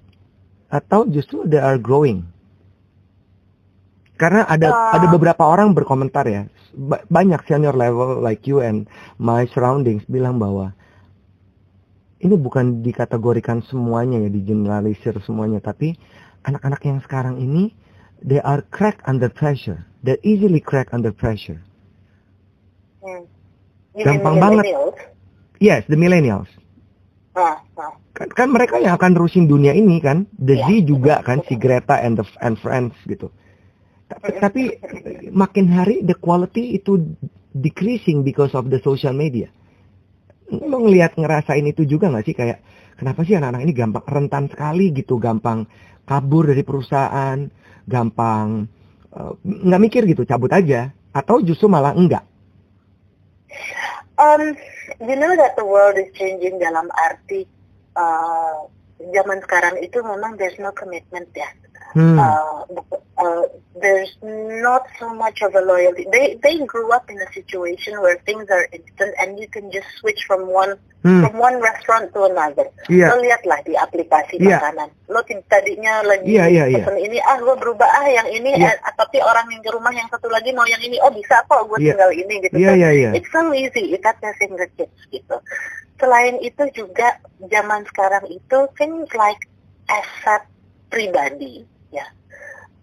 atau 0.69 1.05
justru 1.05 1.43
they 1.45 1.59
are 1.59 1.77
growing? 1.77 2.23
Karena 4.15 4.43
ada 4.45 4.69
Ah. 4.69 4.95
ada 4.95 5.07
beberapa 5.09 5.43
orang 5.43 5.71
berkomentar 5.73 6.27
ya, 6.27 6.51
ba- 6.73 7.07
banyak 7.07 7.39
senior 7.47 7.73
level 7.73 8.19
like 8.19 8.43
you 8.45 8.59
and 8.59 8.91
my 9.17 9.47
surroundings 9.49 10.03
bilang 10.05 10.37
bahwa 10.37 10.75
ini 12.19 12.35
bukan 12.35 12.83
dikategorikan 12.83 13.63
semuanya 13.63 14.19
ya, 14.19 14.27
digeneralisir 14.29 15.15
semuanya, 15.23 15.63
tapi 15.63 15.95
anak-anak 16.43 16.83
yang 16.83 16.99
sekarang 16.99 17.39
ini 17.39 17.71
they 18.23 18.41
are 18.43 18.63
crack 18.75 19.03
under 19.07 19.29
pressure, 19.29 19.87
they 20.03 20.17
easily 20.23 20.61
crack 20.61 20.91
under 20.93 21.13
pressure. 21.13 21.61
Hmm. 23.03 23.27
Gampang 23.99 24.39
banget. 24.39 24.65
Yes, 25.59 25.83
the 25.91 25.99
millennials. 25.99 26.47
Ah, 27.35 27.63
ah. 27.79 27.95
Kan, 28.15 28.31
kan 28.35 28.49
mereka 28.51 28.83
yang 28.83 28.99
akan 28.99 29.15
terusin 29.15 29.47
dunia 29.47 29.75
ini 29.75 30.03
kan, 30.03 30.27
the 30.39 30.59
Iya, 30.59 30.67
Z 30.67 30.91
juga 30.91 31.15
kan, 31.23 31.43
si 31.47 31.55
Greta 31.55 32.03
and 32.03 32.19
the 32.19 32.27
and 32.43 32.59
friends 32.59 32.95
gitu. 33.07 33.31
Tapi, 34.09 34.29
tapi 34.41 34.63
makin 35.31 35.71
hari 35.71 36.03
the 36.03 36.17
quality 36.19 36.79
itu 36.81 36.99
decreasing 37.55 38.27
because 38.27 38.57
of 38.59 38.73
the 38.73 38.81
social 38.83 39.15
media. 39.15 39.53
Lo 40.49 40.81
ngelihat 40.81 41.15
ngerasain 41.15 41.63
itu 41.69 41.85
juga 41.85 42.09
nggak 42.09 42.25
sih 42.25 42.35
kayak 42.35 42.59
kenapa 42.99 43.23
sih 43.23 43.39
anak-anak 43.39 43.63
ini 43.63 43.73
gampang 43.73 44.05
rentan 44.11 44.45
sekali 44.51 44.91
gitu, 44.91 45.23
gampang 45.23 45.65
kabur 46.03 46.51
dari 46.51 46.67
perusahaan, 46.67 47.47
gampang 47.87 48.67
eh, 49.15 49.33
nggak 49.47 49.83
mikir 49.87 50.03
gitu, 50.11 50.27
cabut 50.27 50.51
aja, 50.51 50.91
atau 51.15 51.39
justru 51.39 51.71
malah 51.71 51.95
enggak? 51.95 52.27
Um, 54.19 54.59
you 54.99 55.15
know 55.15 55.31
that 55.39 55.55
the 55.55 55.63
world 55.63 55.95
is 55.95 56.11
changing 56.19 56.59
dalam 56.59 56.91
arti 56.91 57.47
uh, 57.95 58.67
zaman 59.15 59.39
sekarang 59.47 59.79
itu 59.79 60.03
memang 60.03 60.35
there's 60.35 60.59
no 60.59 60.75
commitment 60.75 61.31
ya. 61.31 61.47
Hmm. 61.99 62.15
Uh, 62.15 62.63
uh, 63.19 63.43
there's 63.83 64.15
not 64.23 64.87
so 65.03 65.11
much 65.11 65.43
of 65.43 65.51
a 65.59 65.63
loyalty. 65.67 66.07
They 66.15 66.39
they 66.39 66.63
grew 66.63 66.95
up 66.95 67.11
in 67.11 67.19
a 67.19 67.27
situation 67.35 67.99
where 67.99 68.23
things 68.23 68.47
are 68.55 68.71
instant 68.71 69.19
and 69.19 69.35
you 69.35 69.51
can 69.51 69.67
just 69.75 69.91
switch 69.99 70.23
from 70.31 70.47
one 70.47 70.79
Hmm. 70.99 71.23
from 71.23 71.39
one 71.39 71.63
restaurant 71.63 72.11
to 72.11 72.27
another. 72.27 72.67
Iya. 72.91 73.15
Lo 73.15 73.23
lihatlah 73.23 73.63
di 73.63 73.79
aplikasi 73.79 74.35
Iya. 74.43 74.59
makanan. 74.59 74.91
Lo 75.07 75.23
tadinya 75.47 76.03
lagi 76.03 76.27
iya, 76.27 76.51
iya. 76.51 76.83
pesen 76.83 76.99
ini, 76.99 77.23
ah 77.23 77.39
gue 77.39 77.55
berubah 77.55 77.87
ah 77.87 78.07
yang 78.11 78.27
ini, 78.35 78.59
Iya. 78.59 78.75
eh, 78.75 78.95
tapi 78.99 79.23
orang 79.23 79.47
yang 79.47 79.63
ke 79.63 79.71
rumah 79.71 79.95
yang 79.95 80.11
satu 80.11 80.27
lagi 80.27 80.51
mau 80.51 80.67
yang 80.67 80.83
ini, 80.83 80.99
oh 80.99 81.15
bisa 81.15 81.39
kok 81.47 81.71
gue 81.71 81.79
Iya. 81.79 81.95
tinggal 81.95 82.11
ini 82.19 82.35
gitu. 82.43 82.55
So, 82.59 82.75
iya, 82.75 82.91
iya. 82.91 83.11
It's 83.15 83.31
so 83.31 83.47
easy, 83.55 83.95
it's 83.95 84.03
at 84.03 84.19
your 84.19 84.35
fingertips 84.43 85.01
gitu. 85.15 85.39
Selain 86.03 86.35
itu 86.43 86.63
juga 86.75 87.23
zaman 87.47 87.87
sekarang 87.95 88.27
itu 88.27 88.59
things 88.75 89.07
like 89.15 89.47
aset 89.87 90.43
pribadi 90.91 91.63
ya. 91.91 92.07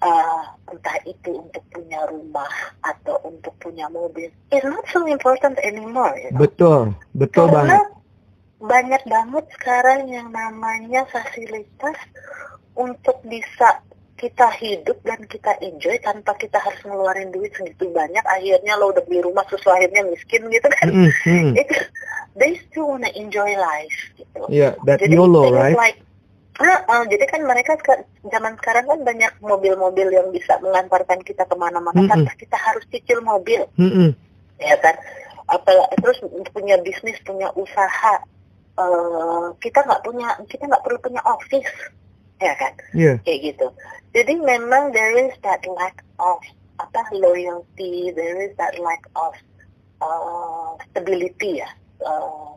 Uh, 0.05 0.43
entah 0.69 0.99
itu 1.07 1.39
untuk 1.39 1.63
punya 1.71 2.03
rumah 2.05 2.51
atau 2.83 3.15
untuk 3.25 3.55
punya 3.57 3.89
mobil 3.89 4.29
is 4.51 4.61
not 4.61 4.85
so 4.91 5.01
important 5.07 5.57
anymore. 5.63 6.13
You 6.19 6.29
know? 6.35 6.45
Betul, 6.45 6.93
betul 7.15 7.47
Karena 7.49 7.79
banget. 7.79 7.89
banyak 8.61 9.03
banget 9.07 9.45
sekarang 9.57 10.01
yang 10.05 10.29
namanya 10.29 11.07
fasilitas 11.09 11.97
untuk 12.75 13.17
bisa 13.25 13.81
kita 14.15 14.47
hidup 14.55 14.95
dan 15.03 15.19
kita 15.27 15.59
enjoy 15.59 15.99
tanpa 15.99 16.31
kita 16.39 16.55
harus 16.55 16.79
ngeluarin 16.87 17.35
duit 17.35 17.51
segitu 17.51 17.91
banyak 17.91 18.23
akhirnya 18.23 18.79
lo 18.79 18.95
udah 18.95 19.03
beli 19.03 19.19
rumah 19.19 19.43
terus 19.43 19.67
akhirnya 19.67 20.07
miskin 20.07 20.47
gitu 20.47 20.67
kan 20.71 20.87
Mm, 20.87 21.11
mm. 21.11 21.51
itu 21.51 21.75
they 22.39 22.55
still 22.63 22.95
wanna 22.95 23.11
enjoy 23.11 23.51
life 23.59 23.99
gitu 24.15 24.39
Yeah, 24.47 24.79
that 24.87 25.03
jadi 25.03 25.19
YOLO, 25.19 25.51
right? 25.51 25.75
like 25.75 25.99
Nah, 26.55 26.79
eh, 26.87 27.03
jadi 27.11 27.25
kan 27.27 27.41
mereka 27.43 27.75
seka- 27.75 28.07
zaman 28.31 28.55
sekarang 28.59 28.85
kan 28.87 28.99
banyak 29.03 29.31
mobil-mobil 29.43 30.07
yang 30.07 30.31
bisa 30.31 30.55
mengantarkan 30.63 31.19
kita 31.27 31.43
ke 31.43 31.55
mana-mana. 31.59 31.99
Mm-mm. 31.99 32.11
tanpa 32.11 32.31
kita 32.39 32.55
harus 32.55 32.83
cicil 32.87 33.19
mobil. 33.19 33.67
Mm-mm. 33.75 34.15
ya 34.55 34.75
kan? 34.79 34.95
Apa 35.51 35.67
terus 35.99 36.23
punya 36.55 36.79
bisnis 36.79 37.19
punya 37.27 37.51
usaha 37.59 38.23
eh, 38.79 39.45
kita 39.59 39.83
nggak 39.83 40.01
punya 40.07 40.31
kita 40.47 40.63
nggak 40.63 40.83
perlu 40.83 40.99
punya 41.03 41.21
office. 41.27 41.71
Ya 42.39 42.51
kan? 42.55 42.71
Yeah. 42.91 43.19
kayak 43.23 43.55
gitu. 43.55 43.67
Jadi 44.15 44.39
memang 44.39 44.95
there 44.95 45.15
is 45.27 45.35
that 45.43 45.63
lack 45.67 46.03
of 46.19 46.39
apa 46.75 47.07
loyalty 47.15 48.11
there 48.11 48.35
is 48.43 48.51
that 48.59 48.75
lack 48.83 49.03
of 49.15 49.31
uh, 50.03 50.75
stability 50.91 51.63
ya. 51.63 51.69
Uh, 52.03 52.55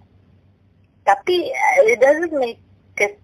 tapi 1.07 1.51
uh, 1.51 1.83
it 1.87 1.99
doesn't 2.03 2.35
make 2.35 2.59
it 2.99 3.19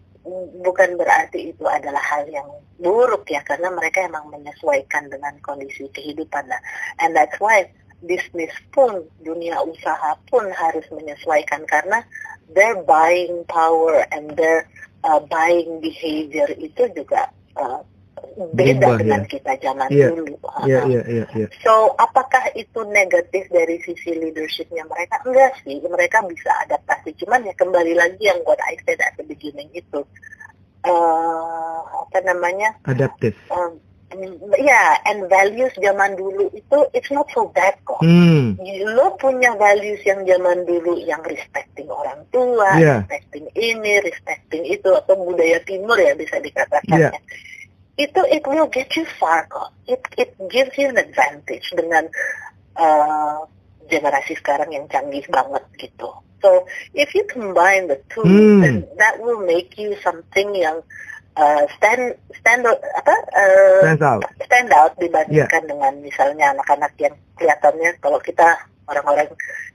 bukan 0.64 0.97
berarti 0.97 1.53
itu 1.53 1.64
adalah 1.68 2.01
hal 2.01 2.25
yang 2.29 2.49
buruk 2.81 3.29
ya 3.29 3.45
karena 3.45 3.68
mereka 3.68 4.05
emang 4.09 4.33
menyesuaikan 4.33 5.12
dengan 5.12 5.37
kondisi 5.45 5.87
kehidupan. 5.93 6.49
Nah 6.49 6.61
and 7.05 7.12
that's 7.12 7.37
why 7.39 7.68
bisnis 8.05 8.53
pun 8.72 9.05
dunia 9.25 9.61
usaha 9.64 10.16
pun 10.29 10.45
harus 10.53 10.85
menyesuaikan 10.93 11.64
karena 11.64 12.05
their 12.53 12.77
buying 12.85 13.45
power 13.49 14.05
and 14.12 14.37
their 14.37 14.68
uh, 15.05 15.20
buying 15.25 15.81
behavior 15.81 16.49
itu 16.61 16.89
juga 16.93 17.33
uh, 17.57 17.81
beda 18.35 18.87
Berubah, 18.91 18.99
dengan 19.01 19.22
ya. 19.22 19.30
kita 19.30 19.53
zaman 19.62 19.89
Iya. 19.91 20.09
dulu. 20.11 20.35
Iya, 20.66 20.78
Uh-uh. 20.82 20.91
iya, 20.91 21.03
iya, 21.07 21.24
iya. 21.35 21.49
So, 21.62 21.95
apakah 21.97 22.45
itu 22.55 22.80
negatif 22.91 23.47
dari 23.49 23.78
sisi 23.82 24.12
leadershipnya 24.14 24.85
mereka? 24.91 25.22
Enggak 25.24 25.55
sih, 25.62 25.78
mereka 25.87 26.22
bisa 26.26 26.51
adaptasi. 26.66 27.14
Cuman 27.22 27.47
ya 27.47 27.55
kembali 27.55 27.95
lagi 27.95 28.22
yang 28.26 28.41
what 28.43 28.59
I 28.66 28.74
said 28.82 28.99
at 29.01 29.14
the 29.16 29.24
beginning 29.24 29.70
itu, 29.72 30.03
eh 30.85 31.78
apa 31.95 32.18
namanya? 32.26 32.74
Adaptif. 32.85 33.35
Um, 33.49 33.78
ya, 34.62 34.95
and 35.11 35.26
values 35.26 35.74
zaman 35.74 36.14
dulu 36.14 36.47
itu 36.55 36.78
it's 36.95 37.11
not 37.11 37.26
so 37.35 37.51
bad 37.51 37.74
kok. 37.82 37.99
Hmm. 37.99 38.55
Lo 38.95 39.18
punya 39.18 39.55
values 39.59 39.99
yang 40.07 40.22
zaman 40.22 40.62
dulu 40.68 40.99
yang 41.03 41.18
respecting 41.26 41.91
orang 41.91 42.22
tua, 42.30 42.78
Iya. 42.78 43.03
respecting 43.03 43.47
ini, 43.59 43.99
respecting 44.07 44.62
itu 44.66 44.87
atau 44.95 45.18
budaya 45.18 45.59
timur 45.66 45.99
ya 45.99 46.14
bisa 46.14 46.39
dikatakan. 46.39 46.95
Iya. 46.95 47.11
ya. 47.11 47.20
Itu 47.95 48.20
it 48.26 48.42
will 48.45 48.66
get 48.66 48.90
you 48.95 49.07
far 49.16 49.47
kok. 49.47 49.70
It 49.86 50.03
it 50.18 50.34
gives 50.49 50.74
you 50.74 50.90
an 50.90 50.99
advantage 50.99 51.70
dengan 51.72 52.11
uh, 52.74 53.47
generasi 53.86 54.34
sekarang 54.34 54.70
yang 54.70 54.88
canggih 54.88 55.22
banget 55.28 55.62
gitu. 55.78 56.11
So 56.42 56.66
if 56.92 57.14
you 57.14 57.24
combine 57.24 57.86
the 57.86 58.03
two, 58.09 58.20
Hmm. 58.20 58.61
then 58.61 58.76
that 58.99 59.16
will 59.18 59.40
make 59.40 59.78
you 59.78 59.95
something 60.01 60.53
yang 60.53 60.82
uh, 61.34 61.62
stand 61.74 62.12
stand 62.36 62.66
apa 62.66 63.14
uh, 63.32 63.80
Stands 63.86 64.03
out. 64.03 64.22
stand 64.42 64.70
out 64.70 64.92
dibandingkan 64.99 65.64
dengan 65.64 65.92
misalnya 65.99 66.53
anak-anak 66.53 66.92
yang 66.99 67.14
kelihatannya 67.38 67.97
kalau 67.99 68.18
kita 68.20 68.59
orang-orang 68.84 69.30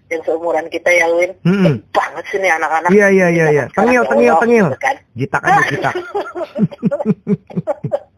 yang 0.10 0.22
seumuran 0.22 0.70
kita 0.70 0.90
ya 0.90 1.08
Win 1.10 1.34
Hmm. 1.42 1.82
banget 1.90 2.26
sih 2.30 2.38
nih 2.38 2.54
anak-anak 2.54 2.90
Iya, 2.92 3.08
iya, 3.10 3.28
iya, 3.30 3.46
iya. 3.50 3.66
Tengil, 3.72 4.04
tengil, 4.06 4.34
tengil. 4.38 4.68
gitu 4.70 4.78
kan. 4.78 4.96
Jitak 5.16 5.42
aja, 5.42 5.62
jitak. 5.70 5.94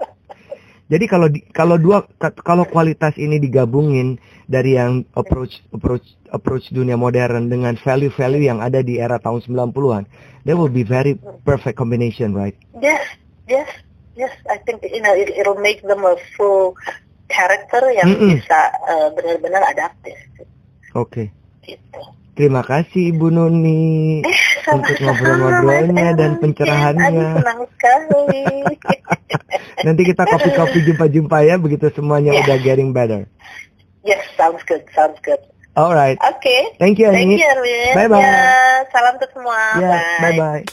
Jadi 0.91 1.05
kalau 1.07 1.31
di, 1.31 1.39
kalau 1.55 1.79
dua 1.79 2.03
ka- 2.19 2.35
kalau 2.43 2.67
kualitas 2.67 3.15
ini 3.15 3.39
digabungin 3.39 4.19
dari 4.51 4.75
yang 4.75 5.07
approach 5.15 5.63
approach 5.71 6.03
approach 6.35 6.67
dunia 6.75 6.99
modern 6.99 7.47
dengan 7.47 7.79
value-value 7.79 8.43
yang 8.43 8.59
ada 8.59 8.83
di 8.83 8.99
era 8.99 9.15
tahun 9.15 9.39
90-an, 9.47 10.03
that 10.43 10.55
will 10.59 10.67
be 10.67 10.83
very 10.83 11.15
perfect 11.47 11.79
combination, 11.79 12.35
right? 12.35 12.59
yes 12.83 13.07
yes 13.47 13.67
yes 14.15 14.31
I 14.51 14.59
think 14.63 14.83
you 14.83 14.99
know 14.99 15.15
it, 15.15 15.31
it'll 15.31 15.59
make 15.59 15.79
them 15.83 16.03
a 16.03 16.15
full 16.35 16.75
character 17.31 17.91
yang 17.95 18.11
Mm-mm. 18.11 18.39
bisa 18.39 18.59
uh, 18.87 19.07
benar-benar 19.15 19.63
adaptif 19.71 20.19
Oke. 20.95 21.31
gitu 21.63 22.01
Terima 22.35 22.63
kasih 22.63 23.15
Ibu 23.15 23.27
Nuni 23.31 24.23
untuk 24.69 24.97
ngobrol-ngobrolnya 24.99 26.07
dan 26.13 26.31
pencerahannya. 26.37 27.41
Senang 27.41 27.61
sekali 27.65 28.43
Nanti 29.85 30.01
kita 30.05 30.23
kopi-kopi 30.23 30.79
jumpa-jumpa 30.87 31.37
ya 31.41 31.55
begitu 31.57 31.89
semuanya 31.91 32.37
Yeah. 32.37 32.45
udah 32.45 32.57
getting 32.61 32.89
better. 32.91 33.25
yes 34.01 34.21
sounds 34.33 34.61
good 34.65 34.81
sounds 34.93 35.17
good 35.21 35.39
Alright. 35.71 36.19
Oke. 36.19 36.75
Thank 36.83 36.99
you 36.99 37.07
Thank 37.15 37.31
Ani. 37.31 37.39
you, 37.39 37.47
Erwin. 37.47 37.95
Bye-bye. 37.95 38.19
Ya, 38.19 38.83
salam 38.91 39.15
untuk 39.15 39.31
semua. 39.31 39.79
Ya, 39.79 40.03
bye 40.19 40.35
bye. 40.35 40.63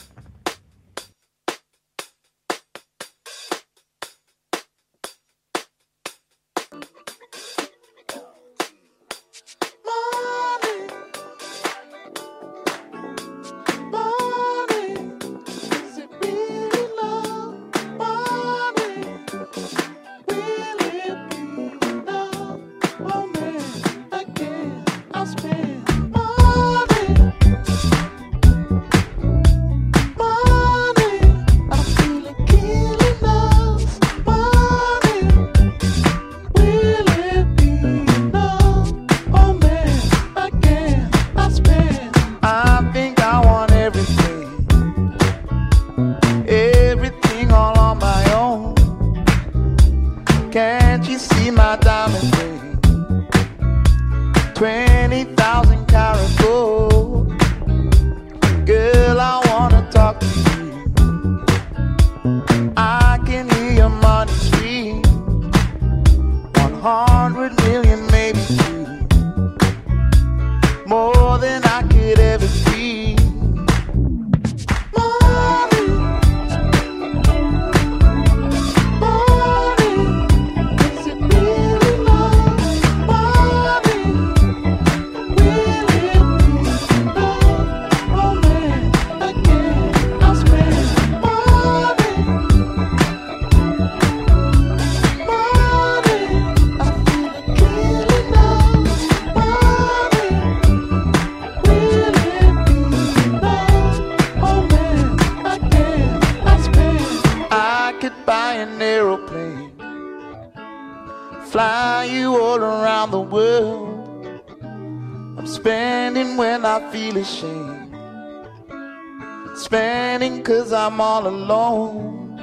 All 121.01 121.27
alone. 121.27 122.35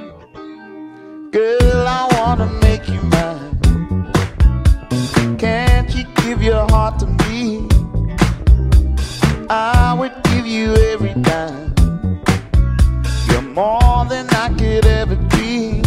Girl, 1.31 1.87
I 1.87 2.07
wanna 2.17 2.47
make 2.63 2.87
you 2.89 2.99
mine. 3.13 4.07
Can't 5.37 5.93
you 5.95 6.05
give 6.23 6.41
your 6.41 6.65
heart 6.71 6.97
to 6.99 7.05
me? 7.05 7.67
I 9.47 9.93
would 9.99 10.15
give 10.23 10.47
you 10.47 10.73
every 10.91 11.13
dime. 11.21 11.75
You're 13.29 13.43
more 13.43 14.05
than 14.09 14.27
I 14.31 14.49
could 14.57 14.85
ever 14.87 15.17
be. 15.35 15.83